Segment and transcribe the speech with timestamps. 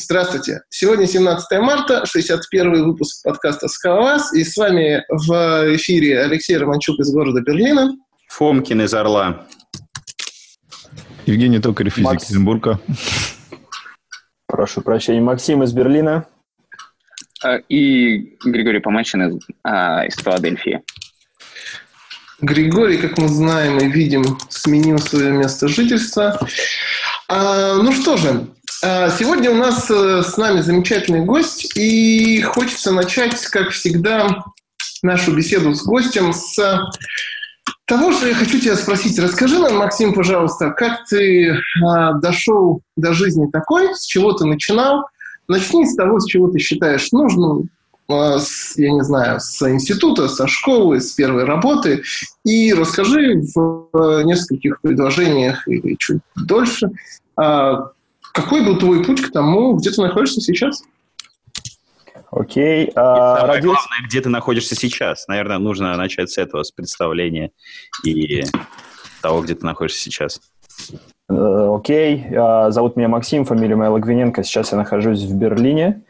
[0.00, 0.62] Здравствуйте.
[0.70, 7.12] Сегодня 17 марта, 61 выпуск подкаста «Скалолаз», и с вами в эфире Алексей Романчук из
[7.12, 7.96] города Берлина.
[8.28, 9.48] Фомкин из Орла.
[11.26, 12.22] Евгений Токарев из Макс...
[12.22, 12.80] Екатеринбурга.
[14.46, 16.28] Прошу прощения, Максим из Берлина.
[17.42, 20.80] А, и Григорий Помачин из, а, из Филадельфии.
[22.40, 26.38] Григорий, как мы знаем и видим, сменил свое место жительства.
[27.26, 28.46] А, ну что же,
[28.80, 34.44] сегодня у нас э, с нами замечательный гость, и хочется начать, как всегда,
[35.02, 36.56] нашу беседу с гостем с
[37.88, 39.18] того, что я хочу тебя спросить.
[39.18, 45.06] Расскажи нам, Максим, пожалуйста, как ты а, дошел до жизни такой, с чего ты начинал?
[45.48, 47.70] Начни с того, с чего ты считаешь нужным,
[48.08, 52.02] а, с, я не знаю, с института, со школы, с первой работы,
[52.44, 56.90] и расскажи в а, нескольких предложениях или чуть дольше,
[57.36, 57.92] а,
[58.42, 60.82] какой был твой путь к тому, где ты находишься сейчас?
[62.30, 62.86] Окей.
[62.86, 63.80] Okay, uh, родился...
[63.80, 65.26] главное, где ты находишься сейчас.
[65.28, 67.50] Наверное, нужно начать с этого, с представления
[68.04, 68.44] и
[69.22, 70.40] того, где ты находишься сейчас.
[71.28, 72.26] Э, окей.
[72.28, 72.32] Uh, okay.
[72.32, 74.44] uh, зовут меня Максим, фамилия моя Логвиненко.
[74.44, 76.02] Сейчас я нахожусь в Берлине.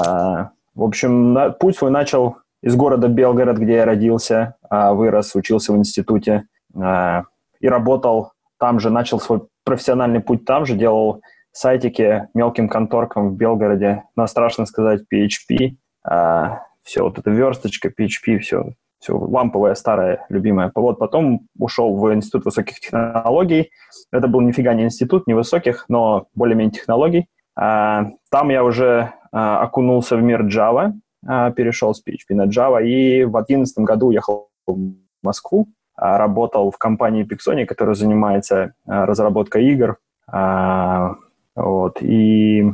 [0.00, 1.50] В общем, на...
[1.50, 8.32] путь свой начал из города Белгород, где я родился, вырос, учился в институте и работал
[8.58, 11.22] там же, начал свой профессиональный путь там же, делал
[11.58, 18.38] сайтике мелким конторкам в Белгороде, на страшно сказать, PHP, а, все, вот эта версточка, PHP,
[18.38, 20.70] все, все ламповое, старое, любимое.
[20.74, 23.70] Вот потом ушел в Институт высоких технологий.
[24.12, 27.26] Это был нифига не институт, не высоких, но более-менее технологий.
[27.56, 30.92] А, там я уже а, окунулся в мир Java,
[31.26, 36.70] а, перешел с PHP на Java, и в 2011 году уехал в Москву, а, работал
[36.70, 39.96] в компании Pixony, которая занимается а, разработкой игр,
[40.30, 41.14] а,
[41.56, 42.70] вот, и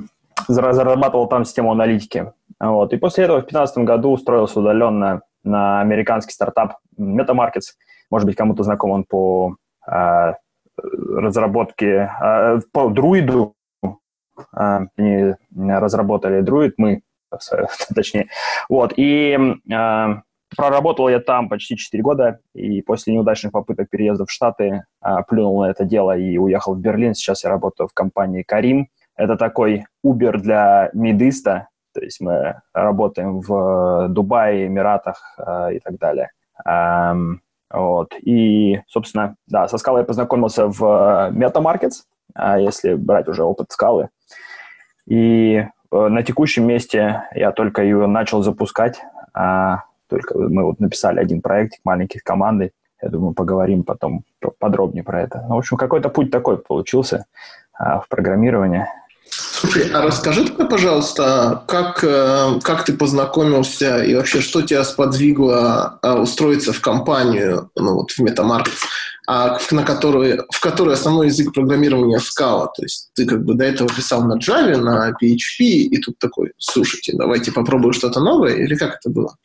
[0.48, 2.32] зарабатывал там систему аналитики.
[2.60, 7.74] Вот, и после этого в 2015 году устроился удаленно на американский стартап MetaMarkets.
[8.10, 9.56] Может быть, кому-то знаком он по
[9.90, 10.32] э,
[10.76, 13.54] разработке, э, по друиду.
[14.54, 17.02] Э, они разработали друид, мы,
[17.94, 18.28] точнее.
[18.68, 19.38] Вот, и
[19.70, 20.06] э,
[20.56, 25.62] проработал я там почти 4 года, и после неудачных попыток переезда в Штаты а, плюнул
[25.62, 27.14] на это дело и уехал в Берлин.
[27.14, 28.88] Сейчас я работаю в компании Карим.
[29.16, 35.98] Это такой Uber для мидиста, то есть мы работаем в Дубае, Эмиратах э, и так
[35.98, 36.30] далее.
[37.72, 38.14] Вот.
[38.20, 40.82] И, собственно, да, со скалой я познакомился в
[41.32, 42.02] MetaMarkets,
[42.36, 44.10] э, если брать уже опыт скалы.
[45.06, 49.02] И э, на текущем месте я только ее начал запускать.
[50.12, 52.72] Только мы вот написали один проектик маленький командой.
[53.00, 54.24] Я думаю, поговорим потом
[54.58, 55.42] подробнее про это.
[55.48, 57.24] Ну, в общем, какой-то путь такой получился
[57.72, 58.86] а, в программировании.
[59.30, 65.98] Слушай, а расскажи мне, пожалуйста, как, э, как ты познакомился и вообще что тебя сподвигло
[66.02, 68.82] а, устроиться в компанию, ну вот в MetaMarkets,
[69.26, 72.66] а, на которой, в которой основной язык программирования Scala.
[72.76, 76.52] То есть ты как бы до этого писал на Java, на PHP, и тут такой,
[76.58, 79.36] слушайте, давайте попробую что-то новое, или как это было?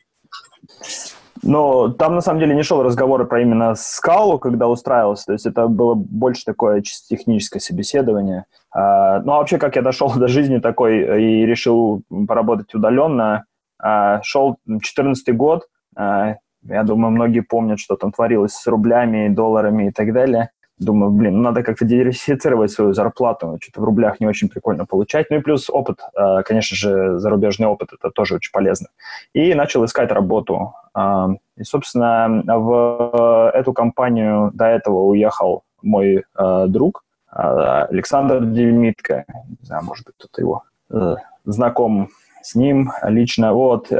[1.42, 5.26] Но там, на самом деле, не шел разговор про именно скалу, когда устраивался.
[5.26, 8.46] То есть это было больше такое чисто техническое собеседование.
[8.72, 13.44] А, ну, а вообще, как я дошел до жизни такой и решил поработать удаленно,
[13.78, 15.68] а, шел 14 год.
[15.96, 20.50] А, я думаю, многие помнят, что там творилось с рублями, долларами и так далее.
[20.78, 25.28] Думаю, блин, ну, надо как-то диверсифицировать свою зарплату, что-то в рублях не очень прикольно получать.
[25.28, 28.88] Ну и плюс опыт, а, конечно же, зарубежный опыт, это тоже очень полезно.
[29.32, 30.74] И начал искать работу.
[30.94, 39.24] А, и, собственно, в эту компанию до этого уехал мой а, друг Александр Демитко.
[39.28, 42.08] Не знаю, может быть, кто-то его э, знаком
[42.40, 43.52] с ним лично.
[43.52, 43.92] Вот,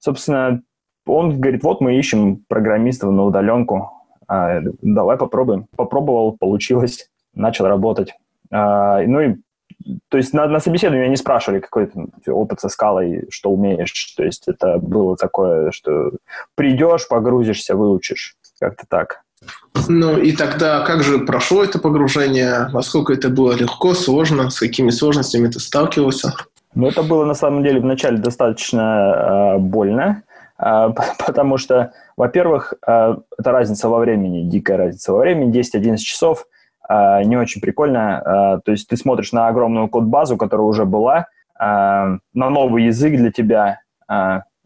[0.00, 0.60] собственно,
[1.06, 3.99] он говорит, вот мы ищем программистов на удаленку
[4.30, 5.66] а, давай попробуем.
[5.76, 8.14] Попробовал, получилось, начал работать.
[8.52, 9.34] А, ну и
[10.08, 11.90] то есть на, на собеседовании меня не спрашивали, какой
[12.24, 14.14] ты опыт со скалой, что умеешь.
[14.16, 16.12] То есть это было такое, что
[16.54, 18.36] придешь, погрузишься, выучишь.
[18.60, 19.22] Как-то так.
[19.88, 22.68] Ну и тогда как же прошло это погружение?
[22.72, 24.50] Насколько это было легко, сложно?
[24.50, 26.34] С какими сложностями ты сталкивался?
[26.74, 30.22] Ну, это было на самом деле вначале достаточно э, больно.
[30.60, 30.90] А,
[31.26, 36.46] потому что, во-первых, а, это разница во времени, дикая разница во времени, 10-11 часов,
[36.86, 38.60] а, не очень прикольно.
[38.64, 41.26] То есть ты смотришь на огромную код-базу, которая уже была,
[41.58, 43.80] на новый язык для тебя,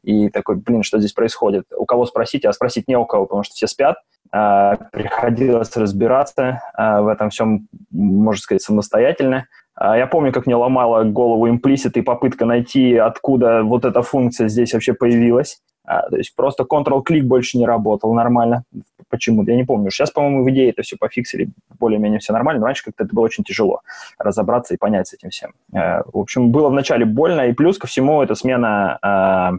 [0.05, 1.64] и такой, блин, что здесь происходит?
[1.76, 2.44] У кого спросить?
[2.44, 3.96] А спросить не у кого, потому что все спят.
[4.31, 9.46] Приходилось разбираться в этом всем, можно сказать, самостоятельно.
[9.81, 14.73] Я помню, как мне ломала голову implicit и попытка найти, откуда вот эта функция здесь
[14.73, 15.61] вообще появилась.
[15.85, 18.65] А, то есть просто Ctrl-клик больше не работал нормально.
[19.09, 19.45] Почему?
[19.45, 19.91] Я не помню.
[19.91, 23.25] Сейчас, по-моему, в идее это все пофиксили, более-менее все нормально, но раньше как-то это было
[23.25, 23.83] очень тяжело
[24.19, 25.53] разобраться и понять с этим всем.
[25.75, 29.53] А, в общем, было вначале больно, и плюс ко всему это смена а,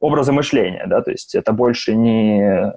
[0.00, 2.72] образа мышления, да, то есть это больше не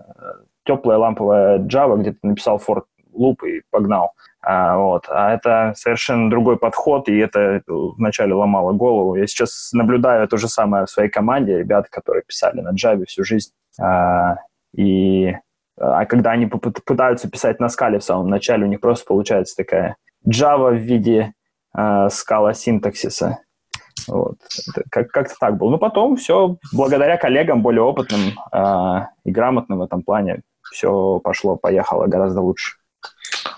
[0.64, 2.84] теплая ламповая Java, где ты написал for
[3.18, 4.14] loop и погнал,
[4.48, 5.08] а, вот.
[5.10, 9.16] а это совершенно другой подход, и это вначале ломало голову.
[9.16, 13.24] Я сейчас наблюдаю то же самое в своей команде, ребята, которые писали на Java всю
[13.24, 13.52] жизнь.
[13.82, 14.36] А,
[14.76, 15.36] и
[15.78, 19.98] а когда они пытаются писать на скале в самом начале, у них просто получается такая
[20.30, 21.34] Java в виде
[21.74, 23.40] а, скала синтаксиса.
[24.08, 24.38] Вот.
[24.92, 25.72] Как- как-то так было.
[25.72, 31.56] Но потом все, благодаря коллегам более опытным а, и грамотным в этом плане, все пошло,
[31.56, 32.74] поехало гораздо лучше.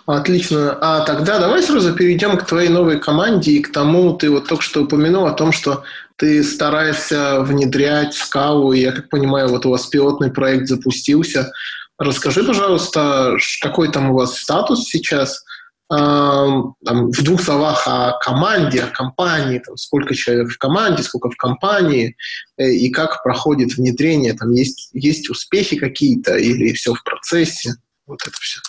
[0.07, 0.77] Отлично.
[0.79, 4.63] А тогда давай сразу перейдем к твоей новой команде и к тому, ты вот только
[4.63, 5.83] что упомянул о том, что
[6.15, 11.51] ты стараешься внедрять скалу, и я как понимаю, вот у вас пилотный проект запустился.
[11.97, 15.43] Расскажи, пожалуйста, какой там у вас статус сейчас,
[15.89, 21.35] там, в двух словах о команде, о компании, там, сколько человек в команде, сколько в
[21.35, 22.15] компании,
[22.57, 27.75] э, и как проходит внедрение, там есть, есть успехи какие-то или все в процессе,
[28.05, 28.61] вот это все.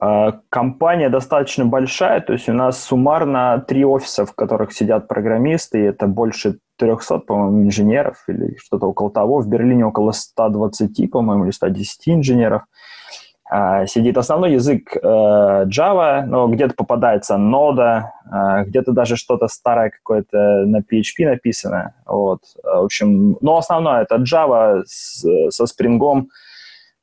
[0.00, 5.80] А, компания достаточно большая, то есть у нас суммарно три офиса, в которых сидят программисты,
[5.80, 9.40] и это больше 300, по-моему, инженеров или что-то около того.
[9.40, 12.62] В Берлине около 120, по-моему, или 110 инженеров.
[13.50, 18.02] А, сидит основной язык э, Java, но где-то попадается Node,
[18.66, 21.94] где-то даже что-то старое какое-то на PHP написано.
[22.06, 22.40] Вот.
[22.62, 26.26] В общем, но основное это Java со Spring,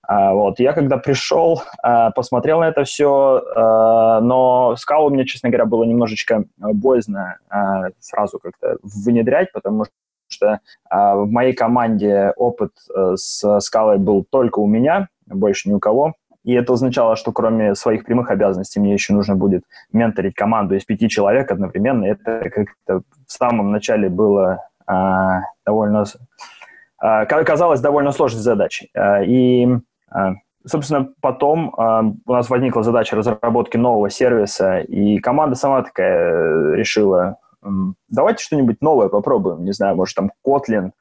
[0.07, 0.59] вот.
[0.59, 5.83] Я когда пришел, а, посмотрел на это все, а, но скалу мне, честно говоря, было
[5.83, 7.37] немножечко боязно
[7.99, 9.85] сразу как-то внедрять, потому
[10.27, 10.59] что
[10.89, 16.15] в моей команде опыт э, с скалой был только у меня, больше ни у кого.
[16.45, 20.85] И это означало, что кроме своих прямых обязанностей мне еще нужно будет менторить команду из
[20.85, 22.05] пяти человек одновременно.
[22.05, 26.05] Это как-то в самом начале было а, довольно...
[26.99, 28.91] А, казалось довольно сложной задачей.
[28.93, 29.79] А, и а,
[30.65, 36.75] собственно, потом э, у нас возникла задача разработки нового сервиса, и команда сама такая э,
[36.75, 37.67] решила, э,
[38.09, 40.91] давайте что-нибудь новое попробуем, не знаю, может, там Kotlin.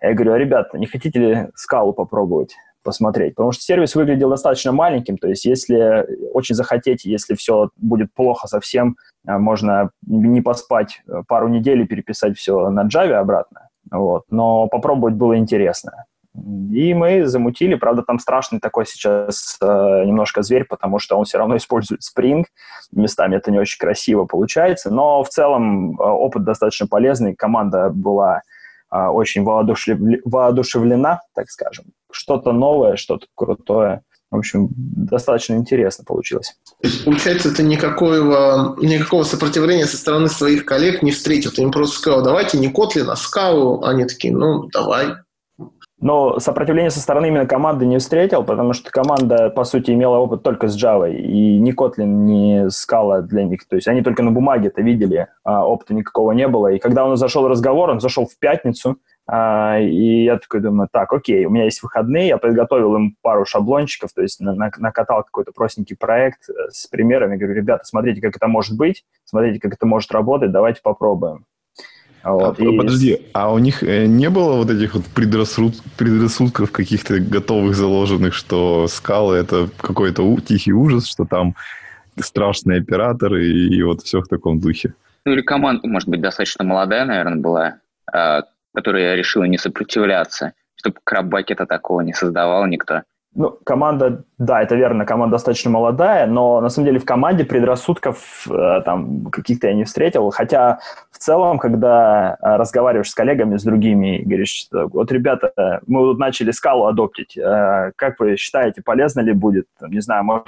[0.00, 2.56] Я говорю, а, ребята, не хотите ли скалу попробовать?
[2.82, 8.14] посмотреть, потому что сервис выглядел достаточно маленьким, то есть если очень захотеть, если все будет
[8.14, 14.22] плохо совсем, можно не поспать пару недель и переписать все на Java обратно, вот.
[14.30, 16.04] но попробовать было интересно.
[16.72, 19.66] И мы замутили, правда, там страшный такой сейчас э,
[20.04, 22.44] немножко зверь, потому что он все равно использует Spring,
[22.92, 28.42] местами это не очень красиво получается, но в целом э, опыт достаточно полезный, команда была
[28.92, 29.98] э, очень воодушев...
[30.24, 31.86] воодушевлена, так скажем.
[32.10, 34.02] Что-то новое, что-то крутое.
[34.30, 36.56] В общем, достаточно интересно получилось.
[36.82, 41.52] То есть, получается, ты никакого, никакого сопротивления со стороны своих коллег не встретил.
[41.52, 43.84] Ты им просто сказал, давайте не Kotlin, а Scala.
[43.84, 45.14] Они такие, ну, давай.
[45.98, 50.42] Но сопротивление со стороны именно команды не встретил, потому что команда, по сути, имела опыт
[50.42, 53.66] только с Java, и ни Kotlin, ни Scala для них.
[53.66, 56.68] То есть они только на бумаге это видели, а опыта никакого не было.
[56.68, 58.98] И когда он зашел в разговор, он зашел в пятницу,
[59.28, 63.44] а, и я такой думаю, так, окей, у меня есть выходные, я подготовил им пару
[63.44, 68.46] шаблончиков, то есть накатал какой-то простенький проект э, с примерами, говорю, ребята, смотрите, как это
[68.46, 71.44] может быть, смотрите, как это может работать, давайте попробуем.
[72.26, 72.76] Вот, а, и...
[72.76, 75.74] Подожди, а у них э, не было вот этих вот предрассуд...
[75.96, 80.40] предрассудков каких-то готовых заложенных, что скалы это какой-то у...
[80.40, 81.54] тихий ужас, что там
[82.18, 84.94] страшные операторы и, и вот все в таком духе?
[85.24, 87.74] Ну или команда, может быть, достаточно молодая, наверное, была,
[88.12, 88.42] а,
[88.74, 93.02] которая решила не сопротивляться, чтобы краббакета такого не создавал никто.
[93.38, 98.48] Ну, команда, да, это верно, команда достаточно молодая, но на самом деле в команде предрассудков
[98.48, 100.30] э, там каких-то я не встретил.
[100.30, 100.78] Хотя
[101.10, 105.52] в целом, когда э, разговариваешь с коллегами, с другими, говоришь, что, вот, ребята,
[105.86, 110.46] мы вот начали скалу адоптить, э, как вы считаете, полезно ли будет, не знаю, может,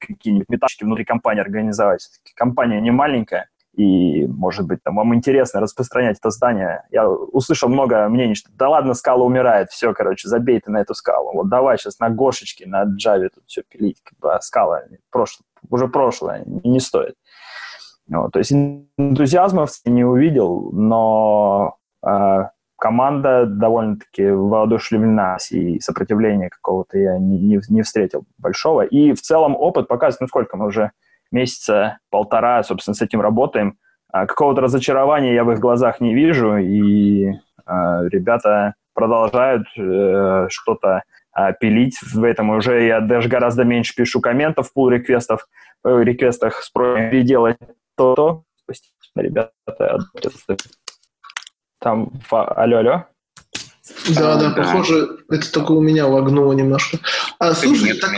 [0.00, 2.08] какие-нибудь метачки внутри компании организовать?
[2.34, 6.84] Компания не маленькая, и, может быть, там, вам интересно распространять это здание.
[6.90, 10.94] Я услышал много мнений, что да ладно, скала умирает, все, короче, забей ты на эту
[10.94, 11.32] скалу.
[11.32, 15.46] Вот давай сейчас на Гошечке, на Java тут все пилить, как бы, а скала прошлое,
[15.70, 17.14] уже прошлое, не стоит.
[18.08, 21.76] Вот, то есть энтузиазма не увидел, но
[22.06, 22.44] э,
[22.78, 28.82] команда довольно-таки воодушевлена, и сопротивления какого-то я не, не, не встретил большого.
[28.82, 30.92] И в целом опыт показывает, ну сколько мы уже
[31.34, 33.76] месяца полтора, собственно, с этим работаем.
[34.10, 37.32] А какого-то разочарования я в их глазах не вижу, и
[37.66, 42.50] а, ребята продолжают э, что-то а, пилить в этом.
[42.50, 45.48] Уже я даже гораздо меньше пишу комментов в pull реквестов
[45.84, 47.58] э, реквестах с переделать
[47.96, 48.44] то-то.
[49.16, 49.98] Ребята,
[51.80, 53.04] там, алло, алло.
[54.14, 56.98] Да, да, похоже, это только у меня лагнуло немножко.
[57.38, 58.12] А, слушай, Нет, так...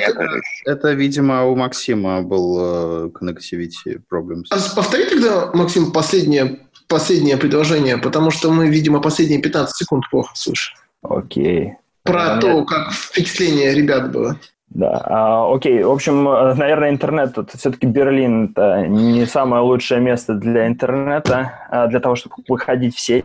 [0.65, 4.45] это, видимо, у Максима был uh, connectivity problems.
[4.51, 10.31] А повтори тогда, Максим, последнее, последнее предложение, потому что мы, видимо, последние 15 секунд плохо
[10.35, 10.77] слышим.
[11.03, 11.75] Окей.
[12.05, 12.69] Про а, то, нет.
[12.69, 14.39] как впечатление ребят было.
[14.69, 15.83] Да, а, окей.
[15.83, 21.89] В общем, наверное, интернет, это все-таки Берлин, это не самое лучшее место для интернета, а
[21.89, 23.25] для того, чтобы выходить в сеть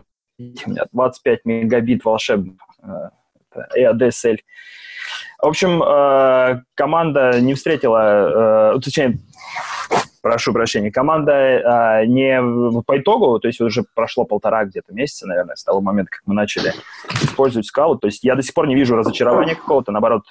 [0.66, 2.56] у меня 25 мегабит волшебных,
[3.76, 4.38] и ADSL.
[5.42, 9.18] В общем, э, команда не встретила, э, точнее,
[10.22, 15.56] прошу прощения, команда э, не по итогу, то есть уже прошло полтора где-то месяца, наверное,
[15.56, 16.72] с того момента, как мы начали
[17.22, 20.22] использовать скалу, то есть я до сих пор не вижу разочарования какого-то, наоборот,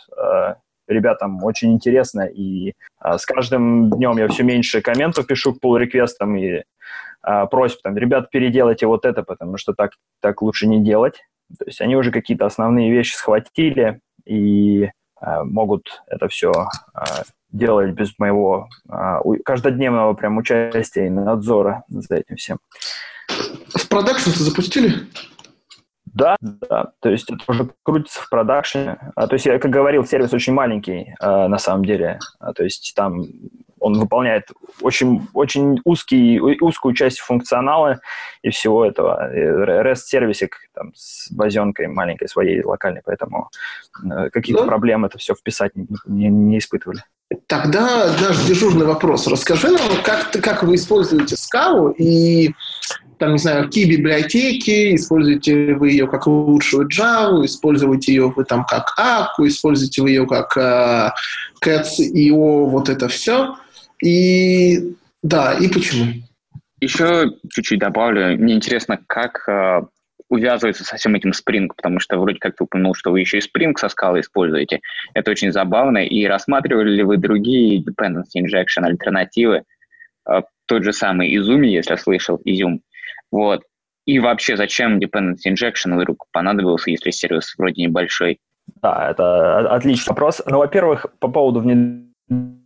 [0.87, 6.37] ребятам очень интересно, и с каждым днем я все меньше комментов пишу к pull реквестам
[6.37, 6.63] и
[7.21, 11.23] а, просьб, там, ребят, переделайте вот это, потому что так, так лучше не делать.
[11.57, 16.51] То есть они уже какие-то основные вещи схватили и а, могут это все
[16.93, 17.05] а,
[17.51, 22.57] делать без моего а, каждодневного прям участия и надзора за этим всем.
[23.27, 24.93] В продакшн-то запустили?
[26.13, 28.97] Да, да, то есть это уже крутится в продакшене.
[29.15, 32.19] А, то есть, я, как говорил, сервис очень маленький а, на самом деле.
[32.39, 33.23] А, то есть там
[33.81, 37.99] он выполняет очень, очень узкий, узкую часть функционала
[38.43, 39.29] и всего этого.
[39.33, 43.49] REST-сервисик там, с базенкой маленькой своей локальной, поэтому
[44.03, 47.03] э, каких-то ну, проблем это все вписать не, не, не испытывали.
[47.47, 49.27] Тогда наш дежурный вопрос.
[49.27, 52.53] Расскажи нам, как, как вы используете Scala и
[53.17, 58.65] там, не знаю, какие библиотеки, используете вы ее как лучшую Java, используете ее вы там
[58.65, 61.11] как Aku, используете вы ее как э,
[61.63, 63.55] Cats.io, вот это все.
[64.03, 66.13] И да, и почему?
[66.79, 68.37] Еще чуть-чуть добавлю.
[68.37, 69.81] Мне интересно, как э,
[70.29, 73.41] увязывается со всем этим Spring, потому что вроде как ты упомянул, что вы еще и
[73.41, 74.79] Spring со скалой используете.
[75.13, 75.99] Это очень забавно.
[75.99, 79.63] И рассматривали ли вы другие dependency injection альтернативы?
[80.27, 82.79] Э, тот же самый Izumi, если я слышал, Izum.
[83.31, 83.61] Вот.
[84.05, 88.39] И вообще, зачем dependency injection вдруг понадобился, если сервис вроде небольшой?
[88.81, 90.41] Да, это отличный вопрос.
[90.47, 92.60] Ну, во-первых, по поводу внедрения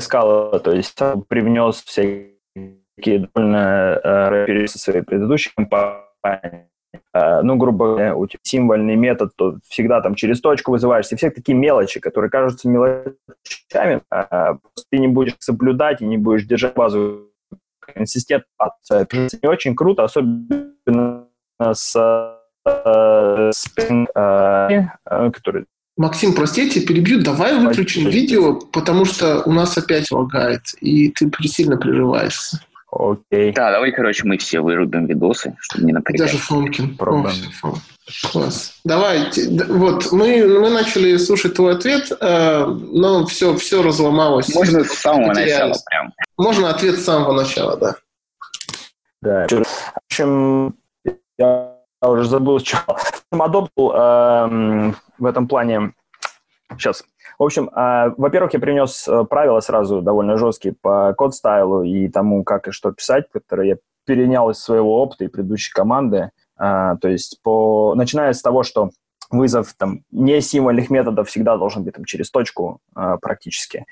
[0.00, 0.98] скалы, то есть
[1.28, 6.68] привнес всякие довольно э, пересы своей предыдущей компании.
[7.14, 11.16] Э, ну, грубо говоря, у тебя символьный метод, то всегда там через точку вызываешься.
[11.16, 14.58] Все такие мелочи, которые кажутся мелочами, а
[14.90, 17.30] ты не будешь соблюдать и не будешь держать базу
[17.80, 18.44] консистент
[18.90, 21.96] Это не очень круто, особенно с,
[22.64, 27.22] э, с э, который Максим, простите, перебью.
[27.22, 32.60] Давай выключим видео, потому что у нас опять лагает, и ты сильно прерываешься.
[32.90, 33.52] Окей.
[33.52, 36.30] Да, давай, короче, мы все вырубим видосы, чтобы не напрягать.
[36.30, 36.96] Даже Фомкин.
[37.00, 37.74] О,
[38.30, 38.74] Класс.
[38.84, 39.30] Давай,
[39.68, 44.54] вот, мы, мы начали слушать твой ответ, э, но все, все разломалось.
[44.54, 46.12] Можно с самого начала прям.
[46.36, 47.96] Можно ответ с самого начала, да.
[49.22, 49.46] Да.
[49.48, 49.62] В
[50.10, 50.74] общем,
[51.38, 52.78] я уже забыл, что
[53.32, 55.92] Adobe э, в этом плане.
[56.76, 57.04] Сейчас.
[57.38, 62.44] В общем, э, во-первых, я принес э, правила сразу довольно жесткие по код-стайлу и тому,
[62.44, 66.30] как и что писать, которые я перенял из своего опыта и предыдущей команды.
[66.58, 68.90] Э, то есть, по, начиная с того, что
[69.30, 73.86] вызов там не символьных методов всегда должен быть там через точку э, практически,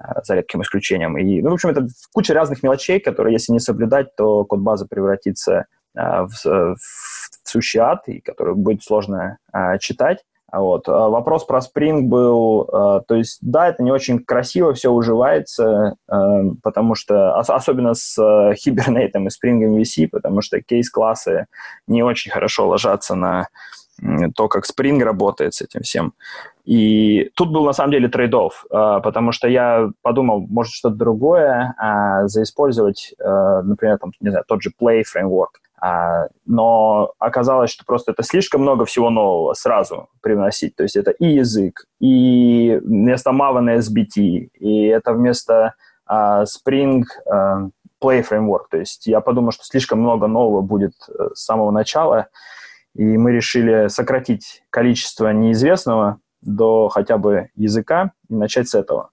[0.00, 1.18] э, за редким исключением.
[1.18, 4.86] И, ну, в общем, это куча разных мелочей, которые, если не соблюдать, то код базы
[4.86, 5.66] превратится
[5.96, 10.24] э, в, в, в сущий ад, и который будет сложно э, читать.
[10.56, 10.88] Вот.
[10.88, 16.14] Вопрос про Spring был, э, то есть, да, это не очень красиво все уживается, э,
[16.62, 21.46] потому что, особенно с э, Hibernate и Spring MVC, потому что кейс-классы
[21.86, 23.48] не очень хорошо ложатся на
[24.34, 26.12] то, как Spring работает с этим всем.
[26.66, 32.28] И тут был на самом деле trade-off, потому что я подумал, может что-то другое а,
[32.28, 35.65] заиспользовать, например, там, не знаю, тот же Play Framework.
[35.80, 40.74] А, но оказалось, что просто это слишком много всего нового сразу привносить.
[40.74, 45.74] То есть это и язык, и вместо Maven SBT, и это вместо
[46.06, 47.68] а, Spring а,
[48.02, 48.64] Play Framework.
[48.70, 52.28] То есть я подумал, что слишком много нового будет э, с самого начала,
[52.94, 59.10] и мы решили сократить количество неизвестного до хотя бы языка и начать с этого.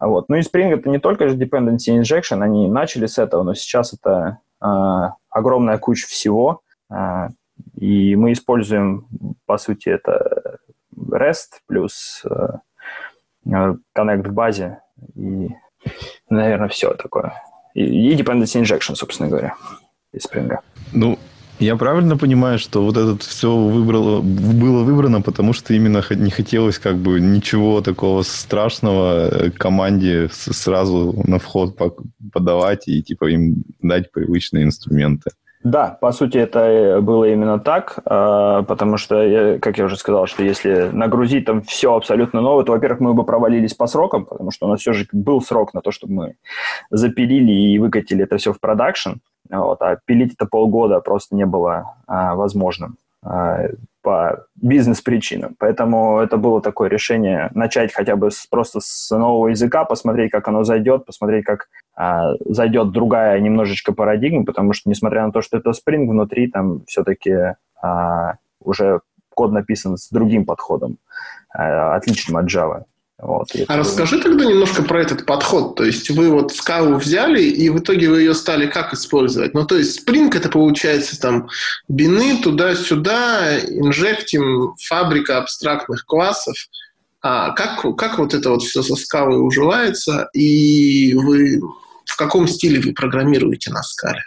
[0.00, 0.28] Вот.
[0.28, 3.94] Ну и Spring это не только же dependency injection, они начали с этого, но сейчас
[3.94, 4.38] это
[5.34, 7.28] огромная куча всего, э,
[7.74, 9.06] и мы используем,
[9.46, 10.58] по сути, это
[10.96, 12.58] REST плюс э,
[13.46, 14.80] Connect к базе
[15.14, 15.50] и,
[16.30, 17.34] наверное, все такое.
[17.74, 19.56] И, и dependency injection, собственно говоря,
[20.12, 20.56] из Spring.
[20.92, 21.18] Ну,
[21.58, 26.78] я правильно понимаю, что вот это все выбрало, было выбрано, потому что именно не хотелось
[26.78, 31.76] как бы ничего такого страшного э, команде сразу на вход
[32.32, 35.30] подавать и типа им дать привычные инструменты.
[35.64, 40.26] Да, по сути, это э, было именно так, а, потому что, как я уже сказал,
[40.26, 44.50] что если нагрузить там все абсолютно новое, то, во-первых, мы бы провалились по срокам, потому
[44.50, 46.34] что у нас все же был срок на то, чтобы мы
[46.90, 49.12] запилили и выкатили это все в продакшн,
[49.50, 52.96] вот, а пилить это полгода просто не было а, возможным.
[53.22, 53.68] А,
[54.04, 55.56] по бизнес-причинам.
[55.58, 60.46] Поэтому это было такое решение начать хотя бы с, просто с нового языка, посмотреть, как
[60.46, 65.56] оно зайдет, посмотреть, как а, зайдет другая немножечко парадигма, потому что, несмотря на то, что
[65.56, 70.98] это Spring, внутри там все-таки а, уже код написан с другим подходом,
[71.48, 72.84] а, отличным от Java.
[73.24, 73.76] Вот, а это...
[73.76, 75.76] расскажи тогда немножко про этот подход.
[75.76, 79.54] То есть вы вот скалу взяли, и в итоге вы ее стали как использовать?
[79.54, 81.48] Ну, то есть Spring это получается там
[81.88, 86.54] бины туда-сюда, инжектим, фабрика абстрактных классов.
[87.22, 91.62] А как, как вот это вот все со скалой уживается, и вы
[92.04, 94.20] в каком стиле вы программируете на скале?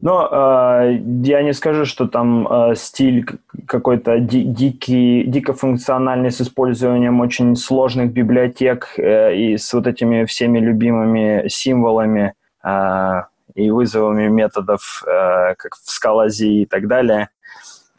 [0.00, 3.26] Но э, я не скажу, что там э, стиль
[3.66, 10.24] какой-то ди- дикий, дико функциональный с использованием очень сложных библиотек э, и с вот этими
[10.24, 12.32] всеми любимыми символами
[12.64, 13.22] э,
[13.54, 17.28] и вызовами методов, э, как в скалази и так далее.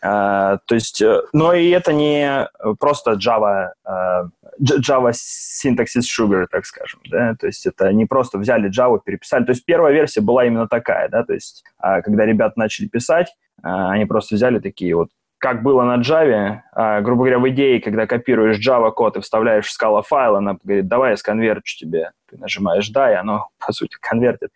[0.03, 4.27] Uh, то есть, э, но и это не просто Java, uh,
[4.59, 9.51] Java Syntaxis Sugar, так скажем, да, то есть это не просто взяли Java, переписали, то
[9.51, 14.33] есть первая версия была именно такая, да, то есть когда ребята начали писать, они просто
[14.33, 19.17] взяли такие вот как было на Java, грубо говоря, в идее, когда копируешь Java код
[19.17, 22.11] и вставляешь в скала файл, она говорит, давай я сконверчу тебе.
[22.29, 24.51] Ты нажимаешь «да», и оно, по сути, конвертит.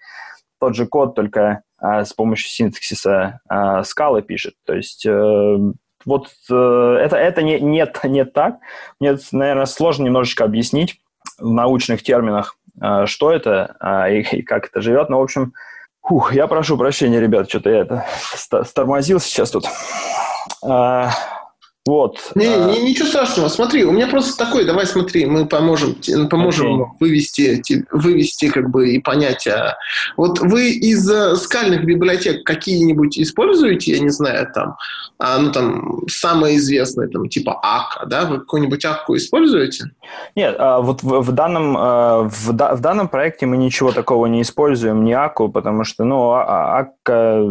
[0.59, 4.55] Тот же код, только с помощью синтаксиса а, скалы пишет.
[4.65, 5.57] То есть э,
[6.05, 8.57] вот э, это, это не, нет, не так.
[8.99, 10.99] Мне, наверное, сложно немножечко объяснить
[11.37, 12.57] в научных терминах,
[13.05, 15.09] что это и как это живет.
[15.09, 15.53] Но, в общем,
[16.01, 18.05] фух, я прошу прощения, ребят, что-то я это
[18.63, 19.65] стормозил сейчас тут.
[21.87, 22.17] Вот.
[22.33, 22.71] Не, а...
[22.71, 23.47] не, ничего страшного.
[23.47, 25.95] Смотри, у меня просто такой, давай смотри, мы поможем,
[26.29, 26.87] поможем okay.
[26.99, 29.45] вывести, вывести как бы и понять.
[29.45, 29.77] А...
[30.17, 34.77] Вот вы из э, скальных библиотек какие-нибудь используете, я не знаю, там,
[35.19, 38.25] а, ну там, самые известные, там, типа АКа, да?
[38.25, 39.91] Вы какую-нибудь АКку используете?
[40.35, 45.03] Нет, а, вот в, в, данном, в, в данном проекте мы ничего такого не используем,
[45.03, 47.43] ни АКу, потому что, ну, АКа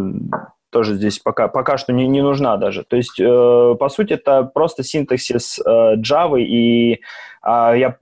[0.75, 2.83] тоже здесь пока, пока что не, не нужна даже.
[2.83, 6.99] То есть, э, по сути, это просто синтаксис э, Java и, э,
[7.45, 7.97] я,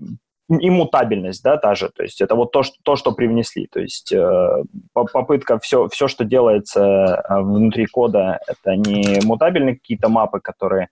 [0.49, 1.91] и мутабельность, да, та же.
[1.91, 3.67] То есть это вот то, что, то, что привнесли.
[3.67, 10.09] То есть э, попытка, все, все, что делается э, внутри кода, это не мутабельные какие-то
[10.09, 10.89] мапы, которые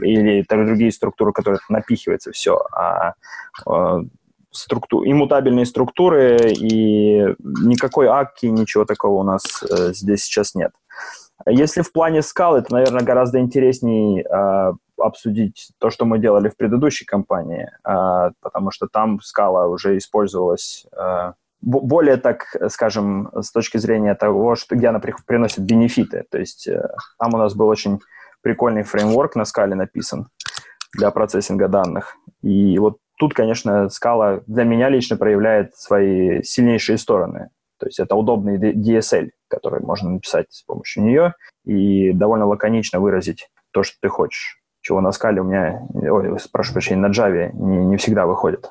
[0.00, 3.12] или другие структуры, которые напихивается все, а
[3.66, 4.04] э,
[4.50, 5.02] структу...
[5.04, 10.72] иммутабельные структуры, и никакой акки, ничего такого у нас э, здесь сейчас нет.
[11.46, 16.56] Если в плане скал, это, наверное, гораздо интереснее э, обсудить то, что мы делали в
[16.56, 21.32] предыдущей компании, э, потому что там скала уже использовалась э,
[21.62, 26.24] более, так скажем, с точки зрения того, что, где она при, приносит бенефиты.
[26.30, 28.00] То есть э, там у нас был очень
[28.42, 30.28] прикольный фреймворк на скале написан
[30.94, 32.16] для процессинга данных.
[32.42, 37.50] И вот тут, конечно, скала для меня лично проявляет свои сильнейшие стороны.
[37.78, 41.34] То есть это удобный DSL, который можно написать с помощью нее
[41.66, 44.58] и довольно лаконично выразить то, что ты хочешь.
[44.80, 48.70] Чего на скале у меня, ой, прошу прощения, на Java не, не всегда выходит.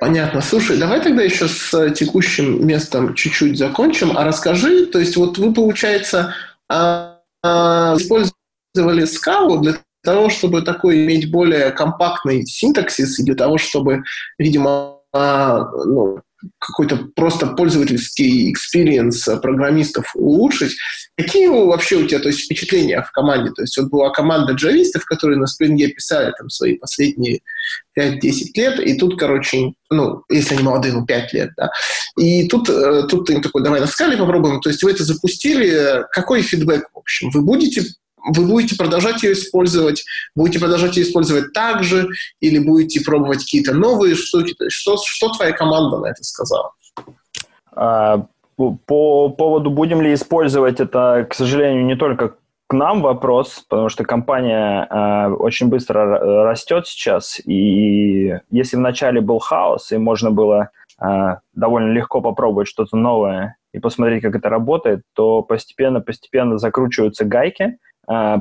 [0.00, 0.40] Понятно.
[0.40, 4.16] Слушай, давай тогда еще с текущим местом чуть-чуть закончим.
[4.16, 6.34] А расскажи, то есть вот вы, получается,
[6.68, 13.58] а, а, использовали скалу для того, чтобы такой иметь более компактный синтаксис и для того,
[13.58, 14.02] чтобы,
[14.38, 16.20] видимо, а, ну,
[16.58, 20.76] какой-то просто пользовательский experience программистов улучшить.
[21.16, 23.50] Какие вообще у тебя то есть, впечатления в команде?
[23.52, 27.40] То есть вот была команда джавистов, которые на Spring писали там свои последние
[27.98, 28.20] 5-10
[28.54, 31.70] лет, и тут, короче, ну, если они молодые, ну, 5 лет, да,
[32.18, 36.04] и тут, э, тут им такой, давай на скале попробуем, то есть вы это запустили,
[36.12, 37.30] какой фидбэк, в общем?
[37.30, 37.84] Вы будете
[38.24, 40.04] вы будете продолжать ее использовать,
[40.34, 42.08] будете продолжать ее использовать так же,
[42.40, 44.54] или будете пробовать какие-то новые штуки?
[44.68, 46.72] Что, что твоя команда на это сказала?
[47.72, 52.34] А, по поводу, будем ли использовать это, к сожалению, не только
[52.66, 59.40] к нам вопрос, потому что компания э, очень быстро растет сейчас, и если вначале был
[59.40, 60.70] хаос, и можно было
[61.02, 61.06] э,
[61.52, 67.78] довольно легко попробовать что-то новое и посмотреть, как это работает, то постепенно-постепенно закручиваются гайки,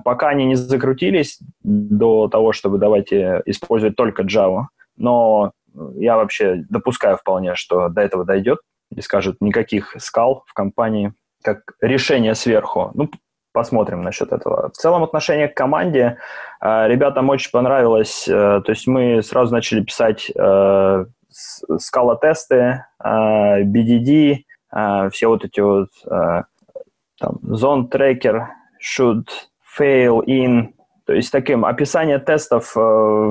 [0.04, 4.66] пока они не закрутились до того, чтобы давайте использовать только Java,
[4.98, 5.52] но
[5.96, 8.60] я вообще допускаю вполне, что до этого дойдет,
[8.96, 12.92] и скажут никаких скал в компании, как решение сверху.
[12.96, 13.10] Ну,
[13.54, 14.70] посмотрим насчет этого.
[14.70, 16.18] В целом отношение к команде
[16.62, 18.28] э, ребятам очень понравилось.
[18.28, 25.60] Э, то есть мы сразу начали писать э, скала-тесты, э, BDD, э, все вот эти
[25.60, 26.44] вот э,
[27.22, 28.48] tracker,
[28.82, 29.28] should
[29.78, 30.74] fail in,
[31.06, 32.80] то есть таким описание тестов э,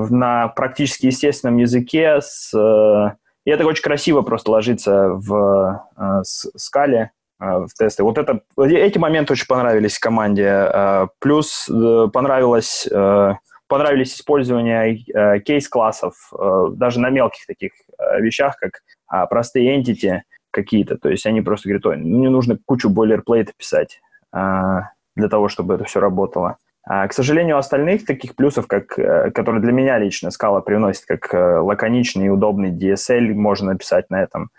[0.09, 7.11] на практически естественном языке с э, и это очень красиво просто ложится в э, скале,
[7.41, 8.03] э, в тесты.
[8.03, 10.43] Вот это, эти моменты очень понравились команде.
[10.45, 13.33] Э, плюс э, понравилось, э,
[13.67, 20.19] понравились использование э, кейс-классов, э, даже на мелких таких э, вещах, как э, простые entity
[20.51, 20.97] какие-то.
[20.97, 23.99] То есть они просто говорят, ой, мне нужно кучу бойлерплейта писать
[24.35, 24.79] э,
[25.19, 26.57] для того, чтобы это все работало.
[26.83, 31.33] А, к сожалению, остальных таких плюсов, как, э, которые для меня лично скала приносит, как
[31.33, 34.49] э, лаконичный и удобный DSL, можно написать на этом,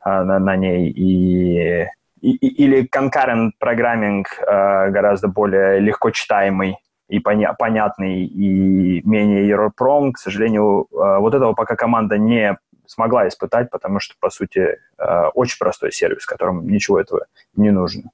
[0.00, 1.86] а, на, на ней, и,
[2.20, 6.76] и, или concurrent программинг э, гораздо более легко читаемый
[7.08, 10.12] и поня- понятный, и менее error-prone.
[10.12, 12.56] К сожалению, вот этого пока команда не
[12.90, 18.10] смогла испытать, потому что, по сути, э, очень простой сервис, которому ничего этого не нужно.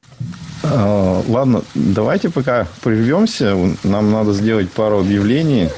[0.63, 3.57] А, ладно, давайте пока прервемся.
[3.85, 5.71] Нам надо сделать пару объявлений.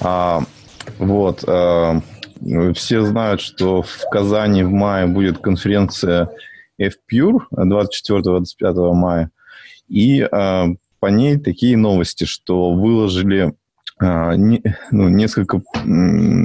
[0.00, 0.42] А,
[0.98, 1.42] вот.
[1.48, 2.02] А,
[2.74, 6.28] все знают, что в Казани в мае будет конференция
[6.78, 9.30] FPure 24-25 мая.
[9.88, 13.54] И по ней такие новости, что выложили
[14.00, 15.60] не, ну, несколько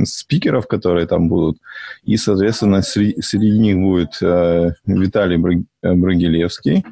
[0.06, 1.58] спикеров, которые там будут.
[2.04, 5.38] И, соответственно, среди, среди них будет э, Виталий
[5.82, 6.84] Брагилевский.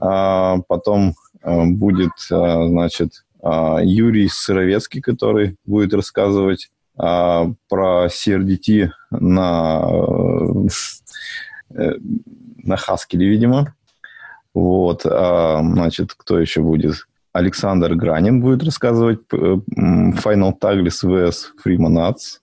[0.00, 8.90] А потом э, будет, э, значит, э, Юрий Сыровецкий, который будет рассказывать э, про CRDT
[9.10, 9.88] на,
[11.70, 11.94] э,
[12.62, 13.74] на Хаскеле, видимо.
[14.54, 17.06] Вот, а, значит, кто еще будет?
[17.38, 22.40] Александр Гранин будет рассказывать э, Final Taglis vs Freeman Ads.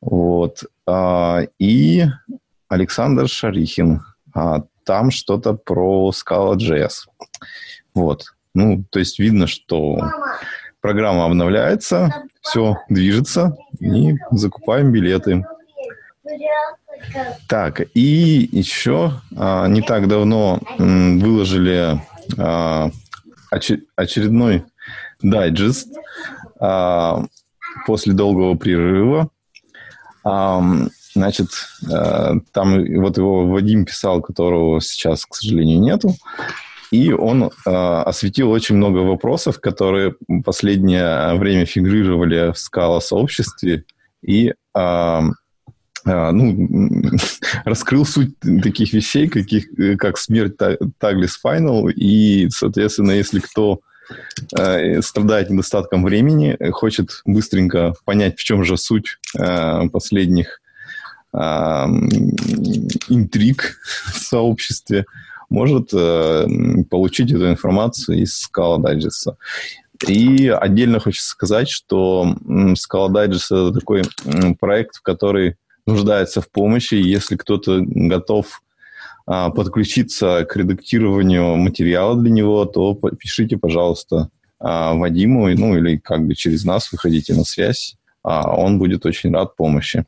[0.00, 0.64] Вот.
[0.86, 2.04] А, и
[2.68, 4.02] Александр Шарихин.
[4.34, 7.06] А, там что-то про Scala.js.
[7.94, 8.24] Вот.
[8.54, 10.00] Ну, то есть видно, что
[10.80, 15.44] программа обновляется, все движется, и закупаем билеты.
[17.48, 22.00] Так, и еще а, не так давно м, выложили
[22.36, 22.90] а,
[23.50, 24.64] очередной
[25.22, 25.88] дайджест
[26.60, 27.24] а,
[27.86, 29.30] после долгого прерыва.
[30.24, 30.62] А,
[31.14, 31.48] значит,
[31.90, 36.14] а, там вот его Вадим писал, которого сейчас, к сожалению, нету.
[36.90, 43.84] И он э, осветил очень много вопросов, которые в последнее время фигурировали в скала-сообществе.
[44.22, 45.24] И а,
[46.32, 47.02] ну,
[47.64, 49.66] раскрыл суть таких вещей, каких,
[49.98, 50.54] как смерть
[50.98, 53.80] Таглис Final, и, соответственно, если кто
[54.56, 60.60] э, страдает недостатком времени, хочет быстренько понять, в чем же суть э, последних
[61.32, 61.38] э,
[63.08, 63.78] интриг
[64.12, 65.04] в сообществе,
[65.50, 66.46] может э,
[66.90, 69.34] получить эту информацию из Scala Digest.
[70.06, 74.02] И отдельно хочется сказать, что Scala Digest– это такой
[74.60, 75.56] проект, в который
[75.88, 76.94] нуждается в помощи.
[76.94, 78.62] Если кто-то готов
[79.26, 84.28] а, подключиться к редактированию материала для него, то пишите, пожалуйста,
[84.60, 87.96] а, Вадиму, ну или как бы через нас выходите на связь.
[88.22, 90.04] А, он будет очень рад помощи.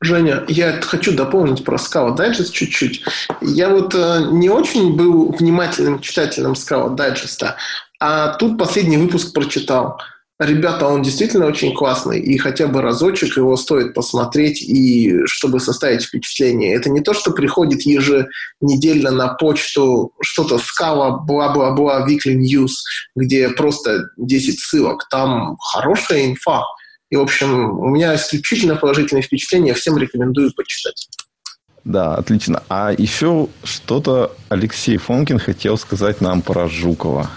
[0.00, 3.02] Женя, я хочу дополнить про Scala Digest чуть-чуть.
[3.40, 7.54] Я вот э, не очень был внимательным читателем Scala Digest,
[8.00, 9.98] а тут последний выпуск прочитал–
[10.44, 16.02] Ребята, он действительно очень классный, и хотя бы разочек его стоит посмотреть, и чтобы составить
[16.02, 16.74] впечатление.
[16.74, 22.72] Это не то, что приходит еженедельно на почту что-то скала, бла-бла-бла, weekly news,
[23.16, 25.08] где просто 10 ссылок.
[25.08, 26.62] Там хорошая инфа.
[27.10, 29.72] И, в общем, у меня исключительно положительное впечатление.
[29.72, 31.08] Всем рекомендую почитать.
[31.84, 32.62] Да, отлично.
[32.68, 37.30] А еще что-то Алексей Фонкин хотел сказать нам про Жукова.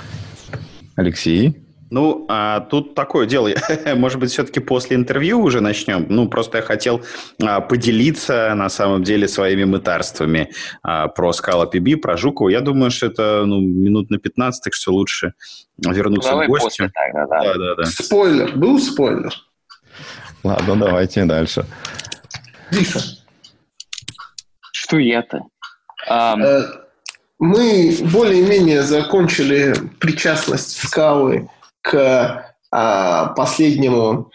[0.95, 1.66] Алексей?
[1.89, 3.49] Ну, а тут такое дело.
[3.95, 6.05] Может быть, все-таки после интервью уже начнем?
[6.09, 7.01] Ну, просто я хотел
[7.41, 10.51] а, поделиться, на самом деле, своими мытарствами
[10.83, 12.49] а, про Скала PB, про Жукова.
[12.49, 15.33] Я думаю, что это ну, минут на 15, так что лучше
[15.77, 16.65] вернуться Давай к гостю.
[16.67, 17.43] После тогда, да.
[17.43, 17.85] Да, да, да.
[17.85, 18.51] Спойлер.
[18.55, 19.33] Был спойлер?
[20.43, 21.65] Ладно, давайте дальше.
[22.71, 22.99] Миша.
[24.71, 25.41] Что я-то?
[26.09, 26.65] Um...
[27.39, 31.47] Мы более-менее закончили причастность скалы
[31.87, 34.29] к а, последнему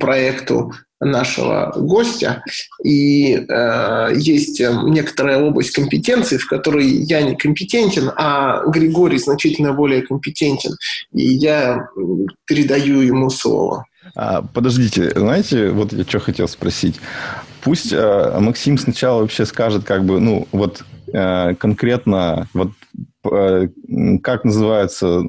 [0.00, 2.42] проекту нашего гостя.
[2.82, 10.00] И э, есть некоторая область компетенции, в которой я не компетентен, а Григорий значительно более
[10.00, 10.72] компетентен.
[11.12, 11.88] И я
[12.46, 13.84] передаю ему слово.
[14.14, 16.96] А, подождите, знаете, вот я что хотел спросить.
[17.62, 20.82] Пусть э, Максим сначала вообще скажет, как бы, ну, вот
[21.12, 23.00] э, конкретно, вот э,
[24.22, 25.20] как называется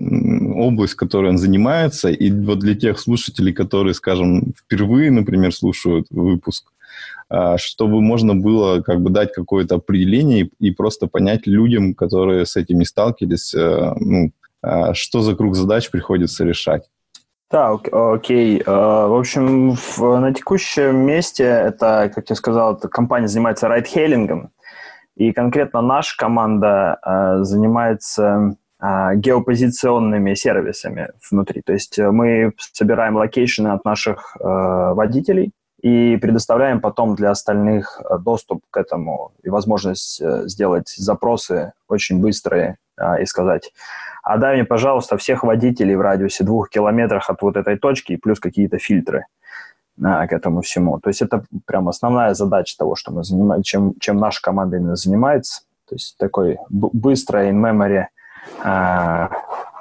[0.56, 6.72] область, которой он занимается, и вот для тех слушателей, которые, скажем, впервые, например, слушают выпуск,
[7.30, 12.56] э, чтобы можно было как бы дать какое-то определение и, просто понять людям, которые с
[12.56, 14.32] этим не сталкивались, э, ну,
[14.64, 16.84] э, что за круг задач приходится решать.
[17.50, 18.60] Так, окей.
[18.60, 24.52] Э, в общем, на текущем месте это, как я сказал, компания занимается райдхейлингом,
[25.18, 31.62] и конкретно наша команда э, занимается э, геопозиционными сервисами внутри.
[31.62, 35.52] То есть мы собираем локейшены от наших водителей
[35.82, 42.78] и предоставляем потом для остальных доступ к этому и возможность сделать запросы очень быстрые
[43.20, 43.72] и сказать
[44.28, 48.18] а дай мне, пожалуйста, всех водителей в радиусе двух километрах от вот этой точки и
[48.18, 49.26] плюс какие-то фильтры а,
[50.00, 51.00] к этому всему.
[51.00, 54.96] То есть это прям основная задача того, что мы занимаем, чем, чем наша команда именно
[54.96, 55.62] занимается.
[55.88, 58.06] То есть такой быстрое in-memory
[58.64, 59.30] а,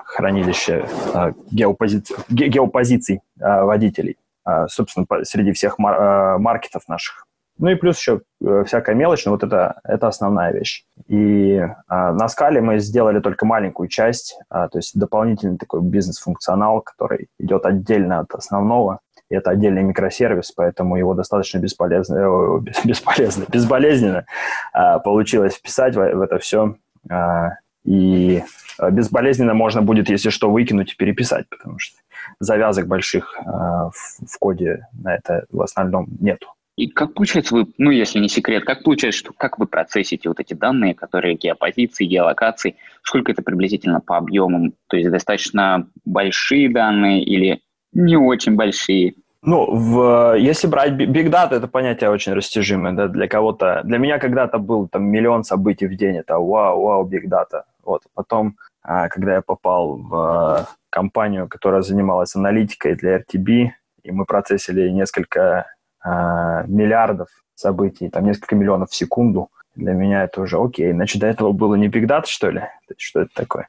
[0.04, 2.02] хранилище а, геопози...
[2.28, 7.26] ге, геопозиций а, водителей, а, собственно, по, среди всех мар, а, маркетов наших.
[7.58, 10.84] Ну и плюс еще э, всякая мелочь, но вот это, это основная вещь.
[11.06, 16.82] И а, на скале мы сделали только маленькую часть, а, то есть дополнительный такой бизнес-функционал,
[16.82, 19.00] который идет отдельно от основного.
[19.28, 24.26] Это отдельный микросервис, поэтому его достаточно бесполезно, э, бесполезно, безболезненно
[24.72, 26.76] а, получилось вписать в, это все.
[27.10, 27.50] А,
[27.84, 28.42] и
[28.90, 31.96] безболезненно можно будет, если что, выкинуть и переписать, потому что
[32.40, 36.48] завязок больших а, в коде на это в основном нету.
[36.76, 40.40] И как получается вы, ну, если не секрет, как получается, что как вы процессите вот
[40.40, 44.74] эти данные, которые геопозиции, геолокации, сколько это приблизительно по объемам?
[44.88, 47.62] То есть достаточно большие данные или
[47.96, 49.14] не очень большие?
[49.42, 53.82] Ну, в, если брать Big Data, это понятие очень растяжимое, да, для кого-то.
[53.84, 57.62] Для меня когда-то был там миллион событий в день, это вау, вау, Big Data.
[57.84, 58.02] Вот.
[58.14, 63.70] Потом, а, когда я попал в компанию, которая занималась аналитикой для RTB,
[64.02, 65.66] и мы процессили несколько
[66.02, 70.92] а, миллиардов событий, там несколько миллионов в секунду, для меня это уже окей.
[70.92, 72.62] Значит, до этого было не Big Data, что ли?
[72.96, 73.68] Что это такое?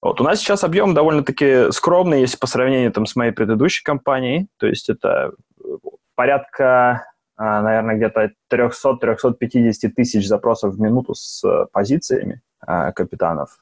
[0.00, 0.20] Вот.
[0.20, 4.48] У нас сейчас объем довольно-таки скромный, если по сравнению там, с моей предыдущей компанией.
[4.58, 5.32] То есть это
[6.14, 13.58] порядка, а, наверное, где-то 300-350 тысяч запросов в минуту с позициями а, капитанов,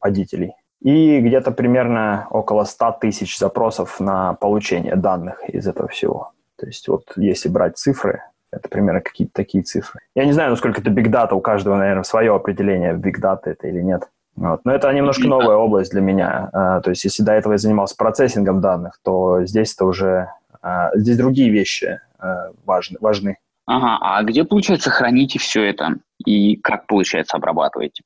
[0.00, 0.54] водителей.
[0.80, 6.32] И где-то примерно около 100 тысяч запросов на получение данных из этого всего.
[6.56, 10.00] То есть вот если брать цифры, это примерно какие-то такие цифры.
[10.14, 13.68] Я не знаю, насколько это big data, у каждого, наверное, свое определение, big data это
[13.68, 14.08] или нет.
[14.36, 14.60] Вот.
[14.64, 16.48] Но это немножко новая область для меня.
[16.52, 20.28] А, то есть если до этого я занимался процессингом данных, то здесь это уже...
[20.62, 22.98] А, здесь другие вещи а, важны.
[23.00, 23.36] важны.
[23.66, 25.96] Ага, а где, получается, храните все это?
[26.24, 28.02] И как, получается, обрабатываете?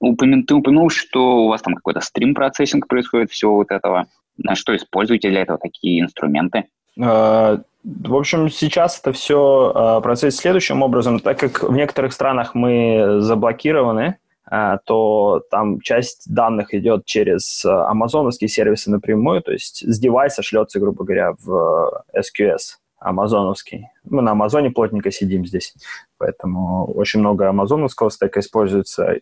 [0.00, 0.44] Упомя...
[0.46, 4.06] Ты упомянул, что у вас там какой-то стрим-процессинг происходит всего вот этого.
[4.36, 5.58] На что используете для этого?
[5.58, 6.64] Какие инструменты?
[7.00, 11.20] А, в общем, сейчас это все а, происходит следующим образом.
[11.20, 14.18] Так как в некоторых странах мы заблокированы,
[14.50, 20.80] а, то там часть данных идет через амазоновские сервисы напрямую, то есть с девайса шлется,
[20.80, 23.86] грубо говоря, в SQS амазоновский.
[24.02, 25.72] Мы на Амазоне плотненько сидим здесь,
[26.18, 29.20] поэтому очень много амазоновского стека используется.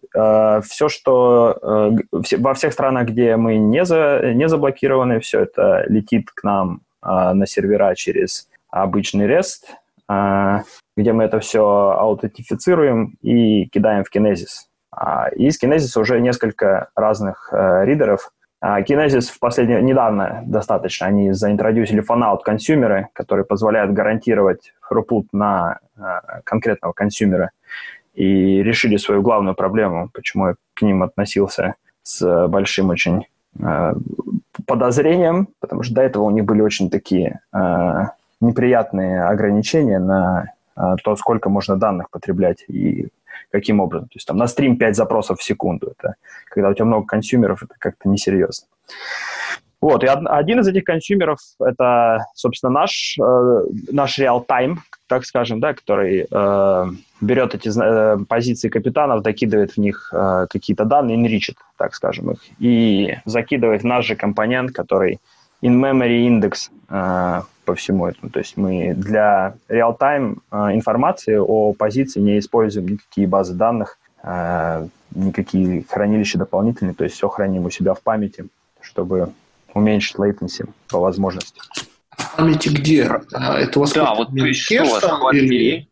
[0.63, 6.43] Все, что во всех странах, где мы не, за, не заблокированы, все это летит к
[6.43, 9.65] нам на сервера через обычный REST,
[10.09, 10.63] а,
[10.97, 14.67] где мы это все аутентифицируем и кидаем в Kinesis.
[14.91, 18.31] А, из Kinesis уже несколько разных э, ридеров.
[18.63, 25.79] Kinesis в последнее, недавно достаточно, они заинтродюсили fan-out консюмеры, которые позволяют гарантировать throughput на
[26.43, 27.51] конкретного консюмера
[28.15, 33.27] и решили свою главную проблему, почему я к ним относился с большим очень
[33.61, 33.93] э,
[34.67, 37.59] подозрениям, потому что до этого у них были очень такие э,
[38.41, 43.09] неприятные ограничения на э, то, сколько можно данных потреблять и
[43.51, 44.09] каким образом.
[44.09, 45.95] То есть там на стрим 5 запросов в секунду.
[45.99, 46.15] Это
[46.47, 48.67] когда у тебя много консюмеров, это как-то несерьезно.
[49.81, 55.75] Вот, и один из этих консюмеров– это, собственно, наш, э, наш реал-тайм, так скажем, да,
[55.75, 56.87] который э,
[57.21, 62.39] берет эти э, позиции капитанов, докидывает в них э, какие-то данные, enriched, так скажем их,
[62.59, 65.21] и закидывает наш же компонент, который
[65.63, 68.31] in-memory index э, по всему этому.
[68.31, 74.89] То есть мы для real-time э, информации о позиции не используем никакие базы данных, э,
[75.15, 78.47] никакие хранилища дополнительные, то есть все храним у себя в памяти,
[78.81, 79.33] чтобы
[79.75, 81.61] уменьшить latency по возможности.
[82.17, 83.11] В памяти где?
[83.33, 85.89] А, это у вас да, вот что или...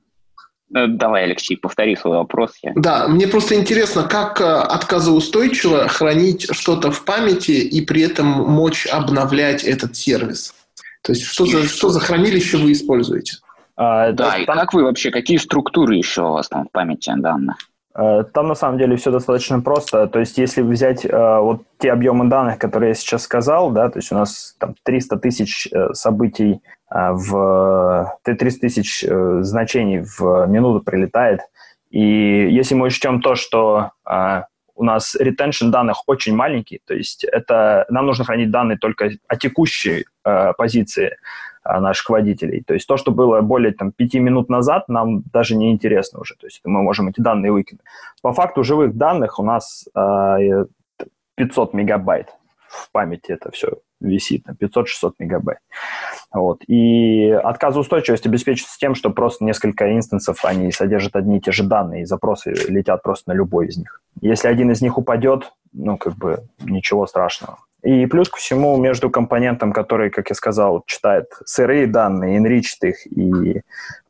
[0.74, 2.52] Э, давай, Алексей, повтори свой вопрос.
[2.62, 2.72] Я...
[2.74, 8.86] Да, мне просто интересно, как э, отказоустойчиво хранить что-то в памяти и при этом мочь
[8.86, 10.54] обновлять этот сервис.
[11.02, 13.36] То есть что за, что за хранилище вы используете?
[13.76, 14.56] А, да, да, и там...
[14.56, 17.56] как вы вообще, какие структуры еще у вас там в памяти данных?
[17.96, 20.06] Э, там на самом деле все достаточно просто.
[20.08, 23.98] То есть если взять э, вот те объемы данных, которые я сейчас сказал, да, то
[23.98, 30.46] есть у нас там 300 тысяч э, событий э, в 300 тысяч э, значений в
[30.46, 31.40] минуту прилетает.
[31.90, 34.42] И если мы учтем то, что э,
[34.74, 39.36] у нас retention данных очень маленький, то есть это нам нужно хранить данные только о
[39.36, 41.16] текущей э, позиции,
[41.64, 42.62] наших водителей.
[42.62, 46.34] То есть то, что было более там, пяти минут назад, нам даже не интересно уже.
[46.36, 47.82] То есть мы можем эти данные выкинуть.
[48.22, 50.64] По факту живых данных у нас э,
[51.36, 52.28] 500 мегабайт
[52.74, 53.68] в памяти это все
[54.00, 55.58] висит, 500-600 мегабайт.
[56.32, 56.62] Вот.
[56.66, 62.02] И отказоустойчивость обеспечивается тем, что просто несколько инстансов, они содержат одни и те же данные,
[62.02, 64.02] и запросы летят просто на любой из них.
[64.20, 67.58] Если один из них упадет, ну, как бы ничего страшного.
[67.84, 73.06] И плюс ко всему между компонентом, который, как я сказал, читает сырые данные, enriched их
[73.06, 73.60] и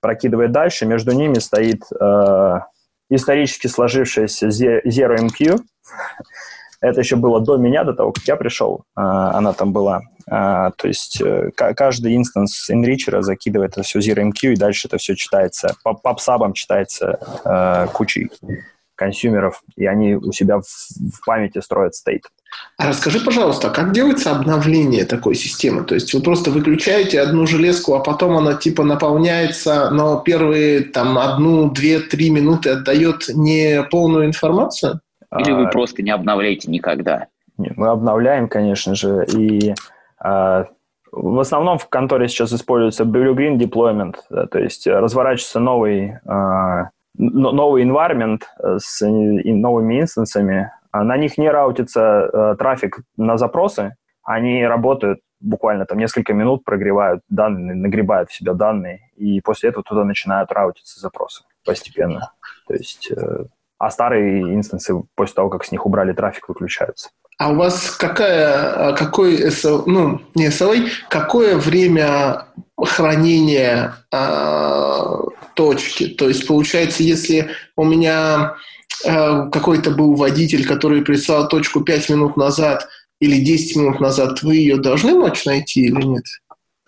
[0.00, 2.60] прокидывает дальше, между ними стоит э,
[3.10, 5.60] исторически сложившаяся ZeroMQ.
[6.80, 8.84] Это еще было до меня, до того, как я пришел.
[8.96, 10.02] Э, она там была.
[10.30, 15.16] Э, то есть э, каждый инстанс enricher закидывает это все ZeroMQ, и дальше это все
[15.16, 18.30] читается, по папсабам читается э, кучей
[18.94, 22.24] консюмеров, и они у себя в, в памяти строят стейт.
[22.76, 25.85] А расскажи, пожалуйста, как делается обновление такой системы?
[25.85, 31.18] То есть вы просто выключаете одну железку, а потом она типа наполняется, но первые там
[31.18, 35.00] одну, две, три минуты отдает не полную информацию?
[35.38, 37.26] Или вы а, просто не обновляете никогда?
[37.59, 39.74] Нет, мы обновляем, конечно же, и
[40.18, 40.66] а,
[41.12, 46.90] в основном в конторе сейчас используется Blue Green Deployment, да, то есть разворачивается новый а,
[47.16, 52.00] новый environment э, с новыми инстансами, а на них не раутится
[52.33, 58.55] э, трафик на запросы, они работают буквально там несколько минут, прогревают данные, нагребают в себя
[58.55, 62.33] данные, и после этого туда начинают раутиться запросы постепенно.
[62.66, 63.44] То есть, э,
[63.79, 67.11] а старые инстансы после того, как с них убрали трафик, выключаются.
[67.37, 75.16] А у вас какая, какой SL, ну, не SLA, какое время хранения э,
[75.55, 76.07] точки?
[76.07, 78.55] То есть, получается, если у меня
[79.05, 84.57] э, какой-то был водитель, который прислал точку 5 минут назад или 10 минут назад, вы
[84.57, 86.25] ее должны мочь найти или нет?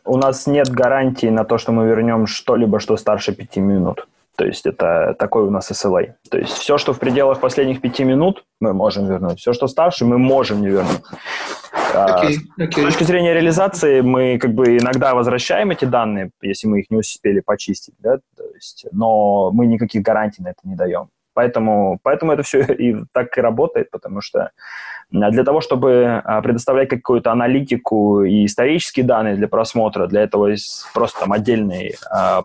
[0.05, 4.07] У нас нет гарантии на то, что мы вернем что-либо, что старше 5 минут.
[4.37, 6.14] То есть это такой у нас SLA.
[6.31, 9.38] То есть все, что в пределах последних пяти минут, мы можем вернуть.
[9.38, 11.03] Все, что старше, мы можем не вернуть.
[11.94, 12.81] Okay, okay.
[12.81, 16.99] С точки зрения реализации мы как бы иногда возвращаем эти данные, если мы их не
[16.99, 21.09] успели почистить, да, то есть, но мы никаких гарантий на это не даем.
[21.37, 24.53] Поэтому, поэтому это все и так и работает, потому что
[25.11, 30.87] для того, чтобы а, предоставлять какую-то аналитику и исторические данные для просмотра, для этого есть
[30.94, 31.94] просто там отдельный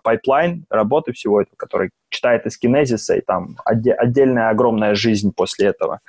[0.04, 5.32] пайплайн э, работы всего этого, который читает из кинезиса, и там отде- отдельная огромная жизнь
[5.34, 6.00] после этого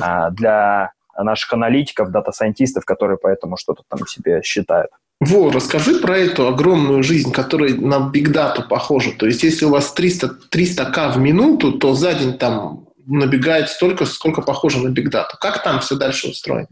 [0.00, 4.90] э, для наших аналитиков, дата-сайентистов, которые поэтому что-то там себе считают.
[5.20, 9.12] Во, расскажи про эту огромную жизнь, которая на бигдату похожа.
[9.16, 14.04] То есть, если у вас 300, 300к в минуту, то за день там набегает столько,
[14.06, 15.36] сколько похоже на бигдату.
[15.40, 16.68] Как там все дальше устроено?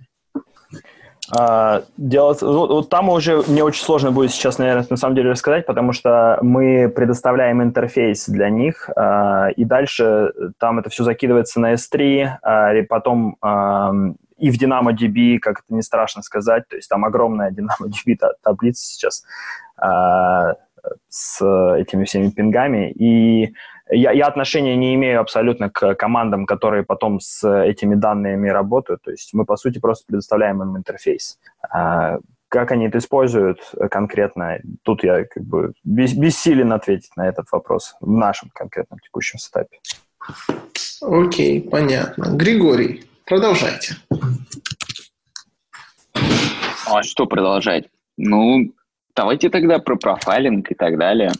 [1.34, 5.30] А, делать, вот, вот там уже мне очень сложно будет сейчас, наверное, на самом деле
[5.30, 11.60] рассказать, потому что мы предоставляем интерфейс для них, а, и дальше там это все закидывается
[11.60, 13.38] на S3, а, и потом
[14.42, 19.24] и в DynamoDB, как это не страшно сказать, то есть там огромная DynamoDB таблица сейчас,
[19.76, 20.54] а,
[21.08, 21.40] с
[21.76, 22.90] этими всеми пингами.
[22.90, 23.54] И
[23.88, 29.02] я, я отношения не имею абсолютно к командам, которые потом с этими данными работают.
[29.02, 31.38] То есть мы, по сути, просто предоставляем им интерфейс.
[31.70, 32.18] А,
[32.48, 33.60] как они это используют
[33.92, 39.38] конкретно, тут я как бы бес, бессилен ответить на этот вопрос в нашем конкретном текущем
[39.38, 39.78] сетапе.
[41.00, 42.36] Окей, понятно.
[42.36, 43.96] Григорий, продолжайте.
[46.86, 47.88] А что продолжать?
[48.16, 48.72] Ну,
[49.16, 51.32] давайте тогда про профайлинг и так далее.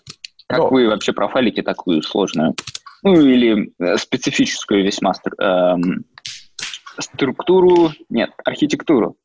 [0.47, 0.69] Как Но...
[0.69, 2.55] вы вообще профайлите такую сложную,
[3.03, 6.05] ну или э, специфическую весьма эм,
[6.99, 9.17] структуру, нет, архитектуру?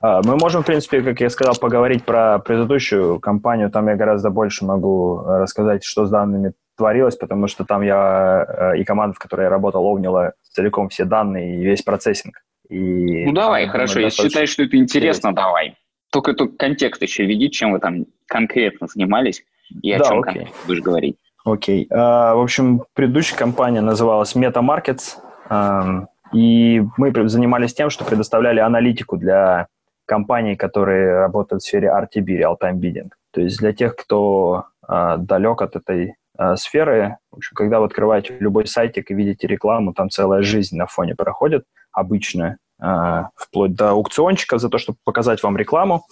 [0.00, 3.70] А, мы можем, в принципе, как я сказал, поговорить про предыдущую компанию.
[3.70, 8.78] Там я гораздо больше могу рассказать, что с данными творилось, потому что там я э,
[8.78, 12.42] и команда, в которой я работал, овнила целиком все данные и весь процессинг.
[12.68, 15.76] И ну давай, хорошо, если считаешь, что это интересно, интересно, давай.
[16.10, 19.44] Только, только контекст еще види, чем вы там конкретно занимались
[19.82, 20.24] и о да, чем окей.
[20.24, 21.16] конкретно будешь говорить.
[21.44, 21.88] Окей.
[21.90, 25.16] Uh, в общем, предыдущая компания называлась MetaMarkets,
[25.50, 29.66] uh, и мы занимались тем, что предоставляли аналитику для
[30.06, 33.10] компаний, которые работают в сфере RTB, Real-Time Bidding.
[33.32, 36.14] То есть для тех, кто uh, далек от этой
[36.56, 40.86] сферы, в общем, когда вы открываете любой сайтик и видите рекламу, там целая жизнь на
[40.86, 46.04] фоне проходит обычно, uh, вплоть до аукциончика за то, чтобы показать вам рекламу.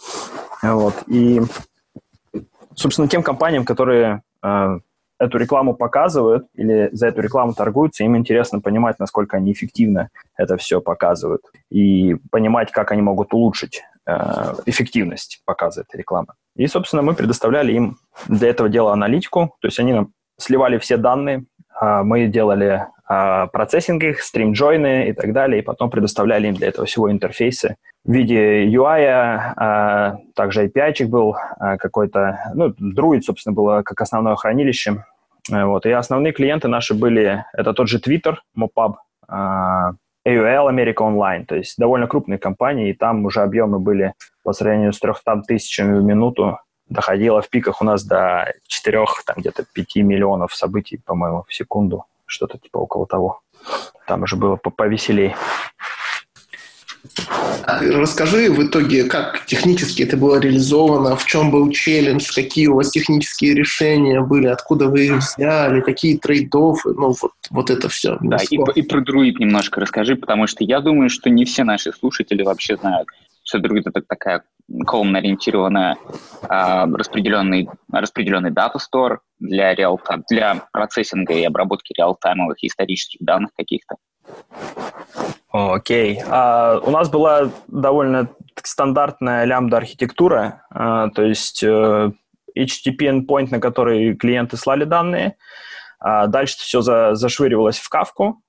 [0.63, 0.95] Вот.
[1.07, 1.41] И
[2.81, 4.79] собственно, тем компаниям, которые э,
[5.19, 10.57] эту рекламу показывают или за эту рекламу торгуются, им интересно понимать, насколько они эффективно это
[10.57, 13.90] все показывают и понимать, как они могут улучшить э,
[14.67, 16.29] эффективность показа этой рекламы.
[16.57, 20.97] И, собственно, мы предоставляли им для этого дела аналитику, то есть они нам сливали все
[20.97, 21.45] данные,
[21.81, 26.69] э, мы делали э, процессинг их, стрим-джойны и так далее, и потом предоставляли им для
[26.69, 33.55] этого всего интерфейсы в виде UI, а, также API был а, какой-то, ну, Druid, собственно,
[33.55, 35.05] было как основное хранилище.
[35.51, 35.87] Вот.
[35.87, 38.95] И основные клиенты наши были, это тот же Twitter, Mopub,
[39.29, 39.93] а,
[40.31, 44.93] AOL, America Online, то есть довольно крупные компании, и там уже объемы были по сравнению
[44.93, 46.59] с 300 тысячами в минуту,
[46.89, 52.05] доходило в пиках у нас до 4, там где-то 5 миллионов событий, по-моему, в секунду,
[52.27, 53.41] что-то типа около того.
[54.07, 55.37] Там уже было повеселее.
[57.67, 62.91] Расскажи в итоге, как технически это было реализовано, в чем был челлендж, какие у вас
[62.91, 68.19] технические решения были, откуда вы их взяли, какие трейд-оффы, ну вот, вот это все.
[68.21, 71.93] Да, и, и про Druid немножко расскажи, потому что я думаю, что не все наши
[71.93, 73.09] слушатели вообще знают,
[73.45, 74.43] что Druid это такая
[74.87, 75.97] колумн-ориентированная
[76.43, 83.97] а, распределенный, распределенный дата стор для, реал для процессинга и обработки реалтаймовых исторических данных каких-то.
[85.53, 86.21] Окей.
[86.29, 88.29] А, у нас была довольно
[88.63, 92.13] стандартная лямбда-архитектура, а, то есть а,
[92.55, 95.37] э, HTTP endpoint, на который клиенты слали данные.
[95.99, 98.43] А, дальше все за, зашвыривалось в кавку,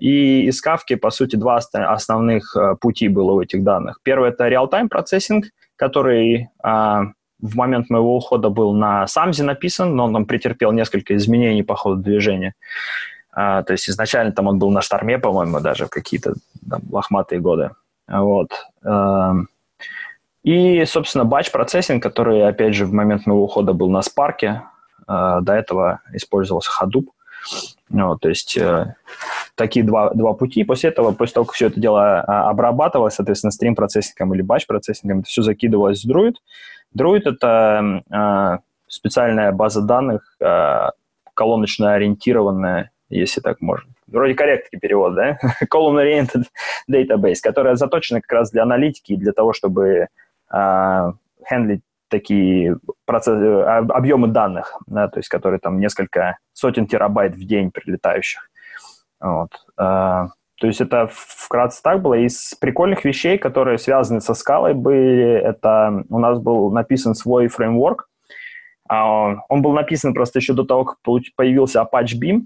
[0.00, 4.00] и из кавки, по сути, два основных а, пути было у этих данных.
[4.02, 5.46] Первый– это real-time процессинг,
[5.76, 11.64] который в момент моего ухода был на самзе написан, но он там претерпел несколько изменений
[11.64, 12.54] по ходу движения.
[13.32, 16.34] А, то есть изначально там он был на шторме, по-моему, даже в какие-то
[16.68, 17.70] там, лохматые годы.
[18.06, 18.50] Вот.
[18.84, 19.34] А,
[20.42, 24.62] и, собственно, батч-процессинг, который, опять же, в момент моего ухода был на спарке,
[25.06, 27.06] а, до этого использовался Hadoop.
[27.90, 28.94] Вот, то есть э,
[29.56, 30.64] такие два, два пути.
[30.64, 35.28] После этого, после того, как все это дело а, обрабатывалось, соответственно, стрим-процессингом или батч-процессингом, это
[35.28, 36.34] все закидывалось в Druid.
[36.96, 40.90] Druid— это э, специальная база данных, э,
[41.34, 43.90] колоночно ориентированная если так можно.
[44.06, 45.38] Вроде корректный перевод, да?
[45.72, 46.44] Column-oriented
[46.90, 50.08] database, которая заточена как раз для аналитики и для того, чтобы
[50.50, 51.82] хендлить
[52.12, 57.70] такие процессы, э, объемы данных, да, то есть которые там несколько сотен терабайт в день
[57.70, 58.50] прилетающих.
[59.18, 59.50] Вот.
[59.78, 60.28] Э,
[60.60, 62.14] то есть это вкратце так было.
[62.14, 68.08] Из прикольных вещей, которые связаны со скалой, были, это у нас был написан свой фреймворк.
[68.88, 70.98] Он был написан просто еще до того, как
[71.34, 72.42] появился Apache Beam,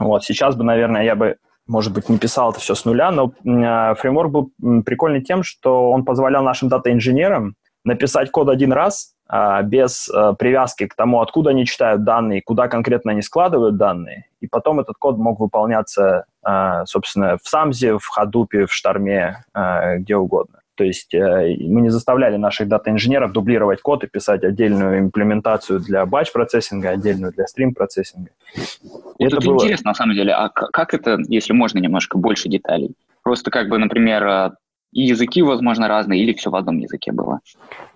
[0.00, 1.36] вот, сейчас бы, наверное, я бы,
[1.68, 4.50] может быть, не писал это все с нуля, но э, фреймворк был
[4.84, 10.86] прикольный тем, что он позволял нашим дата-инженерам написать код один раз э, без э, привязки
[10.86, 15.18] к тому, откуда они читают данные, куда конкретно они складывают данные, и потом этот код
[15.18, 20.59] мог выполняться, э, собственно, в Самзе, в Хадупе, в Шторме, где угодно.
[20.80, 26.06] То есть э, мы не заставляли наших дата-инженеров дублировать код и писать отдельную имплементацию для
[26.06, 28.30] батч-процессинга, отдельную для стрим-процессинга.
[28.54, 29.56] Вот это, было...
[29.56, 30.32] интересно, на самом деле.
[30.32, 32.94] А как это, если можно, немножко больше деталей?
[33.22, 34.50] Просто как бы, например, э,
[34.92, 37.40] и языки, возможно, разные, или все в одном языке было?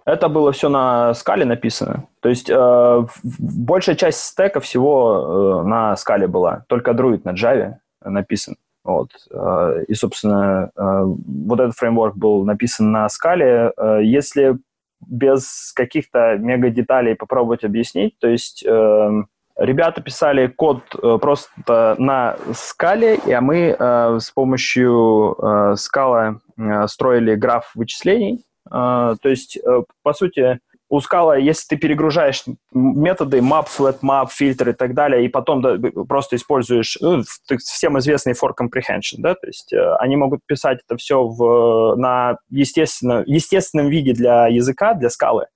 [0.05, 2.05] Это было все на скале написано.
[2.21, 3.07] То есть э,
[3.39, 6.67] большая часть стека всего э, на скале была.
[6.69, 8.57] Только Druid на Java написан.
[8.85, 9.11] Вот.
[9.31, 13.73] Э, и, собственно, э, вот этот фреймворк был написан на скале.
[13.77, 14.59] Э, если
[15.01, 20.81] без каких-то мега деталей попробовать объяснить, то есть ребята писали код
[21.21, 25.37] просто на скале, а мы с помощью
[25.77, 26.39] скала
[26.87, 28.47] строили граф вычислений.
[28.71, 29.59] То есть,
[30.03, 30.59] по сути,
[30.89, 35.63] у Scala, если ты перегружаешь методы map, flat map, фильтр и так далее, и потом
[35.63, 35.77] да,
[36.09, 37.23] просто используешь ну,
[37.59, 42.37] всем известный for comprehension, да, то есть э, они могут писать это все в, на
[42.51, 45.47] естественно, естественном виде для языка, для скалы,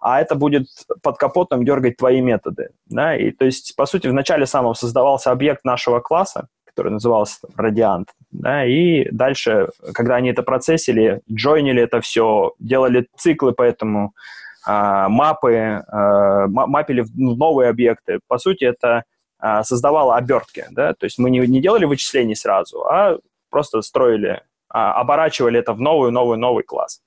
[0.00, 0.68] а это будет
[1.02, 5.30] под капотом дергать твои методы, да, и то есть, по сути, в начале самого создавался
[5.30, 11.82] объект нашего класса, который назывался там, Radiant, да, и дальше, когда они это процессили, джойнили
[11.82, 14.12] это все, делали циклы по этому
[14.68, 18.20] мапы, а, мапили в новые объекты.
[18.28, 19.04] По сути, это
[19.38, 23.18] а, создавало обертки, да, то есть мы не делали вычислений сразу, а
[23.50, 27.00] просто строили, оборачивали это в новый, новый, новый класс.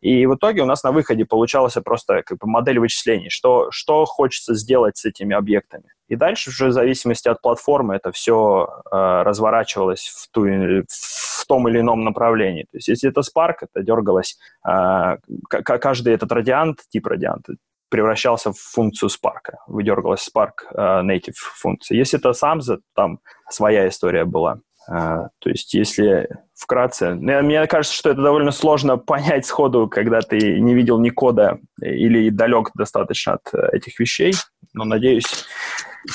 [0.00, 4.04] И в итоге у нас на выходе получалась просто как бы модель вычислений, что, что
[4.04, 5.92] хочется сделать с этими объектами.
[6.08, 11.68] И дальше уже в зависимости от платформы это все э, разворачивалось в, ту, в том
[11.68, 12.64] или ином направлении.
[12.64, 14.38] То есть если это Spark, это дергалось,
[14.68, 15.16] э,
[15.48, 17.54] каждый этот радиант, тип радианта,
[17.88, 21.96] превращался в функцию Spark, выдергалась Spark э, native функция.
[21.96, 24.60] Если это Samza, там своя история была.
[24.88, 30.60] Uh, то есть, если вкратце, мне, кажется, что это довольно сложно понять сходу, когда ты
[30.60, 34.34] не видел ни кода или далек достаточно от этих вещей,
[34.74, 35.26] но надеюсь,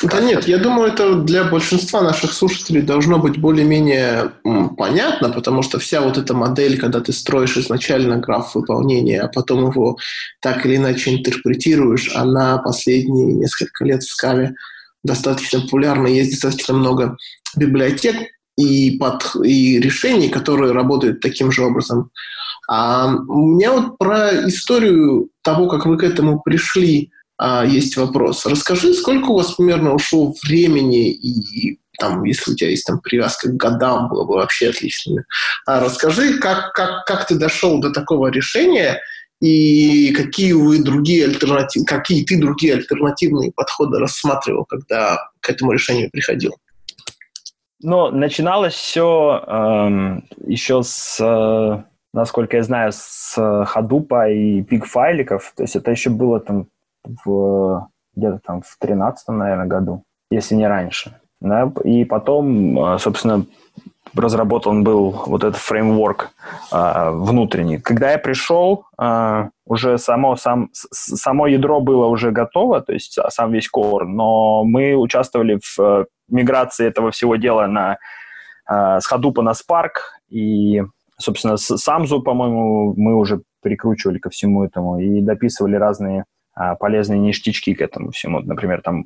[0.03, 4.31] да нет, я думаю, это для большинства наших слушателей должно быть более-менее
[4.77, 9.69] понятно, потому что вся вот эта модель, когда ты строишь изначально граф выполнения, а потом
[9.69, 9.97] его
[10.41, 14.53] так или иначе интерпретируешь, она последние несколько лет в скале
[15.03, 16.07] достаточно популярна.
[16.07, 17.17] Есть достаточно много
[17.57, 18.15] библиотек
[18.57, 22.11] и, под, и решений, которые работают таким же образом.
[22.69, 27.11] А у меня вот про историю того, как вы к этому пришли–
[27.43, 28.45] а, есть вопрос.
[28.45, 33.49] Расскажи, сколько у вас примерно ушло времени и там, если у тебя есть там привязка
[33.49, 35.23] к годам, было бы вообще отлично.
[35.65, 39.01] А расскажи, как, как, как ты дошел до такого решения
[39.39, 46.11] и какие вы другие альтернативы, какие ты другие альтернативные подходы рассматривал, когда к этому решению
[46.11, 46.55] приходил?
[47.83, 55.53] Ну, начиналось все эм, еще с, э, насколько я знаю, с Hadoop и big файликов.
[55.55, 56.67] То есть это еще было там
[57.25, 61.19] в где-то там в 13 наверное, году, если не раньше.
[61.39, 61.71] Да?
[61.83, 63.45] И потом, а, собственно,
[64.15, 66.31] разработан был вот этот фреймворк
[66.71, 67.79] а, внутренний.
[67.79, 73.51] Когда я пришел, а, уже само, сам, само ядро было уже готово, то есть сам
[73.51, 77.97] весь core, но мы участвовали в а, миграции этого всего дела на,
[78.65, 80.83] а, с Hadoop на Spark, и,
[81.17, 87.19] собственно, с Samzu, по-моему, мы уже прикручивали ко всему этому и дописывали разные а, полезные
[87.19, 88.39] ништячки к этому всему.
[88.39, 89.05] Например, там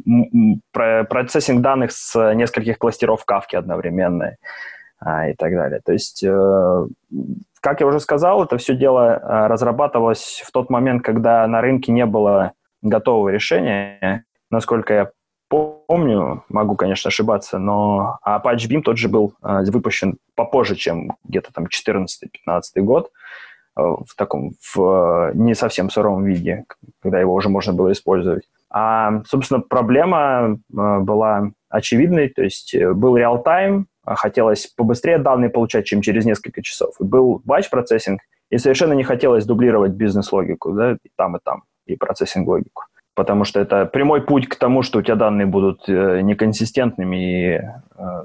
[0.71, 4.37] процессинг данных с нескольких кластеров кавки одновременно
[4.99, 5.81] а, и так далее.
[5.85, 6.87] То есть, э,
[7.61, 12.05] как я уже сказал, это все дело разрабатывалось в тот момент, когда на рынке не
[12.05, 14.23] было готового решения.
[14.49, 15.09] Насколько я
[15.49, 21.65] помню, могу, конечно, ошибаться, но Apache Beam тот же был выпущен попозже, чем где-то там
[21.65, 22.07] 14-15
[22.77, 23.11] год.
[23.77, 26.63] Э, в таком, в э, не совсем сыром виде,
[27.01, 28.43] когда его уже можно было использовать.
[28.69, 36.01] А, собственно, проблема э, была очевидной, то есть был реал-тайм, хотелось побыстрее данные получать, чем
[36.01, 36.95] через несколько часов.
[36.99, 42.83] Был батч-процессинг, и совершенно не хотелось дублировать бизнес-логику, да, и там, и там, и процессинг-логику.
[43.15, 47.61] Потому что это прямой путь к тому, что у тебя данные будут неконсистентными, и,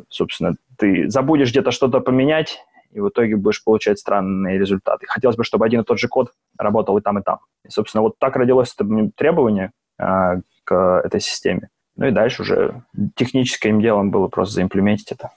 [0.08, 2.58] собственно, ты забудешь где-то что-то поменять,
[2.92, 5.06] и в итоге будешь получать странные результаты.
[5.08, 7.38] Хотелось бы, чтобы один и тот же код работал и там, и там.
[7.64, 11.68] И, собственно, вот так родилось это требование а, к этой системе.
[11.96, 12.82] Ну и дальше уже
[13.14, 15.30] техническим делом было просто заимплементить это.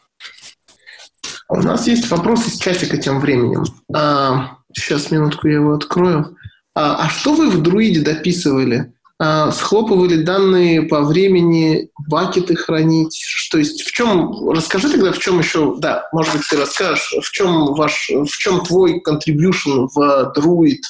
[1.49, 3.64] У нас есть вопрос из чатика тем временем.
[3.93, 6.38] А, сейчас, минутку, я его открою.
[6.74, 8.92] А, а что вы в друиде дописывали?
[9.20, 13.24] А, схлопывали данные по времени, бакеты хранить.
[13.51, 17.32] То есть в чем, расскажи тогда, в чем еще, да, может быть, ты расскажешь, в
[17.32, 20.82] чем ваш, в чем твой contribution в Druid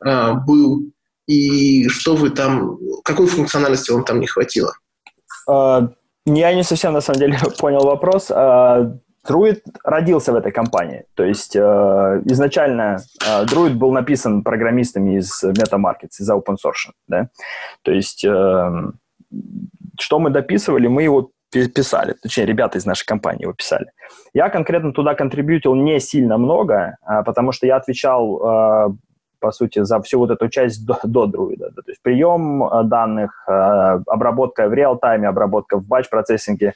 [0.00, 0.82] а, был
[1.26, 4.72] и что вы там, какой функциональности вам там не хватило?
[5.48, 5.90] Uh,
[6.24, 8.30] я не совсем, на самом деле, понял вопрос.
[9.26, 11.04] Druid родился в этой компании.
[11.14, 11.60] То есть э,
[12.24, 16.92] изначально э, Druid был написан программистами из MetaMarkets, из open source.
[17.08, 17.28] Да?
[17.82, 18.70] То есть э,
[20.00, 23.90] что мы дописывали, мы его писали, точнее, ребята из нашей компании его писали.
[24.34, 28.88] Я конкретно туда контрибьютил не сильно много, а, потому что я отвечал, а,
[29.40, 31.70] по сути, за всю вот эту часть до, до друида.
[31.70, 36.74] То есть прием а, данных, обработка в реал-тайме, обработка в батч-процессинге,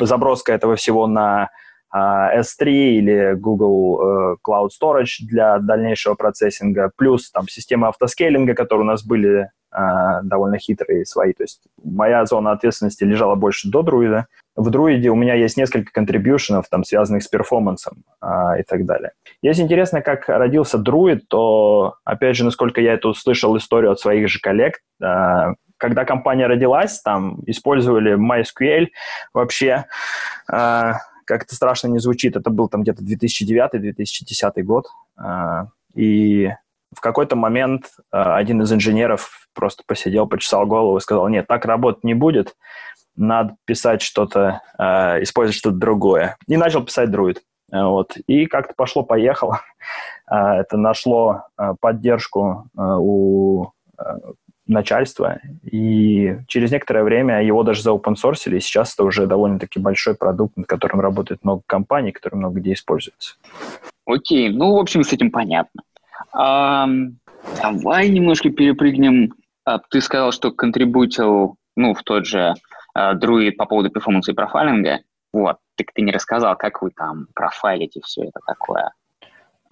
[0.00, 1.50] заброска этого всего на
[1.94, 8.88] S3 или Google э, Cloud Storage для дальнейшего процессинга, плюс там система автоскейлинга, которые у
[8.88, 9.78] нас были э,
[10.24, 11.32] довольно хитрые свои.
[11.34, 14.26] То есть моя зона ответственности лежала больше до друида.
[14.56, 18.26] В друиде у меня есть несколько контрибьюшенов, там, связанных с перформансом э,
[18.58, 19.12] и так далее.
[19.40, 24.28] Если интересно, как родился друид, то, опять же, насколько я это услышал историю от своих
[24.28, 25.54] же коллег, э,
[25.84, 28.88] когда компания родилась, там использовали MySQL
[29.34, 29.84] вообще,
[30.50, 30.92] э,
[31.26, 34.86] как это страшно не звучит, это был там где-то 2009-2010 год,
[35.22, 36.50] э, и
[36.96, 41.66] в какой-то момент э, один из инженеров просто посидел, почесал голову и сказал, нет, так
[41.66, 42.56] работать не будет,
[43.14, 46.38] надо писать что-то, э, использовать что-то другое.
[46.48, 47.40] И начал писать Druid.
[47.70, 48.16] Вот.
[48.26, 49.60] И как-то пошло-поехало.
[50.26, 51.42] Это нашло
[51.80, 53.66] поддержку у
[54.66, 60.56] начальства, и через некоторое время его даже заопенсорсили, и сейчас это уже довольно-таки большой продукт,
[60.56, 63.36] над которым работает много компаний, который много где используется.
[64.06, 65.82] Окей, ну, в общем, с этим понятно.
[66.32, 66.88] А,
[67.62, 69.34] давай немножко перепрыгнем.
[69.64, 72.54] А, ты сказал, что контрибутил ну, в тот же
[72.94, 75.00] а, по поводу перформанса и профайлинга.
[75.32, 78.92] Вот, так ты не рассказал, как вы там профайлите все это такое.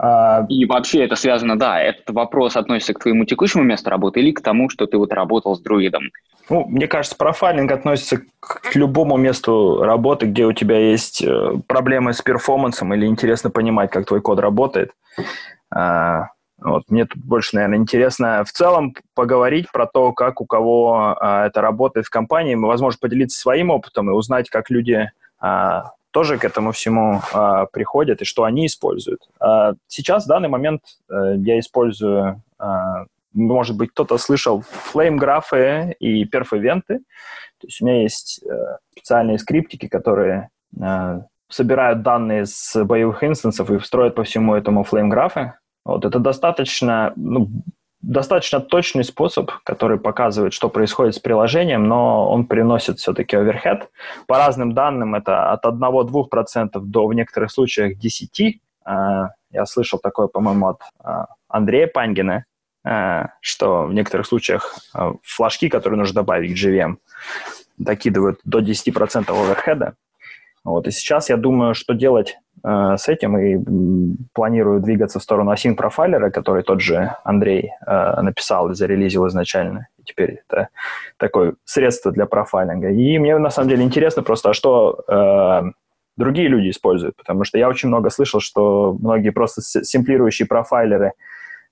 [0.02, 0.44] А...
[0.48, 4.42] И вообще это связано, да, этот вопрос относится к твоему текущему месту работы или к
[4.42, 6.02] тому, что ты вот работал с друидом?
[6.50, 12.12] Ну, мне кажется, профайлинг относится к любому месту работы, где у тебя есть э, проблемы
[12.12, 14.90] с перформансом или интересно понимать, как твой код работает.
[15.70, 21.16] А, вот, мне тут больше, наверное, интересно в целом поговорить про то, как у кого
[21.18, 26.38] а, это работает в компании, возможно, поделиться своим опытом и узнать, как люди а, тоже
[26.38, 29.22] к этому всему а, приходят и что они используют.
[29.40, 36.24] А, сейчас, в данный момент, а, я использую, а, может быть, кто-то слышал флейм-графы и
[36.24, 36.98] перф-ивенты.
[36.98, 40.50] То есть у меня есть а, специальные скриптики, которые
[40.80, 45.54] а, собирают данные с боевых инстансов и строят по всему этому флейм-графы.
[45.84, 47.48] Вот, это достаточно, ну,
[48.02, 53.88] достаточно точный способ, который показывает, что происходит с приложением, но он приносит все-таки оверхед.
[54.26, 58.54] По разным данным это от 1-2% до в некоторых случаях 10%.
[58.84, 62.44] А, я слышал такое, по-моему, от а, Андрея Пангина,
[62.84, 64.74] а, что в некоторых случаях
[65.22, 66.96] флажки, которые нужно добавить к JVM,
[67.78, 69.94] докидывают до 10% оверхеда.
[70.64, 70.86] Вот.
[70.86, 75.74] И сейчас я думаю, что делать э, с этим, и планирую двигаться в сторону async
[75.74, 79.88] профайлера, который тот же Андрей э, написал и зарелизил изначально.
[79.98, 80.68] И теперь это
[81.16, 82.90] такое средство для профайлинга.
[82.90, 85.72] И мне на самом деле интересно просто, а что э,
[86.16, 91.12] другие люди используют, потому что я очень много слышал, что многие просто симплирующие профайлеры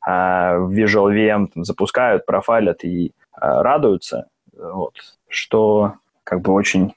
[0.04, 3.10] э, в Visual VM там, запускают, профайлят и э,
[3.40, 4.94] радуются, вот,
[5.28, 6.94] что как бы очень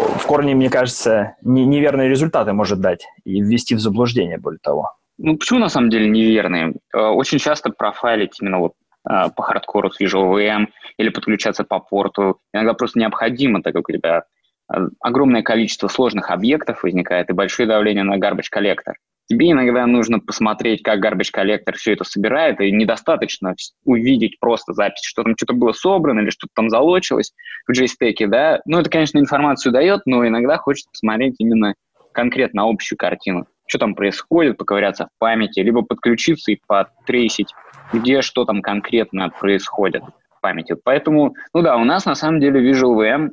[0.00, 4.92] в корне, мне кажется, не, неверные результаты может дать и ввести в заблуждение, более того.
[5.18, 6.74] Ну, почему на самом деле неверные?
[6.94, 8.72] Э, очень часто профайлить именно вот
[9.08, 13.88] э, по хардкору с Visual VM или подключаться по порту иногда просто необходимо, так как
[13.88, 14.24] у тебя
[14.72, 18.96] э, огромное количество сложных объектов возникает и большое давление на garbage коллектор
[19.30, 23.54] тебе иногда нужно посмотреть, как garbage коллектор все это собирает, и недостаточно
[23.84, 27.32] увидеть просто запись, что там что-то было собрано или что-то там залочилось
[27.68, 28.60] в JSTEC, да.
[28.66, 31.74] Ну, это, конечно, информацию дает, но иногда хочется посмотреть именно
[32.12, 33.46] конкретно общую картину.
[33.68, 37.54] Что там происходит, поковыряться в памяти, либо подключиться и потрейсить,
[37.92, 40.02] где что там конкретно происходит
[40.36, 40.74] в памяти.
[40.82, 43.28] Поэтому, ну да, у нас на самом деле Visual VM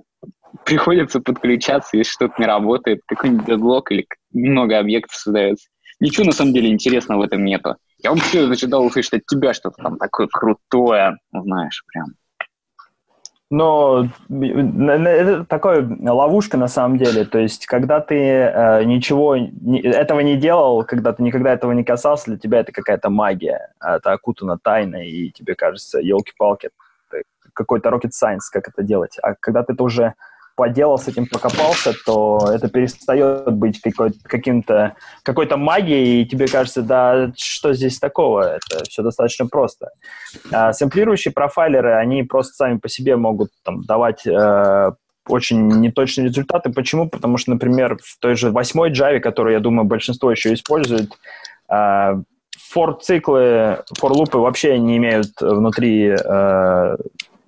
[0.64, 5.68] приходится подключаться, если что-то не работает, какой-нибудь дедлог или много объектов создается.
[6.00, 7.76] Ничего на самом деле интересного в этом нету.
[8.04, 12.14] Я вообще ожидал услышать от тебя что-то там такое крутое, знаешь, прям.
[13.50, 17.24] Но это такая ловушка на самом деле.
[17.24, 21.86] То есть, когда ты э, ничего не, этого не делал, когда ты никогда этого не
[21.86, 23.72] касался, для тебя это какая-то магия.
[23.82, 26.72] Это окутано тайной, и тебе кажется, елки-палки,
[27.54, 29.18] какой-то rocket science, как это делать.
[29.24, 30.14] А когда ты это уже
[30.58, 33.80] поделал с этим, покопался, то это перестает быть
[34.24, 38.58] каким-то, какой-то магией, и тебе кажется, да, что здесь такого?
[38.58, 39.92] Это все достаточно просто.
[40.52, 44.92] А сэмплирующие профайлеры, они просто сами по себе могут там, давать э,
[45.28, 46.72] очень неточные результаты.
[46.72, 47.08] Почему?
[47.08, 51.12] Потому что, например, в той же восьмой Java, которую, я думаю, большинство еще использует,
[51.70, 56.16] for а, циклы, for лупы вообще не имеют внутри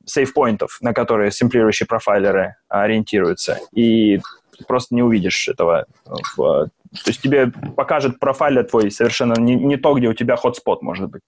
[0.09, 3.59] сейфпоинтов, на которые симплирующие профайлеры ориентируются.
[3.73, 4.19] И
[4.67, 5.85] просто не увидишь этого.
[6.35, 6.69] То
[7.05, 11.21] есть тебе покажет профайлер твой совершенно не, не то, где у тебя хотспот может быть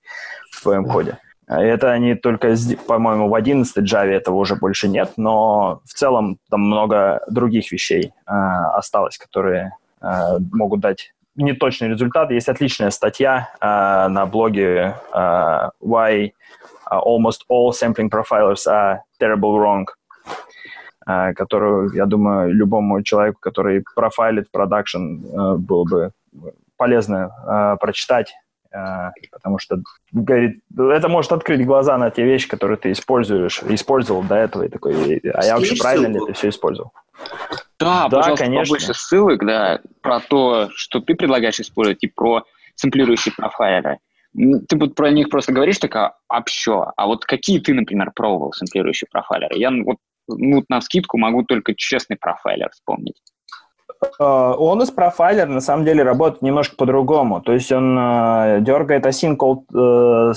[0.52, 1.18] в твоем коде.
[1.48, 2.56] Это они только,
[2.88, 8.14] по-моему, в 11 Java этого уже больше нет, но в целом там много других вещей
[8.26, 12.32] э, осталось, которые э, могут дать неточный результат.
[12.32, 16.32] Есть отличная статья э, на блоге э, Why
[16.90, 19.86] Almost All Sampling Profilers Are Terrible Wrong,
[21.08, 26.12] э, которую, я думаю, любому человеку, который профайлит продакшн, э, было бы
[26.78, 28.34] полезно э, прочитать
[28.74, 29.82] а, потому что
[30.14, 34.70] говорит, это может открыть глаза на те вещи, которые ты используешь, использовал до этого, и
[34.70, 36.94] такой, а я вообще правильно ли это все использовал?
[37.86, 38.64] Да, да пожалуйста, конечно.
[38.64, 42.44] побольше ссылок, да, про то, что ты предлагаешь использовать, и про
[42.76, 44.00] сэмплирующие профайлеры.
[44.34, 49.08] Ты вот про них просто говоришь такая общо, а вот какие ты, например, пробовал сэмплирующие
[49.12, 49.58] профайлеры?
[49.58, 53.18] Я вот ну, на скидку могу только честный профайлер вспомнить.
[54.02, 57.42] Э, он из профайлер на самом деле работает немножко по-другому.
[57.42, 60.34] То есть он э, дергает async call, э,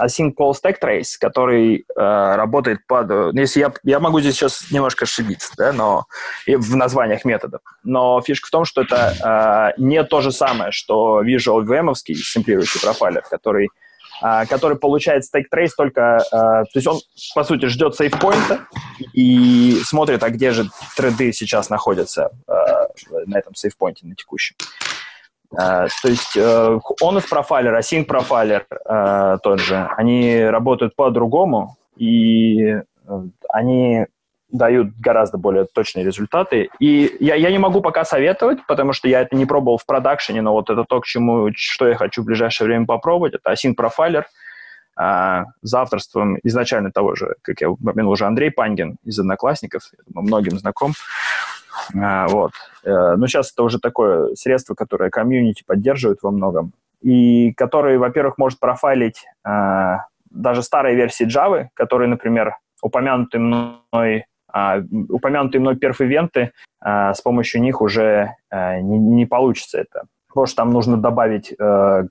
[0.00, 3.34] async call stack trace, который работает под...
[3.34, 6.04] Если я, я могу здесь сейчас немножко ошибиться, да, но
[6.46, 7.60] и в названиях методов.
[7.82, 13.22] Но фишка в том, что это не то же самое, что Visual VM-овский симплирующий профайлер,
[13.22, 13.70] который
[14.20, 16.18] который получает стейк трейс только...
[16.32, 16.98] А, то есть он,
[17.34, 18.66] по сути, ждет сейфпоинта
[19.12, 22.88] и смотрит, а где же треды сейчас находятся а,
[23.26, 24.56] на этом сейфпоинте, на текущем.
[25.50, 28.66] то есть uh, honest профайлер, async профайлер
[29.42, 32.82] тот же, они работают по-другому, и э,
[33.50, 34.06] они
[34.54, 36.70] дают гораздо более точные результаты.
[36.78, 40.42] И я, я не могу пока советовать, потому что я это не пробовал в продакшене,
[40.42, 43.74] но вот это то, к чему, что я хочу в ближайшее время попробовать, это Async
[43.74, 44.24] Profiler
[44.96, 50.04] а, за авторством изначально того же, как я упомянул уже, Андрей Пангин из «Одноклассников», я
[50.06, 50.92] думаю, многим знаком.
[52.00, 52.52] А, вот.
[52.86, 58.38] А, но сейчас это уже такое средство, которое комьюнити поддерживает во многом, и который, во-первых,
[58.38, 64.26] может профайлить а, даже старые версии Java, которые, например, упомянутые мной
[65.08, 70.04] упомянутые мной перф-ивенты, а, с помощью них уже а, не, не получится это.
[70.34, 71.54] Потому там нужно добавить э,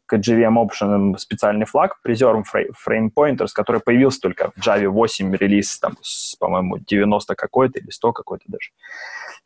[0.06, 2.44] к JVM Option специальный флаг, Preserve
[2.88, 7.90] Frame Pointers, который появился только в Java 8 релиз, там, с, по-моему, 90 какой-то или
[7.90, 8.70] 100 какой-то даже.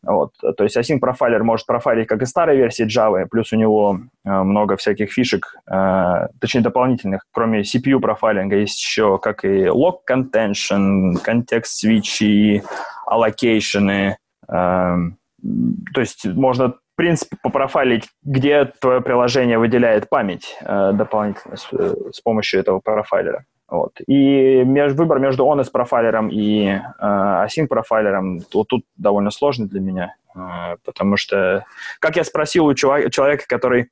[0.04, 0.34] Вот.
[0.40, 4.30] То есть Async Profiler может профайлить как и старой версии Java, плюс у него э,
[4.30, 7.26] много всяких фишек, э, точнее дополнительных.
[7.32, 12.62] Кроме CPU профайлинга есть еще как и log contention, context switch и
[13.10, 14.14] allocation.
[14.48, 14.96] Э,
[15.94, 22.20] то есть можно принципе, попрофайлить, где твое приложение выделяет память э, дополнительно с, э, с
[22.22, 23.46] помощью этого профайлера.
[23.70, 23.92] Вот.
[24.08, 29.82] И меж, выбор между honest профайлером и э, async профайлером вот тут довольно сложный для
[29.82, 31.66] меня, э, потому что,
[32.00, 33.90] как я спросил у чувак, человека, который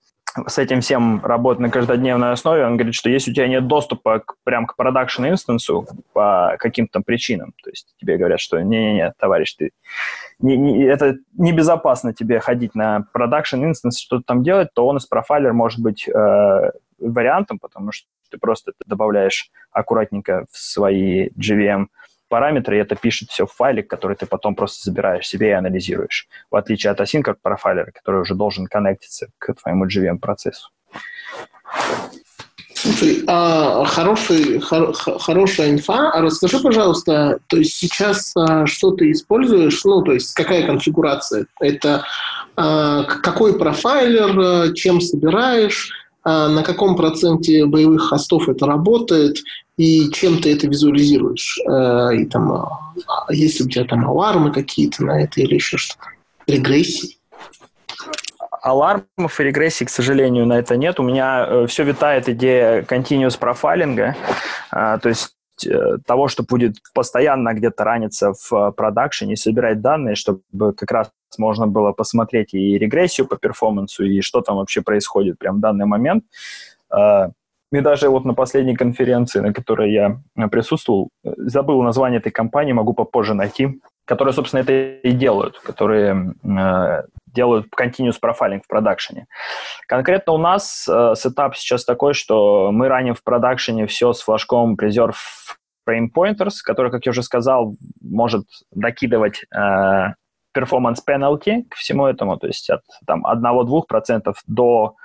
[0.48, 4.20] с этим всем работает на каждодневной основе, он говорит, что если у тебя нет доступа
[4.20, 9.56] к, прям к продакшн инстансу по каким-то причинам, то есть тебе говорят, что не-не-не, товарищ,
[9.56, 9.72] ты
[10.40, 15.54] не, не, это небезопасно тебе ходить на production instance, что-то там делать, то honest profiler
[15.54, 21.88] может быть э, вариантом, потому что ты просто добавляешь аккуратненько в свои JVM
[22.28, 26.28] параметры, и это пишет все в файлик, который ты потом просто забираешь себе и анализируешь,
[26.50, 30.70] в отличие от async профайлера, который уже должен коннектиться к твоему JVM-процессу.
[32.86, 36.12] Слушай, а, хороший, хор, хорошая инфа.
[36.12, 39.84] А расскажи, пожалуйста, то есть сейчас а, что ты используешь?
[39.86, 41.48] Ну, то есть какая конфигурация?
[41.60, 42.04] Это
[42.56, 45.90] а, какой профайлер, а, чем собираешь?
[46.24, 49.38] А на каком проценте боевых хостов это работает
[49.78, 51.60] и чем ты это визуализируешь.
[51.68, 52.94] Э, и там, а,
[53.30, 56.10] есть у тебя там алармы какие-то на это или еще что-то,
[56.48, 57.18] регрессии.
[58.62, 61.00] Алармов и регрессий, к сожалению, на это нет.
[61.00, 64.16] У меня э, все витает идея continuous профайлинга,
[64.72, 65.36] а, то есть
[65.68, 71.68] э, того, что будет постоянно где-то раниться в продакшене, собирать данные, чтобы как раз можно
[71.68, 76.24] было посмотреть и регрессию по перформансу, и что там вообще происходит прямо в данный момент.
[77.72, 82.93] И даже вот на последней конференции, на которой я присутствовал, забыл название этой компании, могу
[82.93, 89.26] попозже найти, которые, собственно, это и делают, которые э, делают continuous profiling в продакшене.
[89.88, 94.78] Конкретно у нас э, сетап сейчас такой, что мы раним в продакшене все с флажком
[94.80, 95.16] Preserve
[95.88, 100.13] frame pointers, который, как я уже сказал, может докидывать э,
[100.56, 104.95] performance penalty к всему этому, то есть от там, 1-2% до...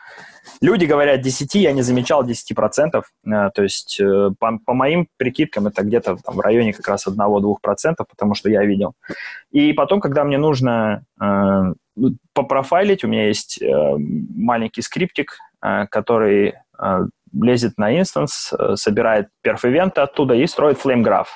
[0.61, 5.67] Люди говорят 10, я не замечал 10%, э, то есть э, по, по моим прикидкам
[5.67, 7.57] это где-то там, в районе как раз 1-2%,
[8.09, 8.95] потому что я видел.
[9.51, 11.25] И потом, когда мне нужно э,
[11.97, 16.99] ну, попрофайлить, у меня есть э, маленький скриптик, э, который э,
[17.33, 21.29] лезет на инстанс, э, собирает перф-ивенты оттуда и строит graph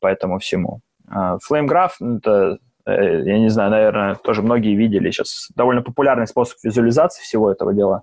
[0.00, 0.80] по этому всему.
[1.10, 6.26] Э, flame graph— это Э, я не знаю, наверное, тоже многие видели сейчас довольно популярный
[6.26, 8.02] способ визуализации всего этого дела.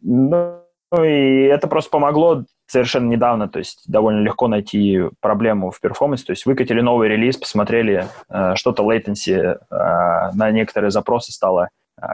[0.00, 0.60] Ну,
[1.04, 6.32] и это просто помогло совершенно недавно, то есть довольно легко найти проблему в перформансе, то
[6.32, 11.68] есть выкатили новый релиз, посмотрели, э, что-то latency э, на некоторые запросы стало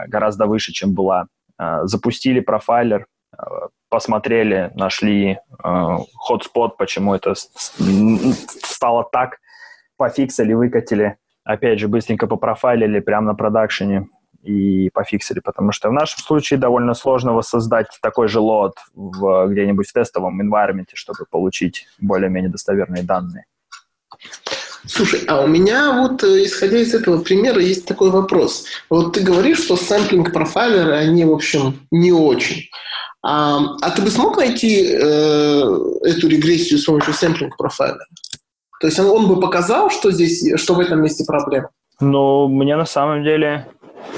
[0.06, 1.26] гораздо выше, чем была.
[1.58, 3.06] Запустили профайлер,
[3.88, 9.38] посмотрели, нашли hotspot, почему это стало так,
[9.96, 14.08] пофиксили, выкатили опять же, быстренько попрофайлили прямо на продакшене
[14.42, 19.88] и пофиксили, потому что в нашем случае довольно сложно воссоздать такой же лот в, где-нибудь
[19.88, 23.44] в тестовом environment, чтобы получить более-менее достоверные данные.
[24.84, 28.64] Слушай, а у меня вот, э, исходя из этого примера, есть такой вопрос.
[28.90, 32.68] Вот ты говоришь, что сэмплинг профайлеры, они, в общем, не очень.
[33.24, 34.98] А, а ты бы смог найти э,
[36.02, 38.04] эту регрессию с помощью сэмплинг профайлера?
[38.82, 41.70] То есть он, он бы показал, что здесь, что в этом месте проблема?
[42.00, 43.68] Ну, мне на самом деле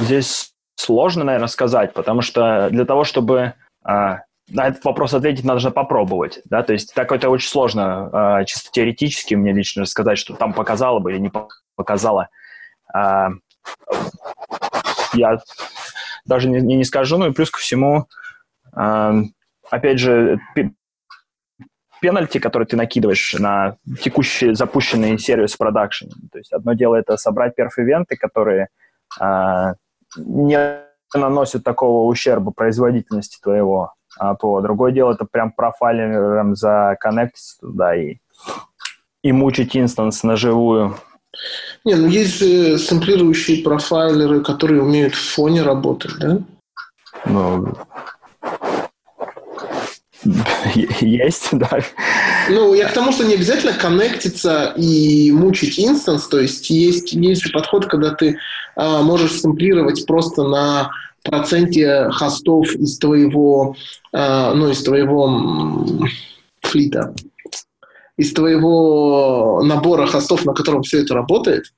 [0.01, 3.53] здесь сложно, наверное, сказать, потому что для того, чтобы
[3.85, 8.45] а, на этот вопрос ответить, нужно попробовать, да, то есть так это очень сложно, а,
[8.45, 11.31] чисто теоретически мне лично сказать, что там показало бы или не
[11.77, 12.31] показало.
[12.91, 13.29] А,
[15.13, 15.41] я
[16.25, 18.07] даже не, не скажу, ну и плюс ко всему,
[18.73, 19.13] а,
[19.71, 20.41] опять же,
[22.05, 26.09] пенальти, который ты накидываешь на текущий запущенный сервис продакшн.
[26.31, 28.69] То есть одно дело это собрать перф-ивенты, которые
[29.19, 29.73] а,
[30.19, 30.81] не
[31.15, 34.61] наносят такого ущерба производительности твоего а, ПО.
[34.61, 38.17] Другое дело это прям профайлером законнектиться туда и,
[39.23, 40.99] и мучить instance на живую.
[41.87, 46.39] Не, ну есть же сэмплирующие профайлеры, которые умеют в фоне работать, да?
[47.25, 47.75] Ну,
[51.01, 51.81] Есть, да.
[52.49, 57.43] Ну, я к тому, что не обязательно коннектиться и мучить instance, то есть есть, есть
[57.43, 58.39] же подход, когда ты
[58.77, 60.91] а, можешь сэмплировать просто на
[61.23, 63.77] проценте хостов из твоего,
[64.13, 66.07] а, ну, из твоего
[66.63, 67.15] флита,
[68.17, 71.73] из твоего набора хостов, на котором все это работает.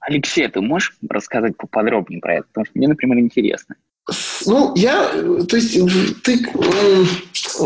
[0.00, 2.46] Алексей, ты можешь рассказать поподробнее про это?
[2.48, 3.76] Потому что мне, например, интересно.
[4.46, 5.10] Ну, я,
[5.48, 5.78] то есть,
[6.24, 6.44] ты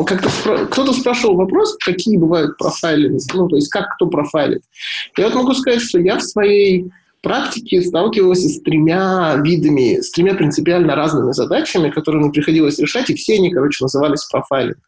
[0.07, 0.66] как-то спро...
[0.66, 4.62] кто-то спрашивал вопрос, какие бывают профайлинги, ну, то есть, как кто профайлит.
[5.16, 6.91] Я вот могу сказать, что я в своей
[7.22, 13.14] практике сталкивался с тремя видами, с тремя принципиально разными задачами, которые мне приходилось решать, и
[13.14, 14.78] все они, короче, назывались профайлинг.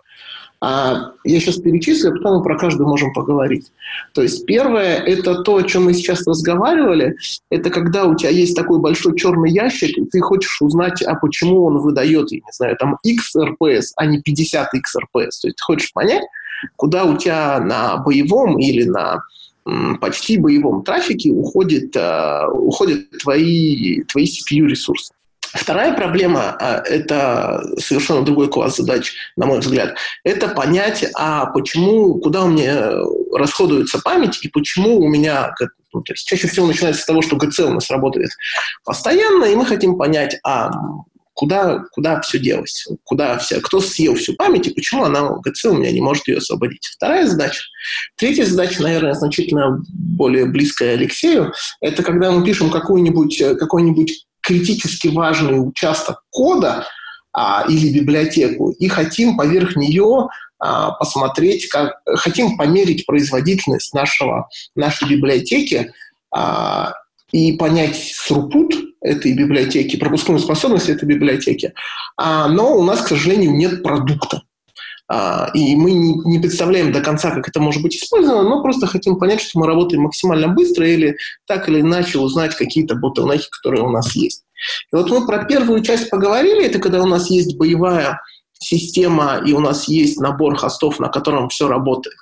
[0.61, 3.71] А я сейчас перечислю, а потом мы про каждую можем поговорить.
[4.13, 7.17] То есть первое– это то, о чем мы сейчас разговаривали.
[7.49, 11.65] Это когда у тебя есть такой большой черный ящик, и ты хочешь узнать, а почему
[11.65, 15.31] он выдает, я не знаю, там X RPS, а не 50 X RPS.
[15.43, 16.25] То есть ты хочешь понять,
[16.75, 19.23] куда у тебя на боевом или на
[20.01, 25.13] почти боевом трафике уходит, uh, уходят твои, твои CPU-ресурсы.
[25.55, 29.97] Вторая проблема а,– это совершенно другой класс задач, на мой взгляд.
[30.25, 32.93] Это понять, а почему, куда у меня
[33.33, 35.55] расходуется память и почему у меня
[35.93, 38.31] ну, то есть чаще всего начинается с того, что ГЦ у нас работает
[38.85, 40.71] постоянно, и мы хотим понять, а
[41.39, 45.75] куда, куда все делось, куда все, кто съел всю память и почему она ГЦ у
[45.75, 46.85] меня не может ее освободить.
[46.87, 47.63] Вторая задача.
[48.17, 55.59] Третья задача, наверное, значительно более близкая Алексею, это когда мы пишем какую-нибудь какой-нибудь критически важный
[55.59, 56.87] участок кода
[57.33, 60.29] а, или библиотеку и хотим поверх нее
[60.59, 65.93] а, посмотреть, как, хотим померить производительность нашего, нашей библиотеки
[66.35, 66.95] а,
[67.31, 71.75] и понять срупут этой библиотеки, пропускную способность этой библиотеки.
[72.17, 74.43] А, но у нас, к сожалению, нет продукта.
[75.11, 79.17] А, и мы не представляем до конца, как это может быть использовано, но просто хотим
[79.17, 83.91] понять, что мы работаем максимально быстро или так или иначе узнать какие-то ботлнеки, которые у
[83.91, 84.45] нас есть.
[84.93, 88.21] И вот мы про первую часть поговорили, это когда у нас есть боевая
[88.61, 92.17] система, и у нас есть набор хостов, на котором все работает.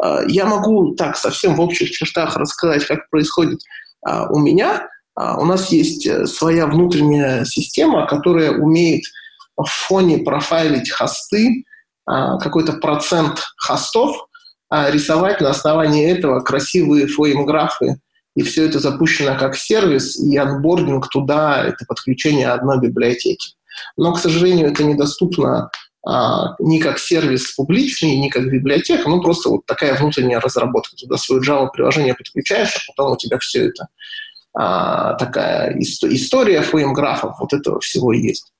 [0.00, 3.60] А, я могу так совсем в общих чертах рассказать, как происходит
[4.06, 4.88] а, у меня.
[5.16, 9.02] У нас есть э, своя внутренняя система, которая умеет
[9.56, 11.64] в фоне профайлить хосты,
[12.06, 14.26] какой-то процент хостов
[14.70, 18.00] а, рисовать на основании этого красивые фоем-графы,
[18.36, 23.54] и все это запущено как сервис, и анбординг туда– это подключение одной библиотеки.
[23.96, 25.70] Но, к сожалению, это недоступно
[26.06, 30.94] а, ни как сервис публичный, ни как библиотека, ну просто вот такая внутренняя разработка.
[30.96, 33.88] Туда свое Java-приложение подключаешь, а потом у тебя все это
[34.54, 38.52] а, такая история фрейм-графов, вот этого всего есть.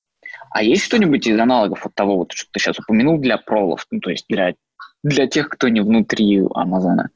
[0.50, 4.00] А есть что-нибудь из аналогов от того, вот, что ты сейчас упомянул для пролов, ну,
[4.00, 4.54] то есть для,
[5.02, 7.10] для тех, кто не внутри Амазона?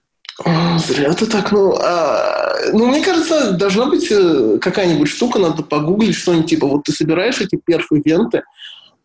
[0.78, 6.16] Зря ты так, ну, а, ну, мне кажется, должна быть э, какая-нибудь штука, надо погуглить
[6.16, 8.42] что-нибудь, типа, вот ты собираешь эти перф-ивенты,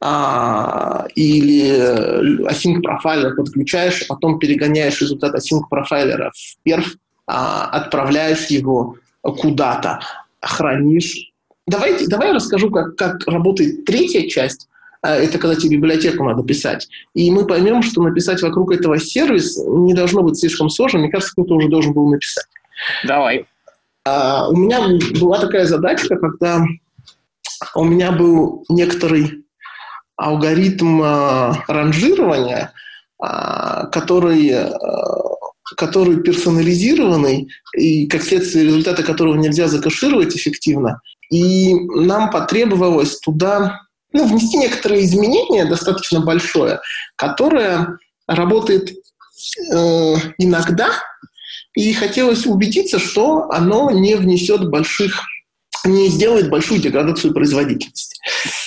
[0.01, 6.95] а, или async профайлер подключаешь, а потом перегоняешь результат async профайлера в перф,
[7.27, 9.99] а, отправляешь его куда-то,
[10.41, 11.28] хранишь.
[11.69, 14.67] Давайте, давай я расскажу, как, как работает третья часть.
[15.01, 16.87] А, это когда тебе библиотеку надо писать.
[17.13, 20.99] И мы поймем, что написать вокруг этого сервис не должно быть слишком сложно.
[20.99, 22.45] Мне кажется, кто-то уже должен был написать.
[23.05, 23.45] Давай.
[24.03, 24.81] А, у меня
[25.19, 26.63] была такая задачка, когда
[27.75, 29.45] у меня был некоторый
[30.15, 32.73] алгоритм а, ранжирования,
[33.19, 34.75] а, который, а,
[35.77, 40.99] который персонализированный, и как следствие результата которого нельзя закашировать эффективно.
[41.29, 46.79] И нам потребовалось туда ну, внести некоторые изменения, достаточно большое,
[47.15, 50.89] которое работает э, иногда,
[51.75, 55.21] и хотелось убедиться, что оно не внесет больших
[55.85, 58.19] не сделает большую деградацию производительности.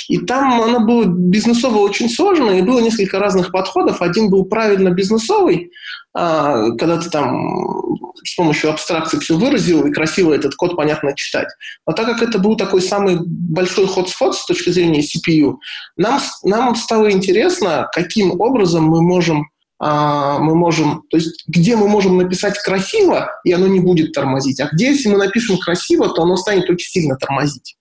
[0.09, 4.03] И там оно было бизнесово очень сложно, и было несколько разных подходов.
[4.03, 5.71] Один был правильно бизнесовый,
[6.15, 11.49] а, когда ты там с помощью абстракции все выразил, и красиво этот код понятно читать.
[11.87, 15.57] Но так как это был такой самый большой hotspot с точки зрения CPU,
[15.97, 19.49] нам, нам стало интересно, каким образом мы можем
[19.85, 24.69] мы можем, то есть где мы можем написать красиво, и оно не будет тормозить, а
[24.73, 27.77] где, если мы напишем красиво, то оно станет очень сильно тормозить.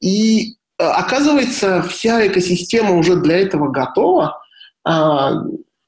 [0.00, 4.40] И э, оказывается, вся экосистема уже для этого готова.
[4.84, 5.32] А,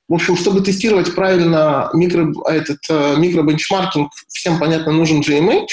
[0.08, 5.66] в общем, чтобы тестировать правильно микро, этот э, микробенчмаркинг, всем понятно, нужен GMH.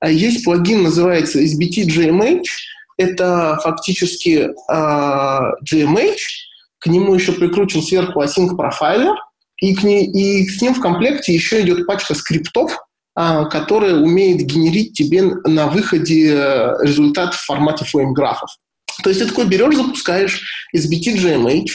[0.00, 2.44] А есть плагин, называется SBT GMH.
[2.96, 6.16] Это фактически GMH,
[6.80, 9.14] к нему еще прикручен сверху async профайлер,
[9.60, 12.78] и, к ней, и с ним в комплекте еще идет пачка скриптов,
[13.14, 18.48] а, которая умеет генерить тебе на выходе э, результат в формате фрейм-графов.
[19.02, 21.66] То есть ты такой берешь, запускаешь из BT-GMH,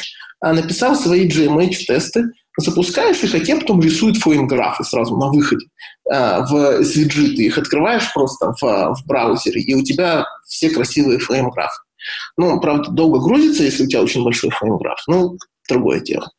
[0.42, 2.24] а, написал свои GMH-тесты,
[2.58, 5.68] запускаешь их, а тебе потом рисует фрейм-графы сразу на выходе
[6.10, 7.36] а, в SVG.
[7.36, 11.20] Ты их открываешь просто в, в браузере, и у тебя все красивые
[12.38, 15.00] Ну, правда, долго грузится, если у тебя очень большой фреймграф.
[15.08, 15.38] Ну,
[15.68, 16.30] другое дело.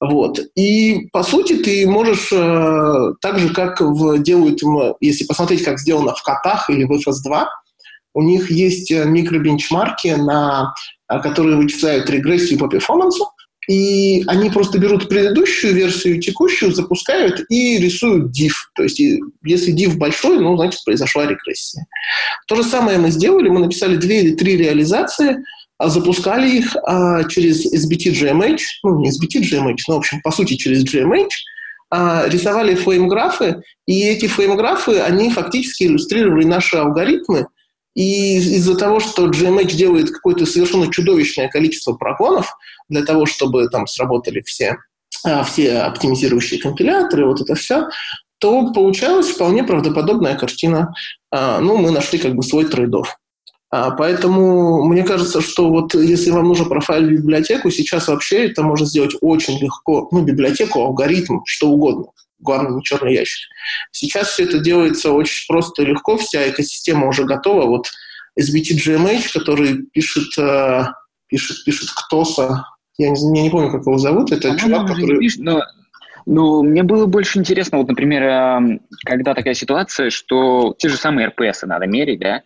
[0.00, 0.40] Вот.
[0.56, 4.60] И, по сути, ты можешь э, так же, как в, делают,
[5.00, 7.46] если посмотреть, как сделано в котах или в FS2,
[8.14, 10.74] у них есть э, микробенчмарки, на,
[11.08, 13.26] э, которые вычисляют регрессию по перформансу,
[13.68, 18.52] и они просто берут предыдущую версию, текущую, запускают и рисуют div.
[18.74, 19.00] То есть
[19.44, 21.86] если div большой, ну, значит, произошла регрессия.
[22.48, 23.48] То же самое мы сделали.
[23.48, 25.36] Мы написали две или три реализации,
[25.78, 30.84] а запускали их а, через SBT-GMH, ну, не SBT-GMH, но, в общем, по сути, через
[30.84, 31.28] GMH,
[31.90, 37.46] а, рисовали фреймграфы, и эти фреймграфы, они фактически иллюстрировали наши алгоритмы,
[37.94, 42.56] и из-за того, что GMH делает какое-то совершенно чудовищное количество прогонов
[42.88, 44.78] для того, чтобы там сработали все,
[45.24, 47.88] а, все оптимизирующие компиляторы, вот это все,
[48.38, 50.94] то получалась вполне правдоподобная картина.
[51.30, 53.16] А, ну, мы нашли как бы свой трейдов.
[53.70, 58.86] А, поэтому мне кажется, что вот если вам нужно профайлить библиотеку, сейчас вообще это можно
[58.86, 60.08] сделать очень легко.
[60.12, 62.06] Ну, библиотеку, алгоритм, что угодно
[62.42, 63.48] главное, не черный ящик.
[63.90, 67.66] Сейчас все это делается очень просто и легко, вся экосистема уже готова.
[67.66, 67.88] Вот
[68.38, 70.84] SBT GMH, который пишет, э,
[71.28, 72.64] пишет, пишет Ктоса,
[72.98, 75.18] я не, я не помню, как его зовут, это а чувак, который...
[75.18, 75.62] Пишет, но...
[76.24, 81.28] Ну, мне было больше интересно, вот, например, эм, когда такая ситуация, что те же самые
[81.28, 82.42] РПС надо мерить, да?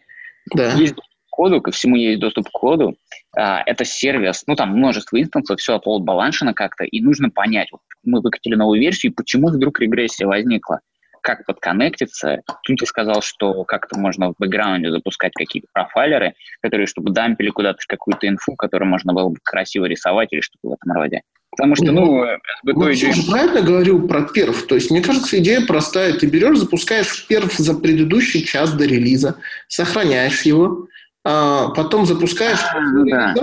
[0.54, 0.72] Да.
[0.72, 0.94] Есть
[1.36, 2.96] коду, ко всему есть доступ к коду.
[3.36, 7.82] А, это сервис, ну, там множество инстансов, все от баланшина как-то, и нужно понять, вот
[8.04, 10.80] мы выкатили новую версию, почему вдруг регрессия возникла,
[11.20, 12.40] как подконнектиться.
[12.62, 17.78] Тут ты сказал, что как-то можно в бэкграунде запускать какие-то профайлеры, которые, чтобы дампили куда-то
[17.86, 21.22] какую-то инфу, которую можно было бы красиво рисовать или что-то в этом роде.
[21.50, 22.24] Потому что, ну,
[22.64, 24.66] ну, я же правильно говорю про перф.
[24.66, 26.12] То есть, мне кажется, идея простая.
[26.12, 30.86] Ты берешь, запускаешь перф за предыдущий час до релиза, сохраняешь его,
[31.28, 33.34] а потом запускаешь, а, ну, да.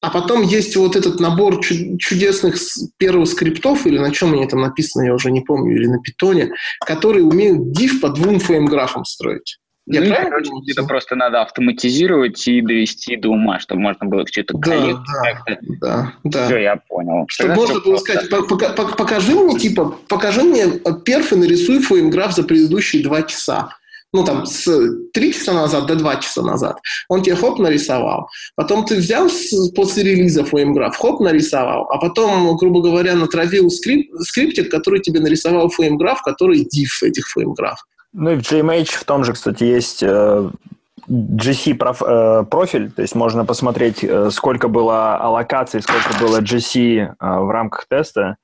[0.00, 2.56] а потом есть вот этот набор чудесных
[2.96, 6.52] первых скриптов, или на чем они там написаны, я уже не помню, или на питоне,
[6.86, 9.58] которые умеют div по двум фреймграфам строить.
[9.86, 14.56] Я ну, короче, это просто надо автоматизировать и довести до ума, чтобы можно было что-то
[14.56, 16.46] да, да, да, да.
[16.46, 17.26] Все, я понял.
[17.26, 20.66] Чтобы можно было сказать, покажи мне, типа, покажи мне
[21.04, 23.76] перф и нарисуй фреймграф за предыдущие два часа
[24.14, 24.64] ну, там, с
[25.12, 28.28] 3 часа назад до 2 часа назад, он тебе хоп нарисовал.
[28.54, 34.08] Потом ты взял с, после релиза фреймграф, хоп нарисовал, а потом, грубо говоря, натравил скрип,
[34.20, 37.78] скриптик, который тебе нарисовал фреймграф, который div этих фреймграф.
[38.12, 40.48] Ну и в GMH в том же, кстати, есть э,
[41.10, 46.98] GC проф, э, профиль, то есть можно посмотреть, э, сколько было аллокаций, сколько было GC
[46.98, 48.36] э, в рамках теста,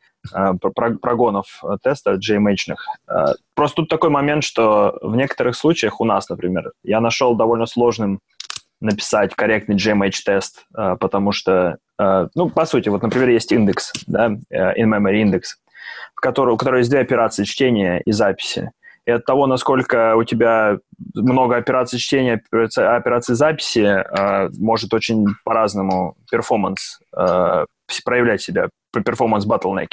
[1.00, 2.86] прогонов э, теста GMH-ных.
[3.08, 7.66] Э, просто тут такой момент, что в некоторых случаях у нас, например, я нашел довольно
[7.66, 8.20] сложным
[8.80, 15.58] написать корректный JMH-тест, потому что, ну, по сути, вот, например, есть индекс, да, in-memory индекс,
[16.14, 18.70] в котором, у которого есть две операции чтения и записи.
[19.06, 20.78] И от того, насколько у тебя
[21.14, 24.04] много операций чтения, операций записи,
[24.60, 27.00] может очень по-разному performance
[28.04, 29.88] проявлять себя performance bottleneck.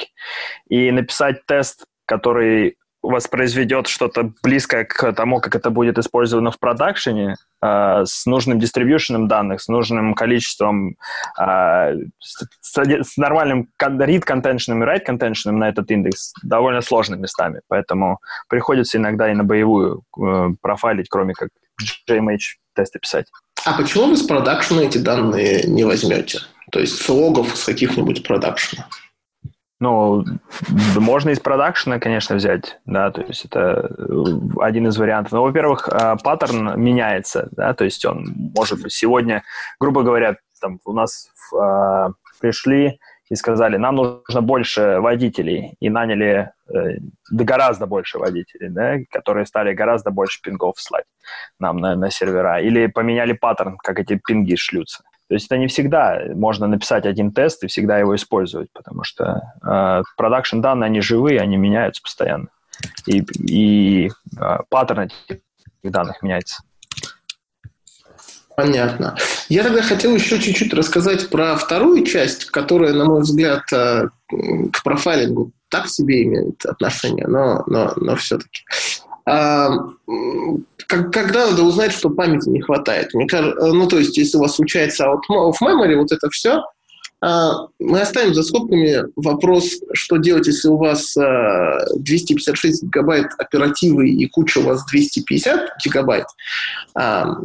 [0.68, 2.76] И написать тест, который
[3.08, 9.28] воспроизведет что-то близкое к тому, как это будет использовано в продакшене, э, с нужным дистрибьюшеном
[9.28, 10.96] данных, с нужным количеством,
[11.40, 17.62] э, с, с нормальным read контеншеном и write контеншеном на этот индекс довольно сложно местами.
[17.68, 21.48] Поэтому приходится иногда и на боевую э, профайлить, кроме как
[22.08, 23.26] JMH-тесты писать.
[23.64, 26.40] А почему вы с продакшена эти данные не возьмете?
[26.70, 28.86] То есть с логов с каких-нибудь продакшена?
[29.80, 30.24] Ну,
[30.96, 34.24] можно из продакшена, конечно, взять, да, то есть это э,
[34.60, 35.32] один из вариантов.
[35.32, 38.24] Но, во-первых, э, паттерн меняется, да, то есть он
[38.56, 39.44] может быть сегодня,
[39.78, 42.08] грубо говоря, там у нас э,
[42.40, 42.98] пришли
[43.30, 46.96] и сказали, нам нужно больше водителей, и наняли э,
[47.30, 51.04] гораздо больше водителей, да, которые стали гораздо больше пингов слать
[51.60, 55.04] нам на, на сервера, или поменяли паттерн, как эти пинги шлются.
[55.28, 59.42] То есть это не всегда можно написать один тест и всегда его использовать, потому что
[59.62, 62.48] э, production данные, они живые, они меняются постоянно.
[63.06, 65.42] И, и э, паттерн этих
[65.82, 66.62] данных меняется.
[68.56, 69.16] Понятно.
[69.48, 74.08] Я тогда хотел еще чуть-чуть рассказать про вторую часть, которая, на мой взгляд, э,
[74.72, 78.64] к профайлингу так себе имеет отношение, но, но, но все-таки.
[79.28, 79.70] А,
[80.86, 83.10] когда надо узнать, что памяти не хватает?
[83.28, 86.62] Кажется, ну, то есть, если у вас случается out of memory, вот это все,
[87.20, 94.08] а, мы оставим за скобками вопрос, что делать, если у вас 256 а, гигабайт оперативы
[94.08, 96.26] и куча у вас 250 гигабайт,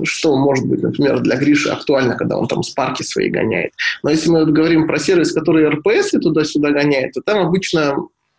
[0.03, 3.71] что может быть, например, для Гриши актуально, когда он там спарки свои гоняет.
[4.03, 7.97] Но если мы говорим про сервис, который RPS туда-сюда гоняет, то там обычно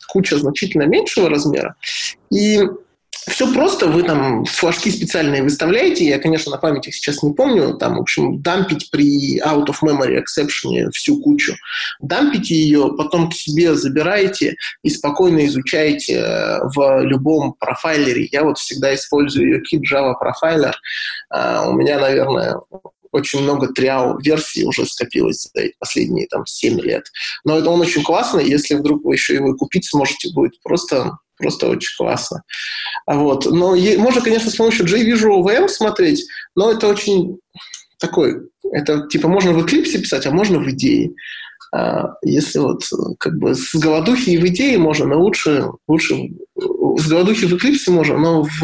[0.09, 1.75] куча значительно меньшего размера.
[2.31, 2.63] И
[3.27, 7.97] все просто, вы там флажки специальные выставляете, я, конечно, на памяти сейчас не помню, там,
[7.97, 11.55] в общем, дампить при out of memory exception всю кучу,
[12.01, 18.29] дампите ее, потом к себе забираете и спокойно изучаете э, в любом профайлере.
[18.31, 20.77] Я вот всегда использую Kit Java профайлер.
[21.35, 22.61] Uh, у меня, наверное,
[23.15, 27.05] очень много триал версий уже скопилось за эти последние там 7 лет.
[27.45, 31.69] Но это он очень классный, если вдруг вы еще его купить сможете, будет просто Просто
[31.69, 32.43] очень классно.
[33.07, 33.47] Вот.
[33.47, 36.25] Но можно, конечно, с помощью JVisual VM смотреть,
[36.55, 37.39] но это очень
[37.99, 41.13] такой, это типа можно в Eclipse писать, а можно в идее.
[41.75, 42.83] А, если вот
[43.19, 47.91] как бы с голодухи и в идее можно, но лучше, лучше с голодухи в Eclipse
[47.91, 48.63] можно, но в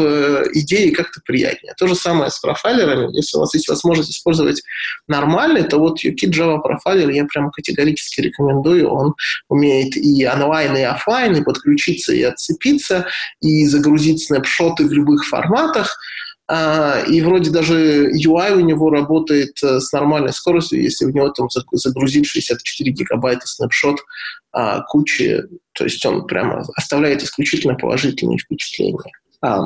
[0.53, 1.73] идее как-то приятнее.
[1.77, 3.13] То же самое с профайлерами.
[3.13, 4.61] Если у вас есть возможность использовать
[5.09, 8.89] нормальный, то вот UKIT Java профайлер я прям категорически рекомендую.
[8.89, 9.13] Он
[9.49, 13.07] умеет и онлайн, и офлайн, и подключиться, и отцепиться,
[13.41, 15.97] и загрузить снапшоты в любых форматах.
[16.53, 21.29] А, и вроде даже UI у него работает э, с нормальной скоростью, если в него
[21.29, 24.01] там загрузить 64 гигабайта снапшот
[24.51, 28.99] а, кучи, то есть он прямо оставляет исключительно положительные впечатления.
[29.41, 29.61] А,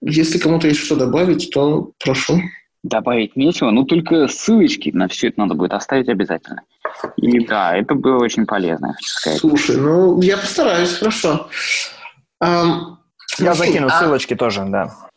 [0.00, 2.40] если кому-то есть что добавить, то прошу.
[2.82, 6.62] Добавить нечего, ну только ссылочки на все это надо будет оставить обязательно.
[7.18, 9.40] И да, это было очень полезно, хочу сказать.
[9.40, 11.50] Слушай, ну я постараюсь, хорошо.
[12.42, 12.96] Um,
[13.38, 13.90] я закину а...
[13.90, 15.09] ссылочки тоже, да.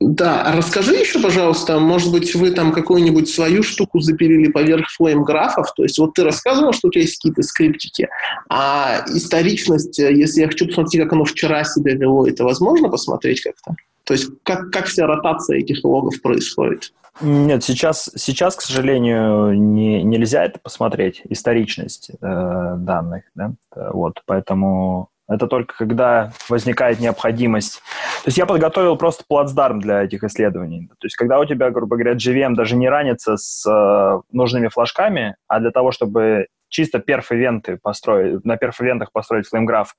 [0.00, 5.24] Да, а расскажи еще, пожалуйста, может быть, вы там какую-нибудь свою штуку запилили поверх флейм
[5.24, 8.08] графов, то есть вот ты рассказывал, что у тебя есть какие-то скриптики,
[8.48, 13.76] а историчность, если я хочу посмотреть, как оно вчера себя вело, это возможно посмотреть как-то?
[14.04, 16.94] То есть как, как вся ротация этих логов происходит?
[17.20, 23.24] Нет, сейчас, сейчас к сожалению, не, нельзя это посмотреть, историчность э, данных.
[23.34, 23.52] Да?
[23.92, 27.80] Вот, поэтому это только когда возникает необходимость.
[28.24, 30.88] То есть я подготовил просто плацдарм для этих исследований.
[30.88, 35.36] То есть когда у тебя, грубо говоря, GVM даже не ранится с э, нужными флажками,
[35.46, 39.94] а для того, чтобы чисто перф-ивенты построить, на перф-ивентах построить флеймграф,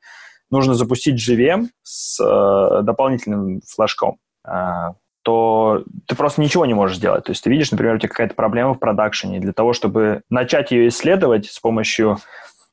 [0.49, 4.51] нужно запустить GVM с э, дополнительным флажком, э,
[5.23, 7.23] то ты просто ничего не можешь сделать.
[7.23, 9.39] То есть ты видишь, например, у тебя какая-то проблема в продакшене.
[9.39, 12.17] Для того, чтобы начать ее исследовать с помощью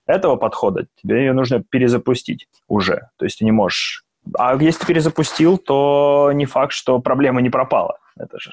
[0.09, 3.09] этого подхода, тебе ее нужно перезапустить уже.
[3.19, 4.05] То есть ты не можешь...
[4.37, 7.99] А если ты перезапустил, то не факт, что проблема не пропала.
[8.19, 8.51] Это же...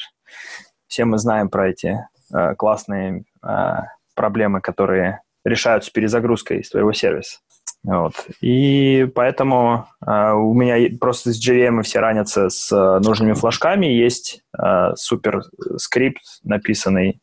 [0.88, 3.74] Все мы знаем про эти э, классные э,
[4.14, 7.40] проблемы, которые решаются перезагрузкой твоего сервиса.
[7.84, 8.14] Вот.
[8.42, 13.86] И поэтому э, у меня просто с JVM все ранятся с э, нужными флажками.
[13.86, 15.44] Есть э, супер
[15.78, 17.20] скрипт, написанный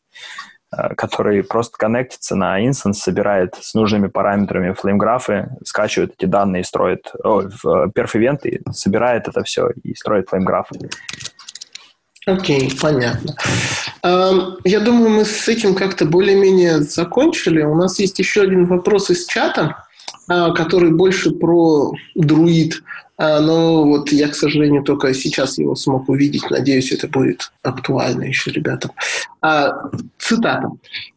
[0.97, 7.43] который просто коннектится на инстанс, собирает с нужными параметрами флеймграфы, скачивает эти данные, строит о,
[7.63, 10.75] в перф-ивенты, собирает это все и строит флеймграфы.
[12.25, 13.35] Окей, okay, понятно.
[14.03, 17.61] Эм, я думаю, мы с этим как-то более-менее закончили.
[17.63, 19.85] У нас есть еще один вопрос из чата,
[20.29, 22.81] э, который больше про друид.
[23.17, 26.49] А, но вот я, к сожалению, только сейчас его смог увидеть.
[26.49, 28.91] Надеюсь, это будет актуально еще ребятам.
[29.41, 30.71] А, цитата.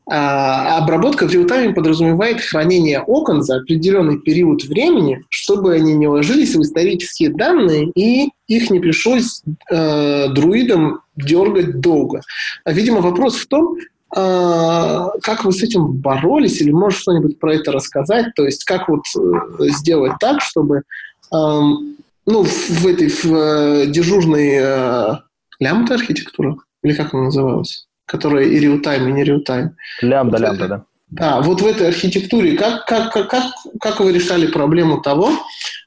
[0.08, 6.54] А, обработка в реалтайме подразумевает хранение окон за определенный период времени, чтобы они не ложились
[6.54, 12.20] в исторические данные и их не пришлось э, друидам дергать долго.
[12.64, 13.76] Видимо, вопрос в том,
[14.08, 18.26] как вы с этим боролись, или можешь что-нибудь про это рассказать?
[18.36, 20.82] То есть как вот э, сделать так, чтобы
[21.30, 25.16] ну, в этой в, э, дежурной э,
[25.60, 29.76] лямбда архитектура, или как она называлась, которая и реал-тайм, и не реал-тайм.
[30.02, 30.84] Лямбда, вот лямбда, да.
[31.08, 33.44] Да, вот в этой архитектуре как, как, как, как,
[33.80, 35.30] как вы решали проблему того,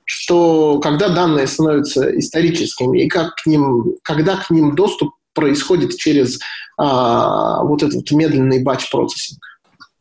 [0.05, 6.39] что когда данные становятся историческими, и как к ним, когда к ним доступ происходит через
[6.77, 9.39] а, вот этот медленный батч-процессинг?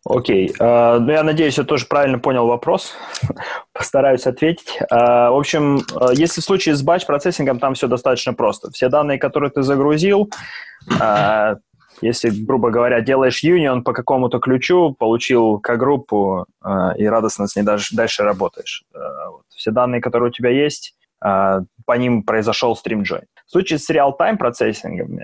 [0.08, 0.48] Окей.
[0.58, 2.94] Uh, ну, я надеюсь, я тоже правильно понял вопрос.
[3.74, 4.78] Постараюсь ответить.
[4.90, 8.70] Uh, в общем, uh, если в случае с батч-процессингом, там все достаточно просто.
[8.70, 10.30] Все данные, которые ты загрузил,
[12.00, 16.46] если, грубо говоря, делаешь union по какому-то ключу, получил к-группу
[16.96, 18.84] и радостно с ней дальше, дальше работаешь.
[19.48, 23.24] Все данные, которые у тебя есть, по ним произошел стрим join.
[23.46, 25.18] В случае с реал-тайм процессингом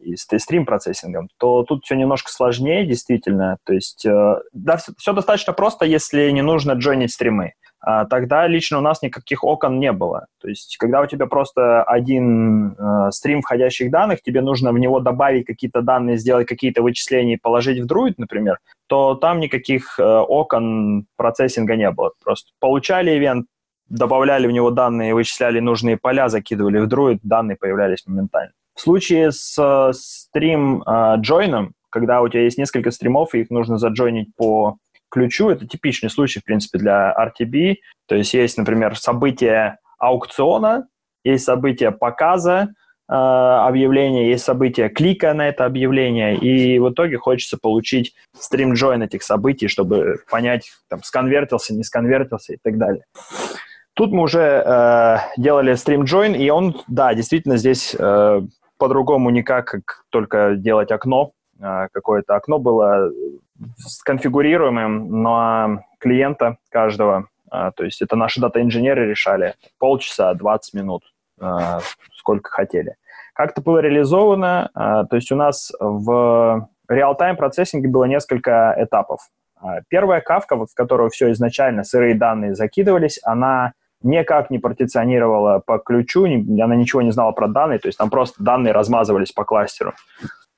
[0.00, 3.58] и стрим процессингом, то тут все немножко сложнее, действительно.
[3.64, 7.52] То есть, э, да, все, все достаточно просто, если не нужно джойнить стримы.
[7.82, 10.26] А тогда лично у нас никаких окон не было.
[10.40, 15.00] То есть, когда у тебя просто один э, стрим входящих данных, тебе нужно в него
[15.00, 20.02] добавить какие-то данные, сделать какие-то вычисления и положить в Druid, например, то там никаких э,
[20.02, 22.12] окон процессинга не было.
[22.22, 23.46] Просто получали ивент,
[23.88, 28.52] добавляли в него данные, вычисляли нужные поля, закидывали в Druid, данные появлялись моментально.
[28.80, 34.34] В случае с стрим-джойном, а, когда у тебя есть несколько стримов, и их нужно заджойнить
[34.36, 34.78] по
[35.10, 37.76] ключу, это типичный случай, в принципе, для RTB.
[38.08, 40.88] То есть есть, например, событие аукциона,
[41.24, 42.70] есть событие показа
[43.06, 49.22] э, объявления, есть событие клика на это объявление, и в итоге хочется получить стрим-джойн этих
[49.22, 53.04] событий, чтобы понять, там, сконвертился, не сконвертился и так далее.
[53.92, 58.40] Тут мы уже э, делали стрим-джойн, и он, да, действительно здесь э,
[58.80, 61.32] по-другому никак, как только делать окно.
[61.62, 63.12] А, какое-то окно было
[63.76, 67.28] сконфигурируемым на клиента каждого.
[67.50, 71.02] А, то есть это наши дата-инженеры решали полчаса, 20 минут,
[71.38, 71.80] а,
[72.14, 72.96] сколько хотели.
[73.34, 74.70] Как это было реализовано?
[74.74, 79.20] То есть у нас в реал-тайм процессинге было несколько этапов.
[79.88, 83.72] Первая кавка, вот в которую все изначально сырые данные закидывались, она
[84.02, 88.42] никак не партиционировала по ключу, она ничего не знала про данные, то есть там просто
[88.42, 89.94] данные размазывались по кластеру.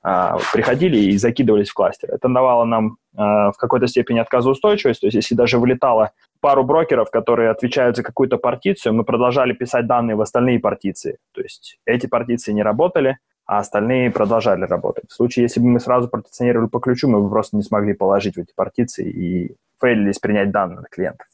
[0.05, 2.09] А, приходили и закидывались в кластер.
[2.11, 6.11] Это давало нам а, в какой-то степени отказоустойчивость, то есть если даже вылетало
[6.41, 11.19] пару брокеров, которые отвечают за какую-то партицию, мы продолжали писать данные в остальные партиции.
[11.33, 15.05] То есть эти партиции не работали, а остальные продолжали работать.
[15.09, 18.35] В случае, если бы мы сразу партиционировали по ключу, мы бы просто не смогли положить
[18.35, 21.27] в эти партиции и фейлились принять данные от клиентов.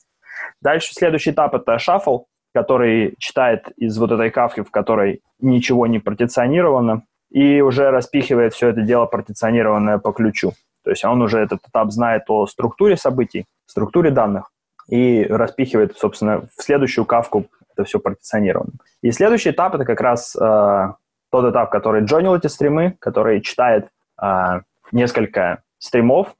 [0.61, 5.99] Дальше следующий этап– это шаффл, который читает из вот этой кавки, в которой ничего не
[5.99, 10.53] партиционировано, и уже распихивает все это дело партиционированное по ключу.
[10.83, 14.51] То есть он уже этот этап знает о структуре событий, структуре данных,
[14.89, 18.71] и распихивает, собственно, в следующую кавку это все партиционировано.
[19.01, 20.93] И следующий этап это как раз э,
[21.31, 23.89] тот этап, который джойнил эти стримы, который читает
[24.21, 24.61] э,
[24.91, 26.35] несколько стримов,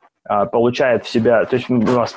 [0.52, 2.16] получает в себя, то есть у нас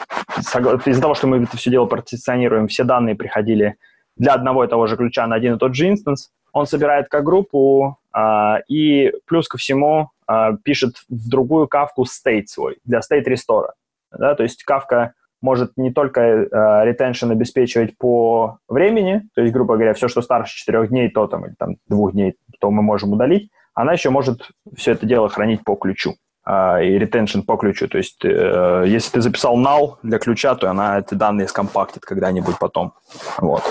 [0.85, 3.77] из-за того, что мы это все дело партиционируем, все данные приходили
[4.17, 7.25] для одного и того же ключа на один и тот же инстанс, он собирает как
[7.25, 13.25] группу э, и плюс ко всему э, пишет в другую кавку state свой для state
[13.27, 13.71] restore.
[14.11, 19.75] Да, то есть кавка может не только э, retention обеспечивать по времени, то есть, грубо
[19.75, 23.13] говоря, все, что старше 4 дней, то там, или там 2 дней, то мы можем
[23.13, 26.15] удалить, она еще может все это дело хранить по ключу э,
[26.45, 27.89] и retention по ключу.
[27.89, 32.59] То есть, э, если ты записал null для ключа, то она эти данные скомпактит когда-нибудь
[32.59, 32.95] потом.
[33.39, 33.63] Вот.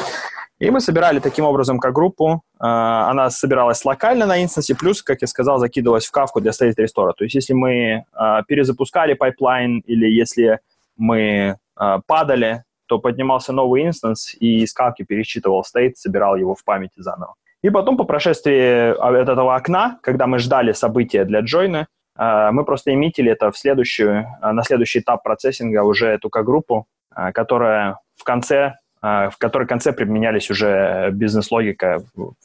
[0.60, 2.44] И мы собирали таким образом ко-группу.
[2.60, 2.66] Э,
[3.10, 7.12] она собиралась локально на инстансе, плюс, как я сказал, закидывалась в Кафку для state restore.
[7.18, 8.04] То есть если мы э,
[8.48, 10.60] перезапускали pipeline или если
[10.98, 11.58] мы
[12.06, 17.34] падали, то поднимался новый instance и из Кафки пересчитывал state, собирал его в памяти заново.
[17.64, 18.92] И потом по прошествии
[19.22, 24.64] этого окна, когда мы ждали события для джойна, мы просто эмитили это в следующую, на
[24.64, 26.86] следующий этап процессинга уже эту группу,
[27.34, 32.04] которая в конце в которой конце применялись уже бизнес-логика,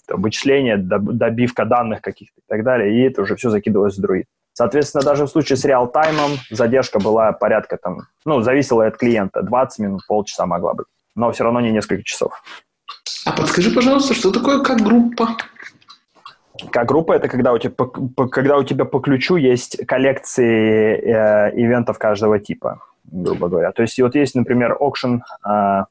[0.09, 4.25] вычисления, добивка данных каких-то и так далее, и это уже все закидывалось в друид.
[4.55, 9.79] Соответственно, даже в случае с реал-таймом задержка была порядка там, ну, зависела от клиента, 20
[9.81, 12.43] минут, полчаса могла быть, но все равно не несколько часов.
[13.27, 15.37] А подскажи, пожалуйста, что такое как группа?
[16.71, 20.97] Как группа это когда у тебя по, по, когда у тебя по ключу есть коллекции
[20.97, 23.73] э, ивентов каждого типа, грубо говоря.
[23.73, 25.85] То есть вот есть, например, auction э,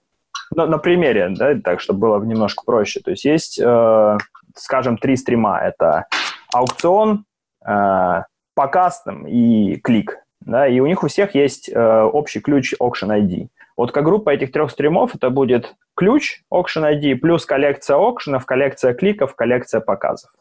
[0.56, 3.00] на, на примере, да, так, чтобы было немножко проще.
[3.00, 4.18] То есть есть, э,
[4.56, 5.60] скажем, три стрима.
[5.60, 6.06] Это
[6.54, 7.26] аукцион,
[7.66, 8.22] э,
[8.54, 10.20] показ там, и клик.
[10.46, 13.48] Да, и у них у всех есть э, общий ключ Auction ID.
[13.76, 18.94] Вот как группа этих трех стримов это будет ключ Auction ID плюс коллекция аукшенов, коллекция
[18.94, 20.32] кликов, коллекция показов.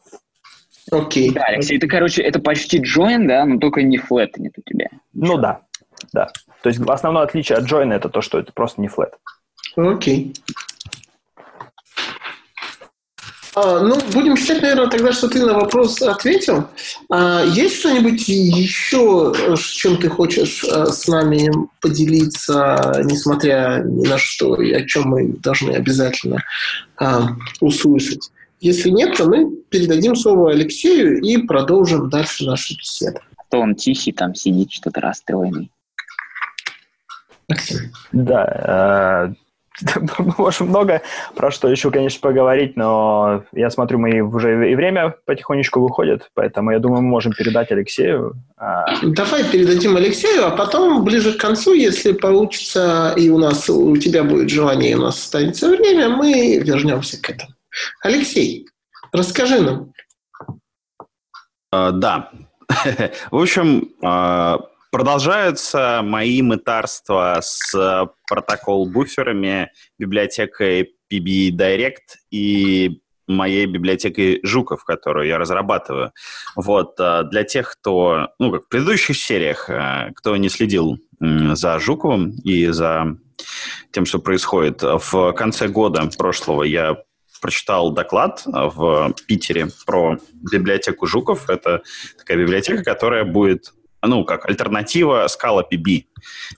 [0.92, 1.30] Окей.
[1.30, 1.34] Okay.
[1.34, 4.88] Да, Алексей, это, короче, это почти join, да, но только не flat нет у тебя.
[5.14, 5.60] Ну да,
[6.12, 6.28] да.
[6.62, 9.12] То есть основное отличие от join это то, что это просто не flat.
[9.76, 10.34] Окей.
[13.54, 16.68] А, ну, будем считать, наверное, тогда, что ты на вопрос ответил.
[17.08, 21.50] А, есть что-нибудь еще, чем ты хочешь а, с нами
[21.80, 26.42] поделиться, несмотря ни на что, и о чем мы должны обязательно
[26.96, 27.28] а,
[27.60, 28.30] услышать?
[28.60, 33.20] Если нет, то мы передадим слово Алексею и продолжим дальше нашу беседу.
[33.36, 35.70] А то он тихий там сидит, что-то расстроенный.
[37.48, 37.92] Максим.
[38.10, 39.34] Да,
[39.82, 40.00] э,
[40.38, 41.02] можем много
[41.34, 46.70] про что еще, конечно, поговорить, но я смотрю, мы уже и время потихонечку выходит, поэтому
[46.70, 48.34] я думаю, мы можем передать Алексею.
[48.56, 53.96] А, Давай передадим Алексею, а потом ближе к концу, если получится, и у нас у
[53.96, 57.52] тебя будет желание, и у нас останется время, мы вернемся к этому.
[58.02, 58.68] Алексей,
[59.12, 59.92] расскажи нам.
[61.74, 62.30] Uh, да.
[63.32, 64.60] В общем, uh
[64.94, 76.12] Продолжаются мои мытарства с протокол-буферами, библиотекой PB Direct и моей библиотекой Жуков, которую я разрабатываю.
[76.54, 81.80] Вот, а, для тех, кто, ну, как в предыдущих сериях, а, кто не следил за
[81.80, 83.16] Жуковым и за
[83.90, 86.98] тем, что происходит, в конце года прошлого я
[87.42, 91.50] прочитал доклад в Питере про библиотеку Жуков.
[91.50, 91.82] Это
[92.16, 93.72] такая библиотека, которая будет
[94.06, 96.04] ну, как альтернатива Scala PB.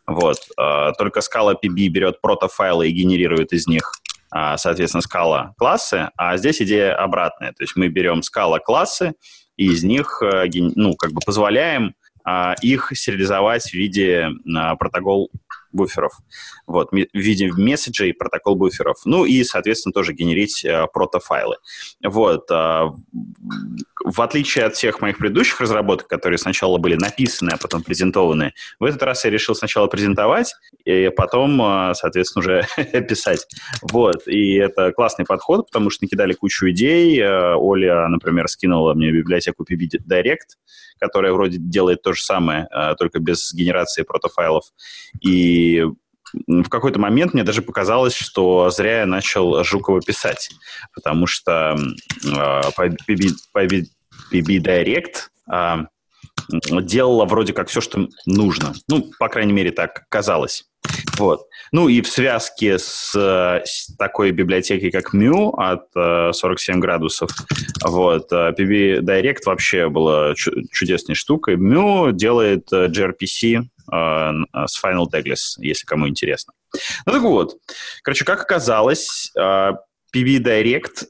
[0.06, 0.38] Вот.
[0.56, 3.92] А, только Scala PB берет протофайлы и генерирует из них,
[4.30, 7.52] а, соответственно, Scala классы, а здесь идея обратная.
[7.52, 9.14] То есть мы берем Scala классы
[9.56, 11.94] и из них, э, ну, как бы позволяем
[12.24, 14.28] а, их сериализовать в виде
[14.78, 15.30] протокол
[15.76, 16.12] буферов,
[16.66, 18.96] вот, в виде месседжей, протокол буферов.
[19.04, 21.56] Ну и, соответственно, тоже генерить э, протофайлы.
[22.02, 22.50] Вот.
[22.50, 22.86] Э,
[24.04, 28.84] в отличие от всех моих предыдущих разработок, которые сначала были написаны, а потом презентованы, в
[28.84, 30.54] этот раз я решил сначала презентовать,
[30.84, 32.66] и потом, э, соответственно, уже
[33.08, 33.46] писать.
[33.82, 34.26] Вот.
[34.26, 37.20] И это классный подход, потому что накидали кучу идей.
[37.20, 40.56] Э, Оля, например, скинула мне библиотеку PB Direct,
[41.00, 44.64] которая вроде делает то же самое, э, только без генерации протофайлов.
[45.20, 45.84] И
[46.46, 50.50] в какой-то момент мне даже показалось, что зря я начал Жукова писать,
[50.94, 51.76] потому что
[52.24, 52.60] э,
[54.32, 55.14] PB, Direct
[55.52, 55.76] э,
[56.82, 58.74] делала вроде как все, что нужно.
[58.88, 60.64] Ну, по крайней мере, так казалось.
[61.18, 61.46] Вот.
[61.72, 67.30] Ну и в связке с, с такой библиотекой, как Mu от э, 47 градусов,
[67.84, 71.56] вот, э, PB Direct вообще была чудесной штукой.
[71.56, 76.52] Mu делает э, gRPC э, с Final Tagless, если кому интересно.
[77.06, 77.56] Ну так вот,
[78.02, 79.72] короче, как оказалось, э,
[80.14, 81.06] PB Direct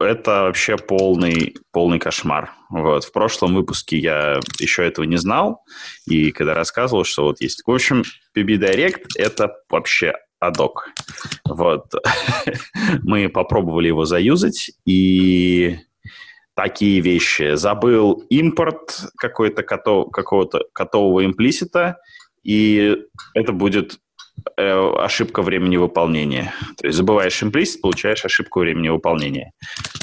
[0.00, 2.52] это вообще полный, полный кошмар.
[2.72, 3.04] Вот.
[3.04, 5.62] В прошлом выпуске я еще этого не знал,
[6.06, 7.62] и когда рассказывал, что вот есть...
[7.66, 8.02] В общем,
[8.34, 10.88] PB Direct— это вообще адок.
[11.44, 11.92] Вот.
[13.02, 15.78] Мы попробовали его заюзать, и
[16.54, 17.56] такие вещи.
[17.56, 21.98] Забыл импорт какой-то котов, какого-то котового имплисита,
[22.42, 22.96] и
[23.34, 23.98] это будет
[24.56, 26.52] Э, ошибка времени выполнения.
[26.78, 29.52] То есть забываешь имплисит, получаешь ошибку времени выполнения.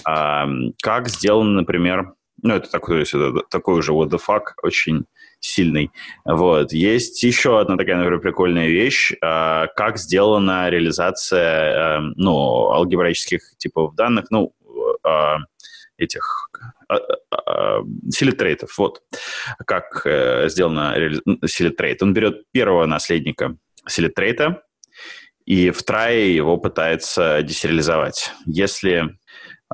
[0.04, 5.06] Как сделано, например, ну, это такой, то есть, это такой уже what the fuck, очень
[5.40, 5.92] сильный.
[6.26, 6.74] Вот.
[6.74, 13.96] Есть еще одна такая, например, прикольная вещь, а, как сделана реализация, а, ну, алгебраических типов
[13.96, 14.54] данных, ну,
[15.04, 15.38] а,
[15.98, 16.50] этих
[18.10, 18.78] селитрейтов.
[18.78, 19.02] Вот
[19.68, 20.96] как э, сделано
[21.46, 22.02] селитрейт.
[22.02, 24.64] Он берет первого наследника селитрейта,
[25.46, 28.32] и в трае его пытается десериализовать.
[28.46, 29.20] Если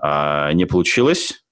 [0.02, 1.46] не получилось,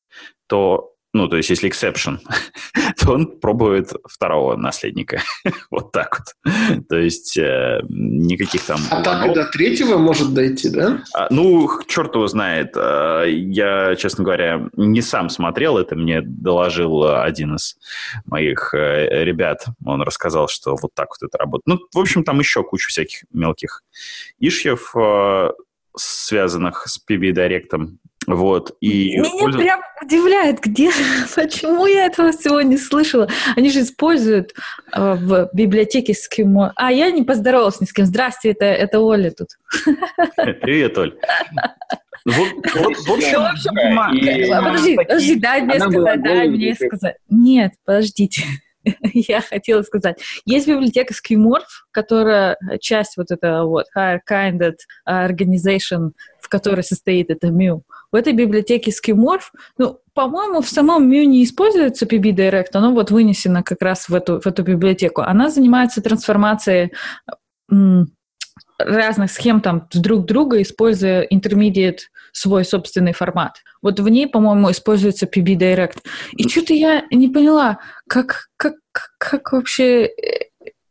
[0.48, 2.18] то ну, то есть если exception,
[3.00, 5.22] то он пробует второго наследника.
[5.72, 6.86] вот так вот.
[6.90, 8.80] то есть э, никаких там...
[8.90, 11.04] А так и до третьего может дойти, да?
[11.14, 12.74] А, ну, черт его знает.
[12.76, 17.78] А, я, честно говоря, не сам смотрел, это мне доложил один из
[18.26, 19.66] моих э, ребят.
[19.86, 21.68] Он рассказал, что вот так вот это работает.
[21.68, 23.84] Ну, в общем, там еще куча всяких мелких
[24.40, 25.52] ишьев, э,
[25.96, 28.00] связанных с PB-директом.
[28.28, 29.58] Вот, и Меня пользу...
[29.60, 30.92] прям удивляет, где,
[31.36, 33.28] почему я этого всего не слышала.
[33.56, 34.54] Они же используют
[34.94, 36.74] э, в библиотеке скимо.
[36.76, 38.06] А, я не поздоровалась ни с кем.
[38.06, 39.50] Здрасте, это, это Оля тут.
[40.62, 41.16] Привет, Оль.
[42.26, 42.36] Вот,
[42.76, 44.50] вот, в общем, в общем и...
[44.50, 47.16] подожди, подожди, дай мне сказать, дай мне сказать.
[47.30, 48.44] Нет, подождите.
[49.14, 50.22] я хотела сказать.
[50.46, 54.76] Есть библиотека Skimorph, которая часть вот этого вот Higher Kinded
[55.08, 57.82] Organization, в которой состоит это Mu.
[58.14, 59.50] В этой библиотеке Skimorph,
[59.80, 64.14] ну, по-моему, в самом Mu не используется PB Direct, оно вот вынесено как раз в
[64.14, 65.22] эту, в эту библиотеку.
[65.22, 66.94] Она занимается трансформацией
[68.78, 72.00] разных схем там друг друга, используя intermediate
[72.32, 73.64] свой собственный формат.
[73.82, 75.98] Вот в ней, по-моему, используется PB Direct.
[76.38, 78.76] И что-то я не поняла, как, как,
[79.18, 80.12] как вообще...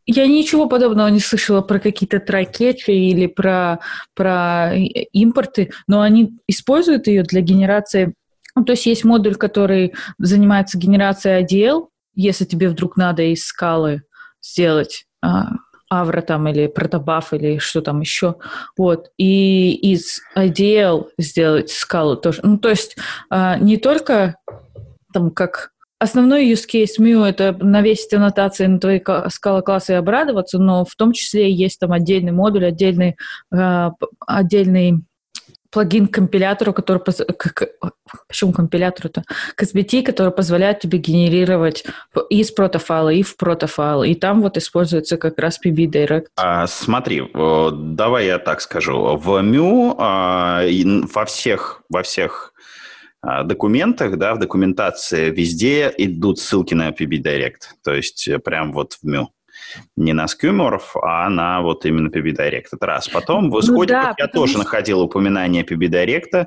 [0.07, 3.79] Я ничего подобного не слышала про какие-то трайкетчи или про,
[4.15, 8.15] про импорты, но они используют ее для генерации...
[8.55, 14.03] Ну, то есть есть модуль, который занимается генерацией ADL, если тебе вдруг надо из скалы
[14.43, 15.53] сделать а,
[15.93, 18.37] Авра там или протобаф или что там еще.
[18.79, 19.11] Вот.
[19.19, 22.41] И из IDL сделать скалу тоже.
[22.43, 22.97] Ну, то есть
[23.31, 24.37] э, не только
[25.13, 25.73] там как
[26.03, 31.13] основной use case Mu— это навесить аннотации на твои скала-классы и обрадоваться, но в том
[31.13, 33.17] числе есть там отдельный модуль, отдельный,
[33.55, 33.91] э,
[34.27, 35.03] отдельный
[35.73, 36.99] плагин компилятору, который...
[36.99, 37.69] К,
[38.29, 39.25] почему компилятору-то?
[39.57, 39.65] К
[40.05, 41.85] который позволяет тебе генерировать
[42.29, 44.03] из протофайла, и в протофайл.
[44.03, 46.27] И там вот используется как раз PB Direct.
[46.37, 49.17] А, смотри, давай я так скажу.
[49.17, 50.63] В Mu а,
[51.15, 52.52] во всех, во всех
[53.23, 57.61] документах, да, в документации везде идут ссылки на PB Direct.
[57.85, 59.27] То есть э, прям вот в Mu
[59.97, 62.67] не на скюморов, а на вот именно PB Direct.
[62.73, 63.09] Это раз.
[63.09, 64.59] Потом в исходниках ну, да, я тоже что...
[64.59, 66.47] находил упоминание PB Direct,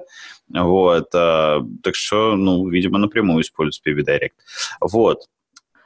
[0.49, 4.33] вот, э, так что, ну, видимо, напрямую используется PB Direct.
[4.81, 5.21] Вот.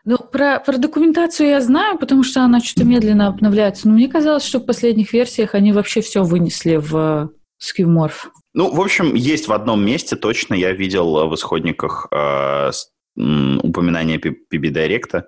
[0.05, 3.87] Ну, про, про документацию я знаю, потому что она что-то медленно обновляется.
[3.87, 7.29] Но мне казалось, что в последних версиях они вообще все вынесли в
[7.61, 8.29] Skewmorph.
[8.53, 12.71] Ну, в общем, есть в одном месте, точно я видел в исходниках э,
[13.15, 15.23] упоминание PB Direct.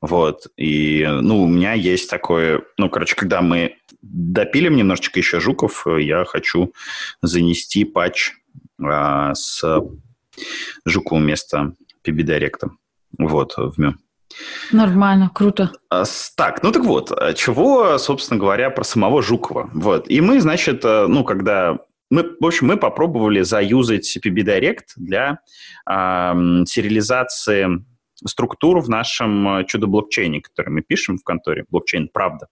[0.00, 0.46] Вот.
[0.56, 2.62] И, ну, у меня есть такое...
[2.78, 6.72] Ну, короче, когда мы допилим немножечко еще жуков, я хочу
[7.22, 8.32] занести патч
[8.82, 9.62] а, с
[10.84, 11.74] жуку вместо
[12.04, 12.70] PB Direct.
[13.18, 13.94] Вот, в МЮ.
[14.70, 15.72] Нормально, круто.
[15.88, 16.04] А,
[16.36, 19.70] так, ну так вот, чего, собственно говоря, про самого Жукова.
[19.74, 20.08] Вот.
[20.08, 21.80] И мы, значит, э, ну, когда
[22.10, 25.40] мы, в общем, мы попробовали заюзать PB Direct для
[25.88, 27.84] э, сериализации
[28.26, 32.48] структур в нашем э, чудо-блокчейне, который мы пишем в конторе, блокчейн «Правда».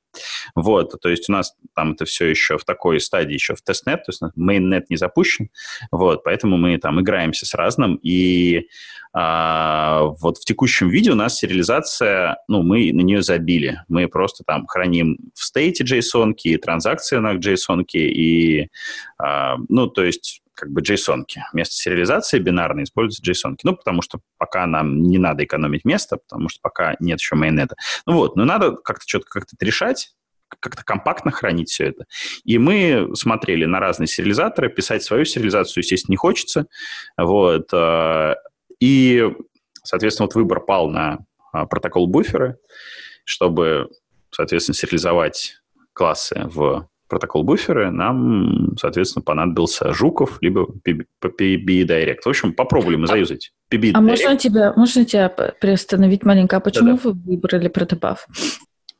[0.54, 4.04] Вот, то есть у нас там это все еще в такой стадии, еще в testnet,
[4.04, 5.50] то есть mainnet не запущен,
[5.90, 8.68] вот, поэтому мы там играемся с разным, и
[9.12, 14.44] а, вот в текущем виде у нас сериализация, ну, мы на нее забили, мы просто
[14.44, 18.68] там храним в стейте JSON, транзакции на JSON, и,
[19.18, 21.20] а, ну, то есть как бы JSON.
[21.20, 21.40] -ки.
[21.52, 23.52] Вместо сериализации бинарной используются JSON.
[23.52, 23.60] -ки.
[23.62, 27.76] Ну, потому что пока нам не надо экономить место, потому что пока нет еще майонета.
[28.06, 30.14] Ну вот, но надо как-то что-то как-то решать,
[30.60, 32.06] как-то компактно хранить все это.
[32.44, 36.66] И мы смотрели на разные сериализаторы, писать свою сериализацию, естественно, не хочется.
[37.16, 37.68] Вот.
[37.72, 38.34] Э,
[38.80, 39.30] и,
[39.84, 41.18] соответственно, вот выбор пал на
[41.52, 42.58] а, протокол буферы,
[43.24, 43.88] чтобы,
[44.30, 45.60] соответственно, сериализовать
[45.92, 52.22] классы в протокол буферы, нам, соответственно, понадобился Жуков, либо PB Direct.
[52.24, 56.56] В общем, попробовали мы заюзать PB А можно тебя, можно тебя приостановить маленько?
[56.56, 57.10] А почему Да-да.
[57.10, 58.26] вы выбрали протобаф?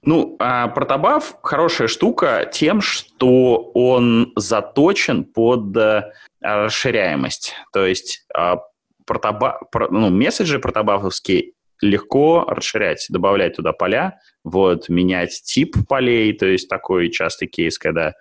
[0.02, 7.54] Ну, а протобаф хорошая штука тем, что он заточен под э, расширяемость.
[7.72, 8.58] То есть а,
[9.04, 9.60] протоба,
[9.90, 17.10] ну, месседжи протобафовские легко расширять, добавлять туда поля, вот, менять тип полей, то есть такой
[17.10, 18.14] частый кейс, когда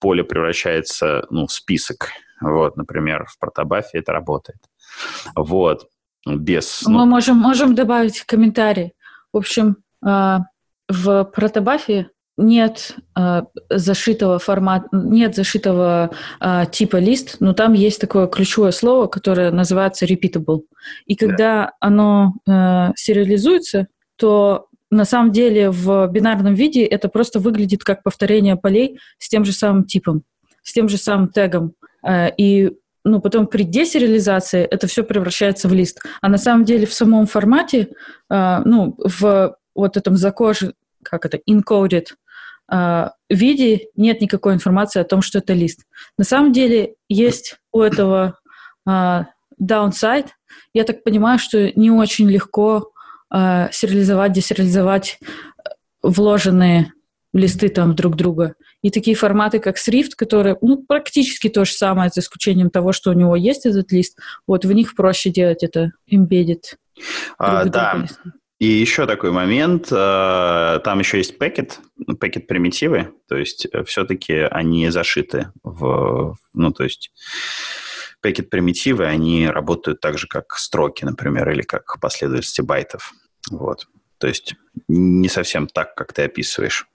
[0.00, 2.10] поле превращается ну, в список.
[2.40, 4.58] Вот, например, в протобафе это работает.
[5.34, 5.88] Вот,
[6.26, 6.82] без...
[6.86, 7.06] Мы ну...
[7.06, 8.92] можем, можем добавить комментарий.
[9.32, 10.40] В общем, а,
[10.88, 16.10] в протобафе нет э, зашитого формата, нет зашитого
[16.40, 20.62] э, типа лист, но там есть такое ключевое слово, которое называется repeatable.
[21.06, 21.72] И когда да.
[21.80, 23.86] оно э, сериализуется,
[24.16, 29.44] то на самом деле в бинарном виде это просто выглядит как повторение полей с тем
[29.44, 30.22] же самым типом,
[30.62, 31.72] с тем же самым тегом.
[32.06, 32.72] Э, и
[33.04, 36.00] ну, потом при десериализации это все превращается в лист.
[36.20, 37.88] А на самом деле в самом формате,
[38.30, 42.06] э, ну, в вот этом закоже, как это, encoded
[42.70, 45.84] э, виде нет никакой информации о том, что это лист.
[46.18, 48.38] На самом деле есть у этого
[48.88, 49.24] э,
[49.60, 50.28] downside.
[50.72, 52.90] Я так понимаю, что не очень легко
[53.32, 55.18] э, сериализовать, десериализовать
[56.02, 56.92] вложенные
[57.32, 58.54] листы там друг друга.
[58.82, 63.10] И такие форматы, как Swift, которые ну, практически то же самое, за исключением того, что
[63.10, 66.62] у него есть этот лист, вот в них проще делать это embedded.
[67.38, 68.32] А, да, листы.
[68.58, 71.80] И еще такой момент, э, там еще есть пакет,
[72.18, 77.12] пакет примитивы, то есть э, все-таки они зашиты в, ну, то есть
[78.22, 83.12] пакет примитивы, они работают так же, как строки, например, или как последовательности байтов.
[83.50, 83.88] Вот.
[84.18, 84.54] То есть
[84.88, 86.86] не совсем так, как ты описываешь.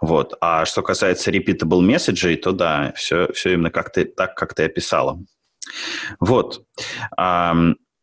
[0.00, 0.34] Вот.
[0.40, 4.64] А что касается repeatable месседжей, то да, все, все именно как ты, так, как ты
[4.64, 5.22] описала.
[6.20, 6.64] Вот.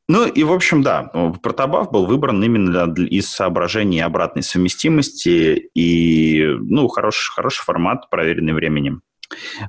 [0.10, 1.04] Ну и, в общем, да,
[1.42, 8.54] протобаф был выбран именно для, из соображений обратной совместимости и, ну, хороший, хороший формат, проверенный
[8.54, 9.02] временем.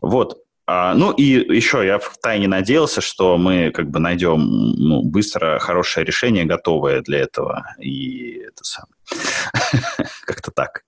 [0.02, 0.38] Вот.
[0.66, 5.58] А, ну и еще я в тайне надеялся, что мы как бы найдем ну, быстро
[5.58, 7.66] хорошее решение, готовое для этого.
[7.78, 8.86] И это сам.
[10.24, 10.84] Как-то так.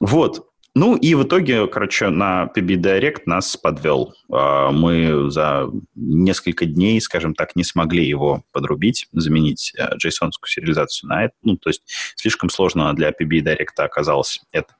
[0.00, 0.49] Вот.
[0.74, 4.14] Ну и в итоге, короче, на PB Direct нас подвел.
[4.32, 11.08] А, мы за несколько дней, скажем так, не смогли его подрубить, заменить json э, сериализацию
[11.08, 11.34] на это.
[11.42, 11.82] Ну, то есть
[12.14, 14.74] слишком сложно для PB Direct оказалось это.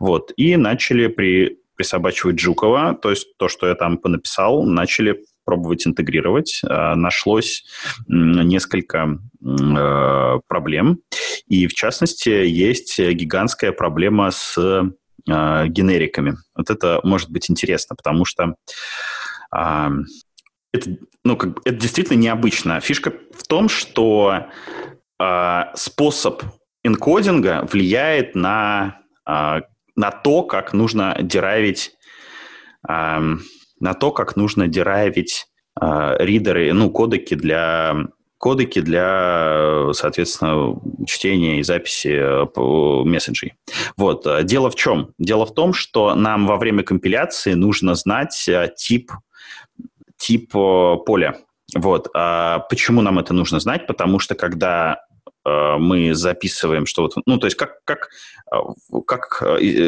[0.00, 0.32] Вот.
[0.36, 6.62] И начали при, присобачивать Жукова, то есть то, что я там понаписал, начали пробовать интегрировать.
[6.66, 7.64] А, нашлось
[8.08, 11.00] несколько э, проблем.
[11.46, 14.56] И, в частности, есть гигантская проблема с
[15.28, 16.36] э, генериками.
[16.54, 18.54] Вот это может быть интересно, потому что
[19.54, 19.88] э,
[20.72, 20.90] это,
[21.24, 22.80] ну, как, это действительно необычно.
[22.80, 24.46] Фишка в том, что
[25.20, 26.42] э, способ
[26.82, 29.60] энкодинга влияет на, э,
[29.96, 31.92] на то, как нужно деравить
[32.88, 33.36] э,
[33.80, 35.46] на то, как нужно деравить
[35.80, 37.94] э, ридеры, ну, кодеки для
[38.46, 43.54] кодеки для, соответственно, чтения и записи э, месседжей.
[43.96, 44.24] Вот.
[44.24, 45.12] Э, дело в чем?
[45.18, 49.10] Дело в том, что нам во время компиляции нужно знать э, тип,
[50.16, 51.38] тип поля.
[51.74, 52.08] Вот.
[52.14, 53.88] А почему нам это нужно знать?
[53.88, 55.00] Потому что когда
[55.44, 58.10] мы записываем, что вот, ну, то есть как, как,
[59.06, 59.42] как,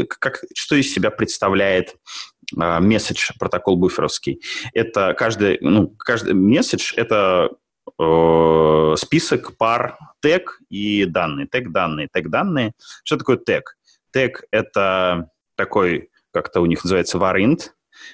[0.09, 1.97] как, что из себя представляет
[2.55, 4.40] месседж протокол буферовский.
[4.72, 7.51] Это каждый, ну, каждый месседж– это
[7.98, 11.47] Э, список пар тег и данные.
[11.47, 12.73] Тег данные, тег данные.
[13.05, 13.77] Что такое тег?
[14.12, 17.70] Тег это такой, как-то у них называется varint,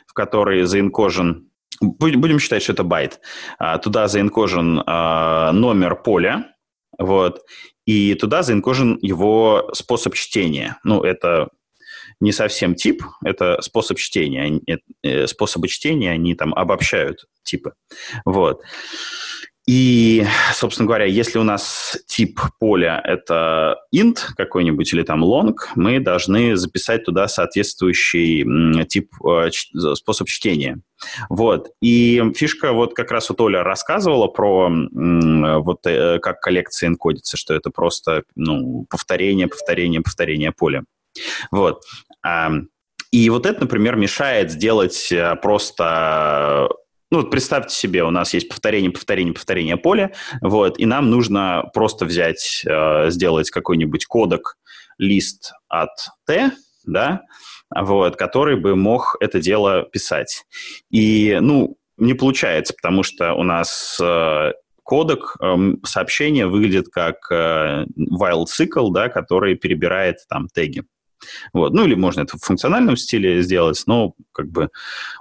[0.07, 1.49] в который заинкожен
[1.81, 3.21] будем считать, что это байт.
[3.59, 6.55] А, туда заинкожен а, номер поля,
[6.99, 7.43] вот,
[7.85, 10.79] и туда заинкожен его способ чтения.
[10.85, 11.49] Ну, это
[12.21, 14.61] не совсем тип, это способ чтения.
[15.03, 17.75] Э, способы чтения, они там обобщают типы.
[18.25, 18.63] Вот.
[19.67, 26.01] И, собственно говоря, если у нас тип поля– это int какой-нибудь или там long, мы
[26.01, 29.51] должны записать туда соответствующий тип, э,
[29.95, 30.81] способ чтения.
[31.31, 31.71] Вот.
[31.81, 37.55] И фишка, вот как раз вот Оля рассказывала про вот э, как коллекция энкодится, что
[37.55, 40.85] это просто ну, повторение, повторение, повторение поля.
[41.51, 41.83] Вот.
[43.15, 46.69] И вот это, например, мешает сделать э, просто
[47.15, 50.11] ну, вот представьте себе, у нас есть повторение, повторение, повторение поля,
[50.41, 54.57] вот, и нам нужно просто взять, э, сделать какой-нибудь кодек,
[54.99, 55.91] лист от
[56.27, 56.51] T,
[56.85, 57.23] да,
[57.73, 60.45] вот, который бы мог это дело писать.
[60.91, 64.51] И, ну, не получается, потому что у нас э,
[64.83, 70.83] кодек э, сообщения выглядит как э, while цикл, да, который перебирает там теги.
[71.53, 71.73] Вот.
[71.73, 74.71] Ну, или можно это в функциональном стиле сделать, но как бы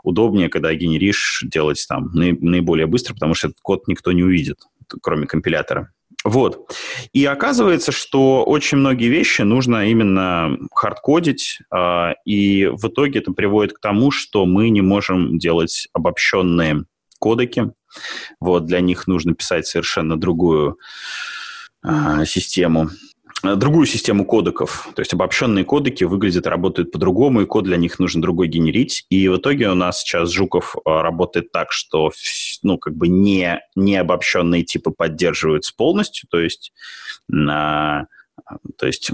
[0.03, 4.59] удобнее, когда генеришь, делать там наиболее быстро, потому что этот код никто не увидит,
[5.01, 5.91] кроме компилятора.
[6.23, 6.73] Вот.
[7.11, 13.73] И оказывается, что очень многие вещи нужно именно хардкодить, э, и в итоге это приводит
[13.73, 16.85] к тому, что мы не можем делать обобщенные
[17.19, 17.71] кодеки.
[18.39, 20.77] Вот, для них нужно писать совершенно другую
[21.85, 22.89] э, систему
[23.43, 24.89] другую систему кодеков.
[24.95, 29.05] То есть обобщенные кодеки выглядят, работают по-другому, и код для них нужно другой генерить.
[29.09, 32.11] И в итоге у нас сейчас Жуков а, работает так, что
[32.63, 36.71] ну, как бы не, не обобщенные типы поддерживаются полностью, то есть
[37.27, 38.07] на
[38.77, 39.11] то есть,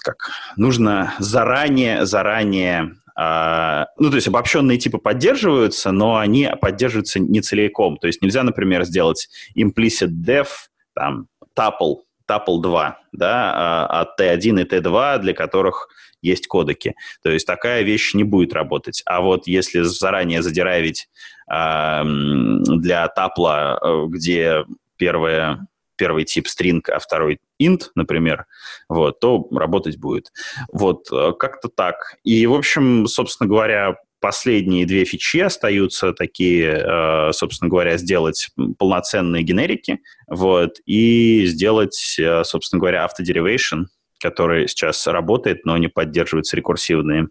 [0.00, 7.40] как нужно заранее, заранее, э, ну, то есть обобщенные типы поддерживаются, но они поддерживаются не
[7.40, 7.96] целиком.
[7.96, 10.48] То есть нельзя, например, сделать implicit def,
[10.94, 11.26] там,
[11.58, 15.88] tuple, tuple 2, да, от T1 и T2, для которых
[16.22, 16.94] есть кодеки.
[17.22, 19.02] То есть такая вещь не будет работать.
[19.06, 21.08] А вот если заранее задирайвить
[21.50, 24.64] э, для тапла, э, где
[24.96, 25.66] первое,
[25.96, 28.46] первый тип string, а второй int, например,
[28.88, 30.30] вот, то работать будет.
[30.72, 32.16] Вот, э, как-то так.
[32.22, 39.42] И, в общем, собственно говоря, последние две фичи остаются такие, э, собственно говоря, сделать полноценные
[39.42, 43.84] генерики, вот, и сделать, э, собственно говоря, автодеривейшн,
[44.20, 47.28] который сейчас работает, но не поддерживаются рекурсивные,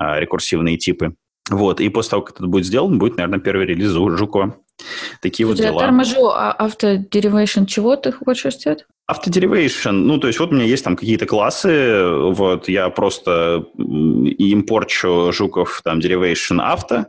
[0.00, 1.14] э, рекурсивные типы.
[1.50, 4.56] Вот, и после того, как это будет сделано, будет, наверное, первый релиз Жукова.
[5.20, 5.80] Такие Слушай, вот дела.
[5.80, 8.84] Я торможу, а автодеривейшн чего ты хочешь сделать?
[9.06, 15.30] Автодеривейшн, ну, то есть вот у меня есть там какие-то классы, вот, я просто импорчу
[15.32, 17.06] жуков там derivation авто,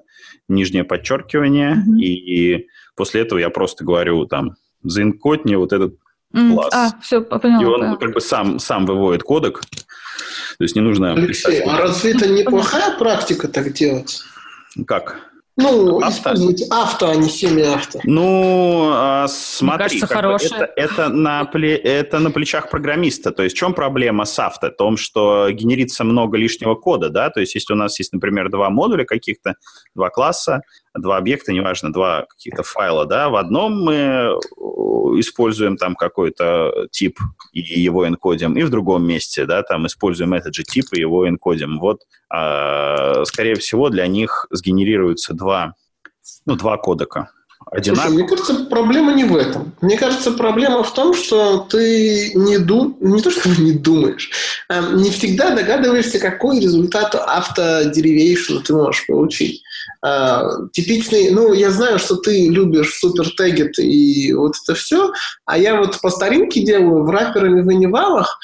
[0.48, 1.99] нижнее подчеркивание, mm-hmm.
[1.99, 5.95] и после этого я просто говорю там заинкодни вот этот
[6.35, 6.69] mm, класс.
[6.72, 7.61] А, все, поняла.
[7.64, 7.95] И он да.
[7.95, 11.14] как бы сам, сам выводит кодек, то есть не нужно...
[11.14, 14.22] Алексей, а разве это неплохая практика так делать?
[14.85, 15.31] Как?
[15.57, 16.09] Ну, авто.
[16.09, 17.99] использовать авто, а не семи-авто.
[18.03, 20.51] Ну, а, смотри, кажется, хорошее.
[20.51, 23.31] Это, это, на пле, это на плечах программиста.
[23.31, 24.67] То есть в чем проблема с авто?
[24.67, 27.31] В том, что генерится много лишнего кода, да?
[27.31, 29.55] То есть если у нас есть, например, два модуля каких-то,
[29.95, 30.61] два класса,
[30.98, 34.34] два объекта, неважно, два каких-то файла, да, в одном мы э,
[35.19, 37.19] используем там какой-то тип
[37.53, 41.28] и его энкодим, и в другом месте, да, там используем этот же тип и его
[41.28, 41.80] энкодим.
[41.80, 45.74] Вот, а, скорее всего, для них сгенерируются два,
[46.45, 47.30] ну, два кодека.
[47.69, 48.03] Одинаково.
[48.03, 49.74] Слушай, мне кажется, проблема не в этом.
[49.82, 52.98] Мне кажется, проблема в том, что ты не дум...
[53.02, 54.30] не то, что не думаешь,
[54.69, 59.64] а не всегда догадываешься, какой результат автодеривейшн ты можешь получить.
[60.01, 60.43] А,
[60.73, 65.11] типичный, ну, я знаю, что ты любишь супер тегет и вот это все,
[65.45, 68.38] а я вот по старинке делаю в раферами в инивалах,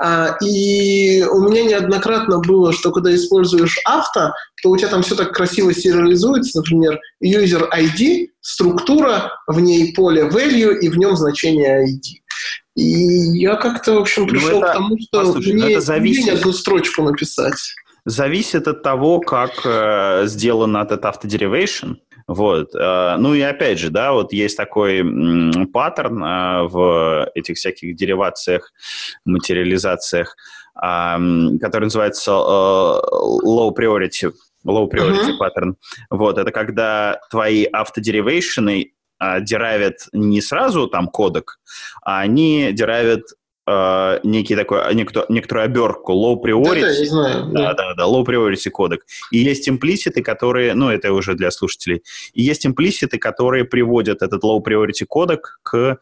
[0.00, 5.16] а, и у меня неоднократно было, что когда используешь авто, то у тебя там все
[5.16, 11.84] так красиво сериализуется, например, user ID, структура, в ней поле value и в нем значение
[11.84, 12.22] ID.
[12.76, 16.22] И я как-то, в общем, пришел ну, это, к тому, что послушай, мне, это зависит...
[16.22, 17.58] мне одну строчку написать.
[18.08, 21.92] Зависит от того, как э, сделан этот автодеривейшн.
[22.26, 22.74] Вот.
[22.74, 25.04] Э, ну и опять же, да, вот есть такой
[25.72, 28.72] паттерн э, в этих всяких деривациях,
[29.26, 30.36] материализациях,
[30.74, 31.16] э,
[31.60, 34.32] который называется э, low priority
[34.66, 35.38] low priority uh-huh.
[35.38, 35.76] паттерн.
[36.08, 41.58] Вот, это когда твои автодеривейшены а, деравят не сразу там кодек,
[42.02, 43.24] а они деравят
[43.68, 46.80] э, некий такой, а, некто, некоторую обертку low priority.
[46.80, 47.44] Да, да, знаю.
[47.52, 49.04] Да, да, да, low priority кодек.
[49.30, 54.42] И есть имплиситы, которые, ну, это уже для слушателей, и есть имплиситы, которые приводят этот
[54.44, 55.98] low priority кодек к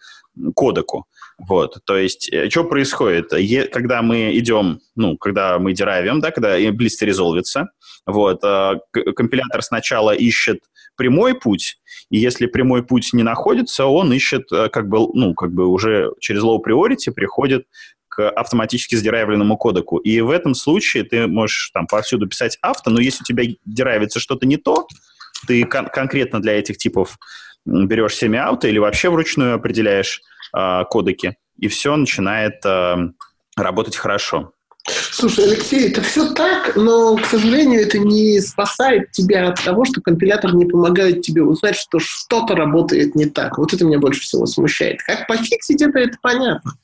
[0.54, 1.06] кодеку.
[1.38, 3.32] Вот, то есть, э, что происходит?
[3.32, 7.68] Е, когда мы идем, ну, когда мы деравим, да, когда имплисит резолвится,
[8.06, 8.74] вот, э,
[9.14, 10.60] компилятор сначала ищет
[10.96, 11.78] прямой путь,
[12.10, 16.12] и если прямой путь не находится, он ищет э, как бы, ну, как бы уже
[16.20, 17.66] через low priority приходит
[18.08, 19.98] к автоматически сдираивленному кодеку.
[19.98, 24.20] И в этом случае ты можешь там повсюду писать авто, но если у тебя деравится
[24.20, 24.86] что-то не то,
[25.46, 27.18] ты кон- конкретно для этих типов
[27.66, 30.22] берешь семи-аута или вообще вручную определяешь
[30.56, 32.96] э, кодеки, и все начинает э,
[33.56, 34.52] работать хорошо.
[34.88, 40.00] Слушай, Алексей, это все так, но, к сожалению, это не спасает тебя от того, что
[40.00, 43.58] компилятор не помогает тебе узнать, что что-то работает не так.
[43.58, 45.02] Вот это меня больше всего смущает.
[45.02, 46.74] Как пофиксить это, это понятно.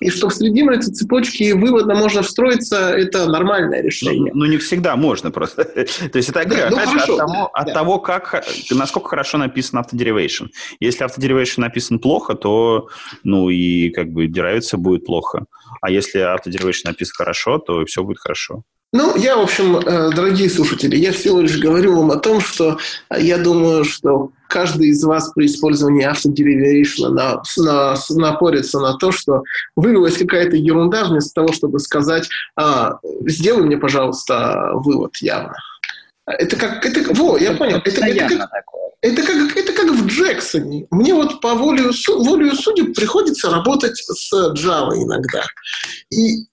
[0.00, 4.32] И что среди этой цепочки вывода можно встроиться, это нормальное решение.
[4.34, 5.64] Ну, ну не всегда можно просто.
[5.64, 10.46] То есть это да, ну, от, того, от того, как, насколько хорошо написан автодеривейшн.
[10.80, 12.88] Если автодеривейшн написан плохо, то
[13.22, 15.46] ну и как бы деривация будет плохо.
[15.80, 18.62] А если автодеривейшн написан хорошо, то все будет хорошо.
[18.92, 22.78] Ну, я, в общем, э, дорогие слушатели, я всего лишь говорю вам о том, что
[23.10, 29.42] я думаю, что каждый из вас при использовании автодеривейшна на, на, напорится на то, что
[29.74, 35.56] вывелась какая-то ерунда, вместо того, чтобы сказать, а, сделай мне, пожалуйста, вывод явно.
[36.26, 36.86] Это как...
[36.86, 37.78] Это, во, я понял.
[37.78, 38.48] Это, это, как, это,
[39.22, 40.86] как, это как в Джексоне.
[40.90, 45.44] Мне вот по воле, воле судеб приходится работать с Java иногда.
[46.10, 46.46] И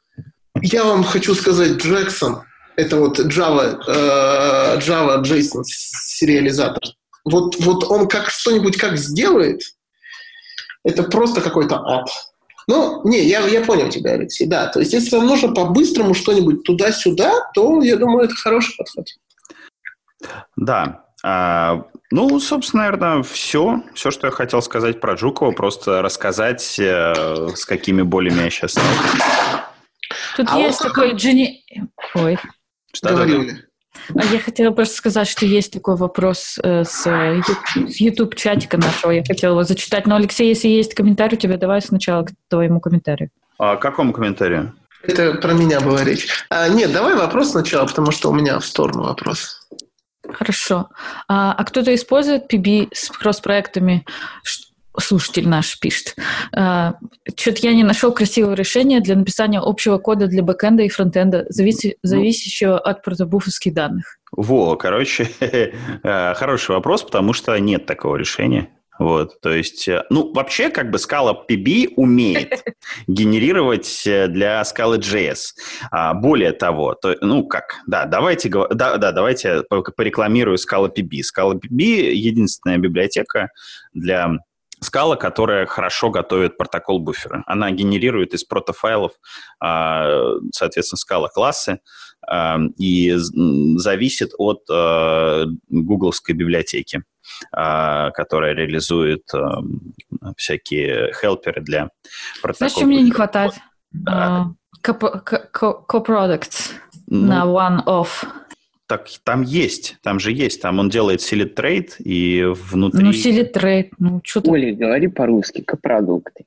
[0.61, 2.44] я вам хочу сказать, Джексон,
[2.76, 6.84] это вот Java, э, Java JSON сериализатор.
[7.23, 9.61] Вот, вот он как что-нибудь как сделает,
[10.84, 12.10] это просто какой-то ад.
[12.68, 14.68] Ну, не, я, я понял тебя, Алексей, да.
[14.68, 19.07] То есть, если вам нужно по-быстрому что-нибудь туда-сюда, то, я думаю, это хороший подход.
[20.56, 21.06] Да.
[21.23, 23.84] А, ну, собственно, наверное, все.
[23.93, 28.76] Все, что я хотел сказать про Жукова, просто рассказать, э, с какими болями я сейчас
[30.35, 31.64] Тут а есть такой Дженни...
[32.15, 32.38] Ой.
[32.93, 33.49] Что говорил?
[34.15, 39.11] А я хотела просто сказать, что есть такой вопрос э, с, с YouTube-чатика нашего.
[39.11, 40.07] Я хотела его зачитать.
[40.07, 43.30] Но, Алексей, если есть комментарий у тебя, давай сначала к твоему комментарию.
[43.57, 44.73] А какому комментарию?
[45.03, 46.27] Это про меня была речь.
[46.49, 49.60] А, нет, давай вопрос сначала, потому что у меня в сторону вопрос.
[50.33, 50.89] Хорошо.
[51.27, 54.05] А, а кто-то использует PB с кросс-проектами?
[54.99, 56.15] слушатель наш пишет.
[56.53, 56.95] А,
[57.37, 61.97] Что-то я не нашел красивого решения для написания общего кода для бэкэнда и фронтенда, зависи,
[62.03, 62.09] ну.
[62.09, 64.17] зависящего от протобуфовских данных.
[64.31, 68.69] Во, короче, э, хороший вопрос, потому что нет такого решения.
[68.99, 72.63] Вот, то есть, э, ну, вообще, как бы Scala PB умеет
[73.07, 75.55] генерировать э, для Scala JS.
[75.91, 81.22] А, более того, то, ну, как, да, давайте, да, да, давайте порекламирую Scala PB.
[81.22, 81.81] Scala PB—
[82.11, 83.49] единственная библиотека
[83.93, 84.38] для
[84.81, 87.43] скала, которая хорошо готовит протокол буфера.
[87.45, 89.13] Она генерирует из протофайлов,
[89.59, 91.80] а, соответственно, скала классы
[92.27, 97.03] а, и зависит от а, гугловской библиотеки,
[97.51, 99.23] которая реализует
[100.38, 101.89] всякие хелперы для
[102.41, 102.69] протокола.
[102.69, 103.53] Знаешь, что мне не хватает?
[104.84, 106.72] Co-products
[107.07, 108.26] ну, на one-off.
[108.88, 113.03] Так там есть, там же есть, там он делает Select Trade и внутри...
[113.03, 116.45] Ну, Select Trade, ну, что то Оля, говори по-русски, копродукты.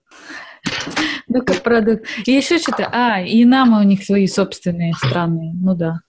[1.29, 2.07] Ну, копродукт.
[2.27, 6.01] И еще что-то, а, и нам у них свои собственные странные, ну да.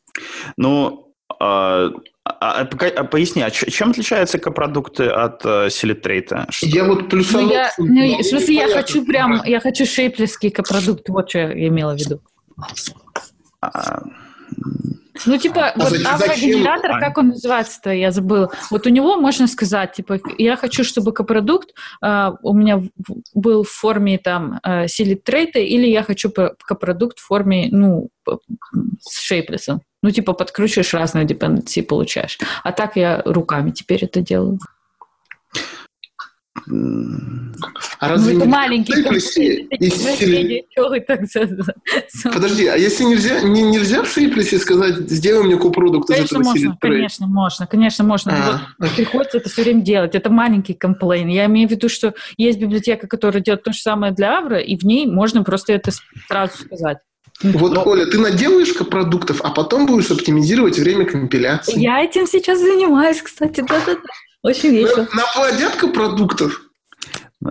[0.57, 1.13] Ну,
[2.27, 6.49] а, а, а, поясни, а чем отличаются копродукты от uh, Select Trade?
[6.63, 7.43] Я вот плюсану...
[7.43, 11.67] Ну, я, ну, в смысле, я хочу прям, я хочу шейплесский копродукт, вот что я
[11.67, 12.21] имела в виду.
[13.61, 14.01] А,
[15.25, 16.99] ну, типа, а вот автогенератор, зачем?
[16.99, 18.51] как он называется-то, я забыла.
[18.71, 21.69] Вот у него можно сказать, типа, я хочу, чтобы копродукт
[22.03, 22.81] э, у меня
[23.33, 24.87] был в форме там э,
[25.23, 28.09] трейта, или я хочу копродукт в форме, ну,
[28.99, 29.81] с шейплесом.
[30.01, 32.37] Ну, типа, подкручиваешь разные dependency получаешь.
[32.63, 34.59] А так я руками теперь это делаю.
[37.99, 38.93] А разве ну, это маленький
[42.33, 46.77] Подожди, а если нельзя, не, нельзя в Шейплесе сказать, сделай мне копродукт из этого можно,
[46.79, 48.33] Конечно, можно, конечно, можно.
[48.33, 50.15] А, вот приходится это все время делать.
[50.15, 51.27] Это маленький комплейн.
[51.27, 54.77] Я имею в виду, что есть библиотека, которая делает то же самое для Авра, и
[54.77, 55.91] в ней можно просто это
[56.27, 56.99] сразу сказать.
[57.43, 57.85] Вот.
[57.85, 61.79] Оля, ты наделаешь продуктов, а потом будешь оптимизировать время компиляции.
[61.79, 63.99] Я этим сейчас занимаюсь, кстати, да-да-да.
[64.45, 65.07] Очень весело.
[65.11, 66.61] Наплодят продуктов.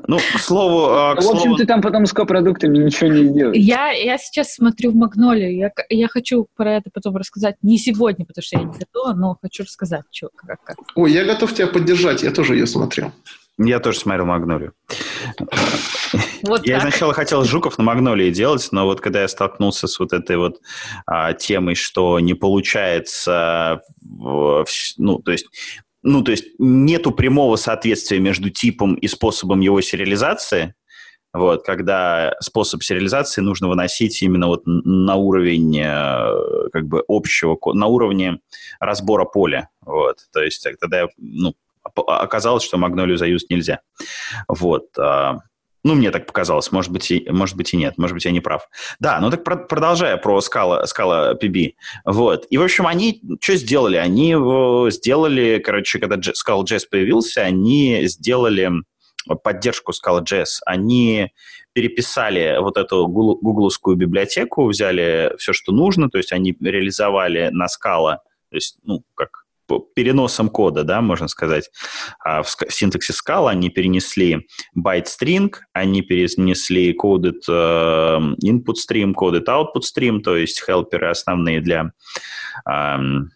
[0.06, 0.86] Ну, к слову...
[0.90, 1.56] А, к в общем, слову...
[1.56, 3.56] ты там потом с копродуктами ничего не сделаешь.
[3.56, 5.56] Я, я сейчас смотрю в Магнолию.
[5.56, 7.56] Я, я хочу про это потом рассказать.
[7.62, 10.76] Не сегодня, потому что я не готова, но хочу рассказать, что, как, как.
[10.94, 12.22] Ой, я готов тебя поддержать.
[12.22, 13.10] Я тоже ее смотрел.
[13.58, 14.72] Я тоже смотрел «Магнолию».
[16.42, 16.90] Вот я так.
[16.90, 20.60] сначала хотел «Жуков» на «Магнолии» делать, но вот когда я столкнулся с вот этой вот
[21.06, 25.46] а, темой, что не получается, ну, то есть
[26.04, 30.74] ну, то есть нету прямого соответствия между типом и способом его сериализации,
[31.32, 37.86] вот, когда способ сериализации нужно выносить именно вот на уровень э, как бы общего, на
[37.86, 38.38] уровне
[38.78, 43.80] разбора поля, вот, то есть тогда ну, оказалось, что магнолию заюзать нельзя,
[44.46, 45.38] вот, а,
[45.84, 48.40] Ну, мне так показалось, может быть, и, может быть и нет, может быть, я не
[48.40, 48.68] прав.
[49.00, 51.74] Да, ну так про, продолжая про скала, скала PB.
[52.06, 52.46] Вот.
[52.48, 53.96] И, в общем, они что сделали?
[53.96, 54.34] Они
[54.90, 58.70] сделали, короче, когда Scala JS появился, они сделали
[59.42, 60.60] поддержку Scala JS.
[60.64, 61.32] Они
[61.74, 68.18] переписали вот эту гугловскую библиотеку, взяли все, что нужно, то есть они реализовали на Scala,
[68.50, 69.43] то есть, ну, как
[69.94, 71.70] переносом кода, да, можно сказать,
[72.24, 74.46] а в, синтаксе Scala они перенесли
[74.76, 81.60] byte string, они перенесли coded uh, input stream, coded output stream, то есть хелперы основные
[81.60, 81.92] для
[82.68, 83.28] um,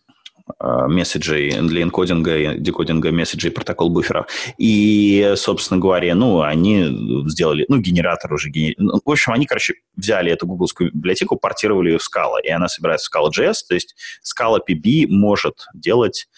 [0.60, 4.26] месседжей для энкодинга и декодинга месседжей протокол буферов.
[4.58, 8.74] И, собственно говоря, ну, они сделали, ну, генератор уже, генер...
[8.78, 12.68] ну, в общем, они, короче, взяли эту гугловскую библиотеку, портировали ее в Scala, и она
[12.68, 13.94] собирается в Scala.js, то есть
[14.24, 16.28] Scala PB может делать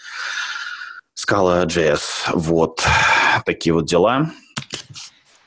[1.19, 2.31] Scala.js.
[2.33, 2.83] Вот
[3.45, 4.31] такие вот дела.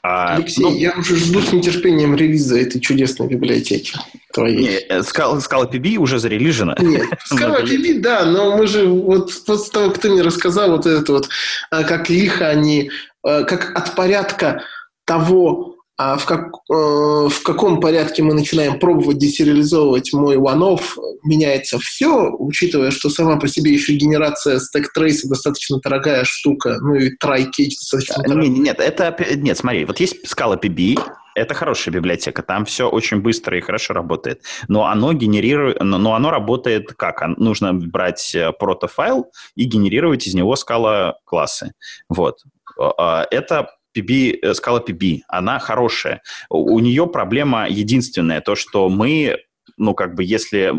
[0.06, 3.94] А, Алексей, ну, я уже жду с нетерпением релиза этой чудесной библиотеки
[4.34, 4.58] твоей.
[4.90, 6.76] Не, Scala, Scala PB уже зарелижена.
[6.80, 10.86] Нет, Scala PB, да, но мы же вот после того, как ты мне рассказал вот
[10.86, 11.30] это вот,
[11.72, 12.92] а, как лихо они,
[13.24, 14.64] а, как от порядка
[15.06, 20.82] того, а в, как, э, в каком порядке мы начинаем пробовать десериализовывать мой one-off,
[21.24, 26.96] меняется все, учитывая, что сама по себе еще генерация stack trace достаточно дорогая штука, ну
[26.96, 28.50] и try-catch достаточно дорогая.
[28.50, 31.00] Нет, нет, это, нет, смотри, вот есть скала PB,
[31.36, 36.32] это хорошая библиотека, там все очень быстро и хорошо работает, но оно генерирует, но оно
[36.32, 37.26] работает как?
[37.38, 41.72] Нужно брать э, протофайл и генерировать из него скала классы.
[42.10, 42.40] Вот.
[42.78, 46.22] А, это PB, Scala PB, она хорошая.
[46.50, 49.38] У, нее проблема единственная, то, что мы,
[49.78, 50.74] ну, как бы, если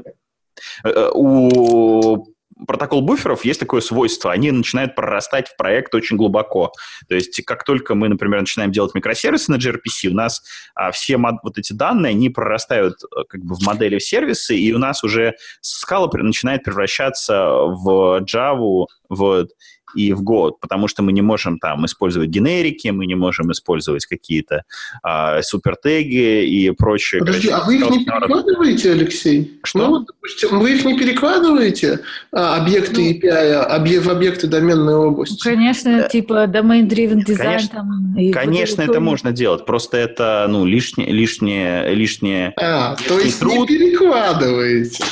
[0.85, 2.35] э, э, у
[2.67, 6.73] протокол буферов есть такое свойство, они начинают прорастать в проект очень глубоко.
[7.09, 10.43] То есть как только мы, например, начинаем делать микросервисы на gRPC, у нас
[10.75, 14.57] а, все мод- вот эти данные, они прорастают э, как бы в модели в сервисы,
[14.57, 19.51] и у нас уже скала начинает превращаться в Java, вот,
[19.95, 24.07] и в Go, потому что мы не можем там использовать генерики, мы не можем использовать
[24.07, 24.65] какие-то
[25.03, 27.21] а, супертеги и прочее.
[27.21, 29.61] Подожди, а вы их не перекладываете, Алексей?
[29.63, 29.79] Что?
[29.79, 32.01] Ну, вот, допустим, вы их не перекладываете,
[32.33, 34.01] а, объекты ну, API, объ...
[34.01, 35.43] в объекты доменной области?
[35.43, 36.09] Конечно, да.
[36.09, 37.37] типа domain-driven design.
[37.37, 43.19] Конечно, там, и конечно это можно делать, просто это ну, лишнее, лишнее, лишнее А, то
[43.19, 43.69] есть труд.
[43.69, 45.05] не перекладываете?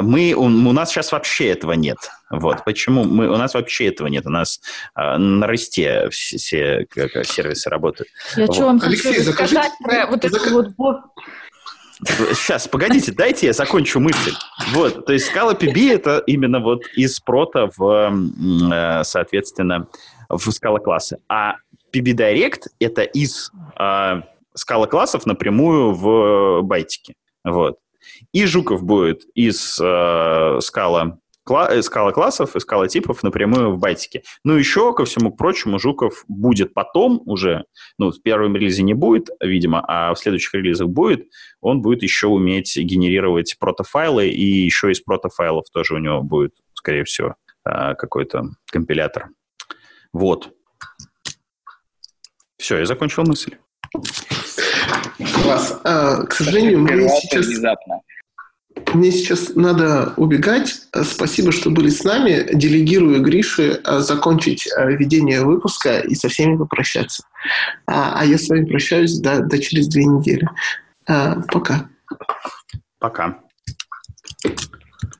[0.00, 1.98] Мы, у, у нас сейчас вообще этого нет.
[2.38, 2.64] Вот.
[2.64, 3.04] Почему?
[3.04, 4.26] Мы, у нас вообще этого нет.
[4.26, 4.60] У нас
[4.96, 8.08] э, на росте все, все как, сервисы работают.
[8.36, 8.54] Я вот.
[8.54, 10.96] что вам Алексей, хочу рассказать про вот эту вот...
[12.34, 14.32] Сейчас, погодите, дайте я закончу мысль.
[14.72, 18.12] Вот, то есть Scala PB это именно вот из прота в,
[18.72, 19.88] э, соответственно,
[20.28, 21.18] в Scala классы.
[21.28, 21.54] А
[21.94, 24.22] PB Direct это из э,
[24.58, 27.14] Scala классов напрямую в байтике.
[27.44, 27.78] Вот.
[28.32, 33.78] И Жуков будет из э, скала, кла, э, скала классов и скала типов напрямую в
[33.78, 34.22] байтике.
[34.42, 37.64] Ну, еще, ко всему прочему, Жуков будет потом уже,
[37.98, 41.28] ну, в первом релизе не будет, видимо, а в следующих релизах будет,
[41.60, 47.04] он будет еще уметь генерировать протофайлы, и еще из протофайлов тоже у него будет, скорее
[47.04, 49.28] всего, э, какой-то компилятор.
[50.12, 50.52] Вот.
[52.56, 53.56] Все, я закончил мысль.
[55.42, 55.80] Класс.
[55.84, 57.46] А, к сожалению, мы сейчас...
[57.46, 58.00] Внезапно.
[58.92, 60.82] Мне сейчас надо убегать.
[61.02, 62.48] Спасибо, что были с нами.
[62.52, 67.24] Делегирую Грише а, закончить а, ведение выпуска и со всеми попрощаться.
[67.86, 70.48] А, а я с вами прощаюсь до, до через две недели.
[71.06, 71.88] А, пока.
[72.98, 73.38] Пока.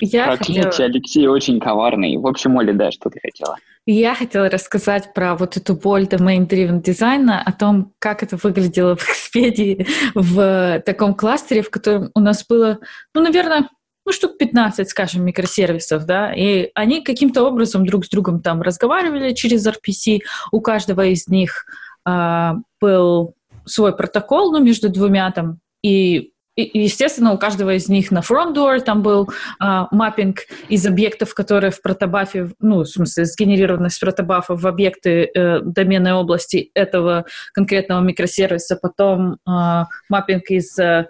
[0.01, 0.89] Я Проклятие, хотела...
[0.89, 2.17] Алексей очень коварный.
[2.17, 3.57] В общем, Оля, да, что ты хотела?
[3.87, 9.07] Я хотела рассказать про вот эту боль domain-driven дизайна, о том, как это выглядело в
[9.07, 12.79] Expedia в таком кластере, в котором у нас было,
[13.15, 13.69] ну, наверное,
[14.07, 19.35] ну, штук 15, скажем, микросервисов, да, и они каким-то образом друг с другом там разговаривали
[19.35, 20.21] через RPC,
[20.51, 21.67] у каждого из них
[22.09, 23.35] э, был
[23.67, 28.55] свой протокол, ну, между двумя там, и и, естественно, у каждого из них на front
[28.55, 29.29] door там был
[29.59, 35.31] а, маппинг из объектов, которые в протобафе, ну, в смысле, сгенерированы с протобафа в объекты
[35.35, 41.09] э, доменной области этого конкретного микросервиса, потом а, маппинг из э,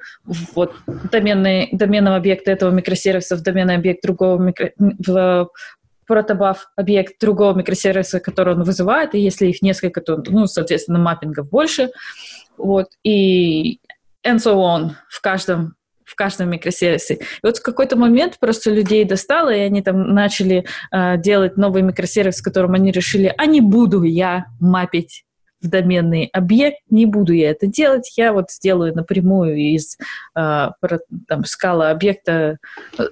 [0.55, 0.75] вот,
[1.13, 5.51] доменной, доменного объекта этого микросервиса в доменный объект другого микро, в
[6.07, 11.51] протобаф объект другого микросервиса, который он вызывает, и если их несколько, то, ну, соответственно, маппингов
[11.51, 11.91] больше.
[12.57, 13.81] Вот, и
[14.27, 15.75] and so on в каждом
[16.05, 17.15] в каждом микросервисе.
[17.15, 21.83] И вот в какой-то момент просто людей достало, и они там начали э, делать новый
[21.83, 25.24] микросервис, в котором они решили, а не буду я мапить
[25.65, 29.97] в доменный объект, не буду я это делать, я вот сделаю напрямую из
[30.37, 30.69] э,
[31.27, 32.59] там, скала объекта,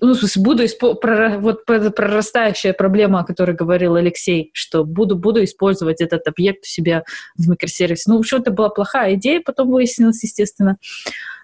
[0.01, 5.16] ну, в смысле, буду испо- про, вот прорастающая проблема, о которой говорил Алексей, что буду,
[5.16, 7.05] буду использовать этот объект у себя
[7.37, 8.05] в микросервисе.
[8.07, 10.77] Ну, в общем, это была плохая идея, потом выяснилось, естественно.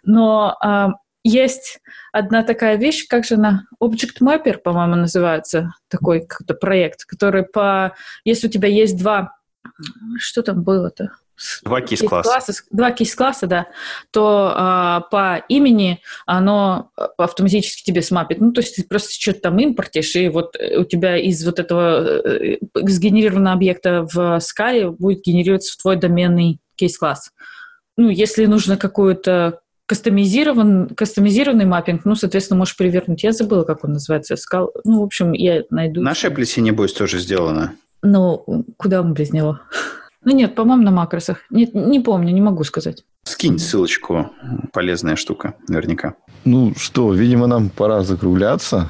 [0.05, 0.89] Но э,
[1.25, 1.81] есть
[2.13, 7.95] одна такая вещь, как же она, Object Mapper, по-моему, называется, такой какой-то проект, который по...
[8.25, 9.38] Если у тебя есть два...
[10.19, 11.13] Что там было-то?
[11.63, 12.53] Два кейс-класса.
[12.71, 13.67] Два кейс-класса, да.
[14.11, 18.41] То а, по имени оно автоматически тебе смапит.
[18.41, 22.27] Ну, то есть ты просто что-то там импортишь, и вот у тебя из вот этого
[22.27, 27.31] э, сгенерированного объекта в скале будет генерироваться твой доменный кейс-класс.
[27.97, 33.23] Ну, если нужно какую-то кастомизирован, кастомизированный маппинг, ну, соответственно, можешь перевернуть.
[33.23, 34.37] Я забыла, как он называется.
[34.37, 34.71] Скал...
[34.85, 36.03] Ну, в общем, я найду.
[36.03, 37.75] Наша Apple небось, тоже сделано.
[38.03, 39.61] Ну, куда мы без него?
[40.25, 41.39] Ну, нет, по-моему, на макросах.
[41.51, 43.05] Не, не помню, не могу сказать.
[43.25, 44.31] Скинь ссылочку.
[44.73, 46.15] Полезная штука, наверняка.
[46.45, 48.89] Ну что, видимо, нам пора закругляться.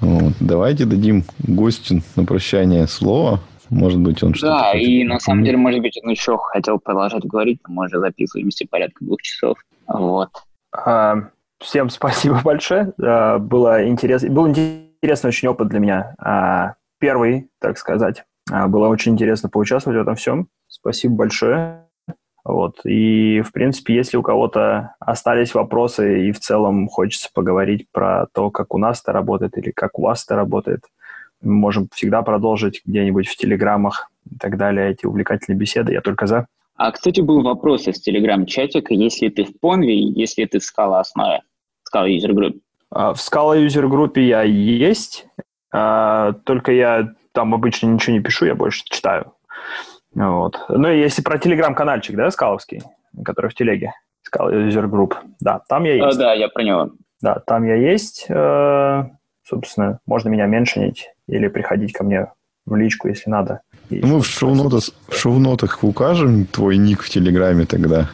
[0.00, 0.32] Вот.
[0.40, 3.40] Давайте дадим гостю на прощание слово.
[3.68, 4.52] Может быть, он что-то...
[4.52, 8.00] Да, и на самом деле, может быть, он еще хотел продолжать говорить, но мы уже
[8.00, 9.58] записываемся порядка двух часов.
[9.86, 10.30] Вот.
[10.72, 11.28] А,
[11.60, 12.92] всем спасибо большое.
[13.00, 16.74] А, было интересно, был интересный очень опыт для меня.
[17.00, 18.24] Первый, так сказать.
[18.50, 20.48] А, было очень интересно поучаствовать в этом всем.
[20.68, 21.86] Спасибо большое.
[22.44, 22.80] Вот.
[22.84, 28.50] И, в принципе, если у кого-то остались вопросы и в целом хочется поговорить про то,
[28.50, 30.80] как у нас это работает или как у вас это работает,
[31.42, 35.92] мы можем всегда продолжить где-нибудь в телеграммах и так далее эти увлекательные беседы.
[35.92, 36.46] Я только за.
[36.76, 41.40] А, кстати, был вопрос из телеграм-чатика, если ты в Понве, если ты в Scala основе,
[41.92, 42.60] Scala User Group.
[42.90, 45.26] А, в Scala User Group я есть,
[45.72, 49.32] а, только я там обычно ничего не пишу, я больше читаю.
[50.14, 50.58] Вот.
[50.68, 52.82] Ну, если про телеграм-канальчик, да, скаловский,
[53.24, 53.92] который в телеге,
[54.26, 56.16] Scala User Group, да, там я есть.
[56.16, 56.90] А, да, я про него.
[57.20, 58.26] Да, там я есть.
[58.28, 59.04] Э,
[59.46, 62.32] собственно, можно меня меншинить или приходить ко мне
[62.66, 63.60] в личку, если надо.
[63.88, 68.08] И Мы в шоу-нотах, в шоу-нотах укажем твой ник в Телеграме тогда,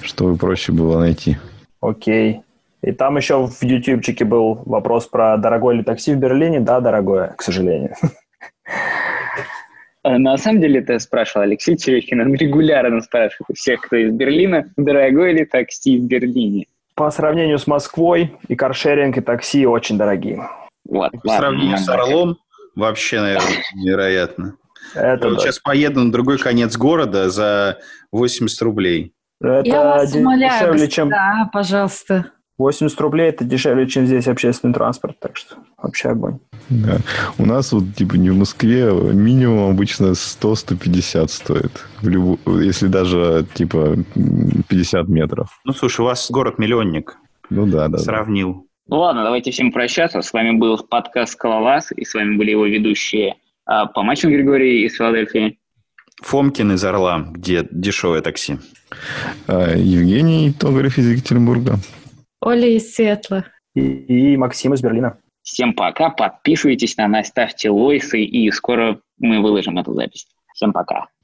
[0.00, 1.38] чтобы проще было найти.
[1.80, 2.42] Окей.
[2.82, 6.60] И там еще в ютубчике был вопрос про дорогое ли такси в Берлине.
[6.60, 7.94] Да, дорогое, к сожалению.
[10.02, 12.20] Э, на самом деле это спрашивал Алексей Терехин.
[12.20, 16.66] Он регулярно спрашивает у всех, кто из Берлина, дорогое ли такси в Берлине.
[16.94, 20.48] По сравнению с Москвой и каршеринг, и такси очень дорогие.
[20.84, 22.38] Вот, По сравнению с Орлом
[22.74, 24.54] вообще, наверное, невероятно.
[24.94, 25.40] Это Я да.
[25.40, 27.78] сейчас поеду на другой конец города за
[28.12, 29.12] 80 рублей.
[29.40, 31.10] Это Я вас умоляю, дешевле, чем...
[31.10, 32.32] Да, пожалуйста.
[32.60, 36.38] 80 рублей это дешевле, чем здесь общественный транспорт, так что вообще огонь.
[36.68, 36.98] Да.
[37.38, 41.86] У нас вот типа не в Москве минимум обычно 100-150 стоит.
[42.02, 42.38] В любу...
[42.46, 43.96] Если даже типа
[44.68, 45.60] 50 метров.
[45.64, 47.16] Ну, слушай, у вас город-миллионник.
[47.48, 47.98] Ну да, да.
[47.98, 48.66] Сравнил.
[48.88, 50.20] Ну ладно, давайте всем прощаться.
[50.20, 54.96] С вами был подкаст «Скалолаз», и с вами были его ведущие а, Помачин Григорий из
[54.96, 55.58] Филадельфии.
[56.22, 58.58] Фомкин из Орла, где дешевое такси.
[59.46, 61.78] А, Евгений Тогарев из Екатеринбурга.
[62.40, 63.44] Оля из Светла.
[63.74, 65.18] И, и Максим из Берлина.
[65.42, 70.26] Всем пока, подписывайтесь на нас, ставьте лойсы, и скоро мы выложим эту запись.
[70.54, 71.08] Всем пока.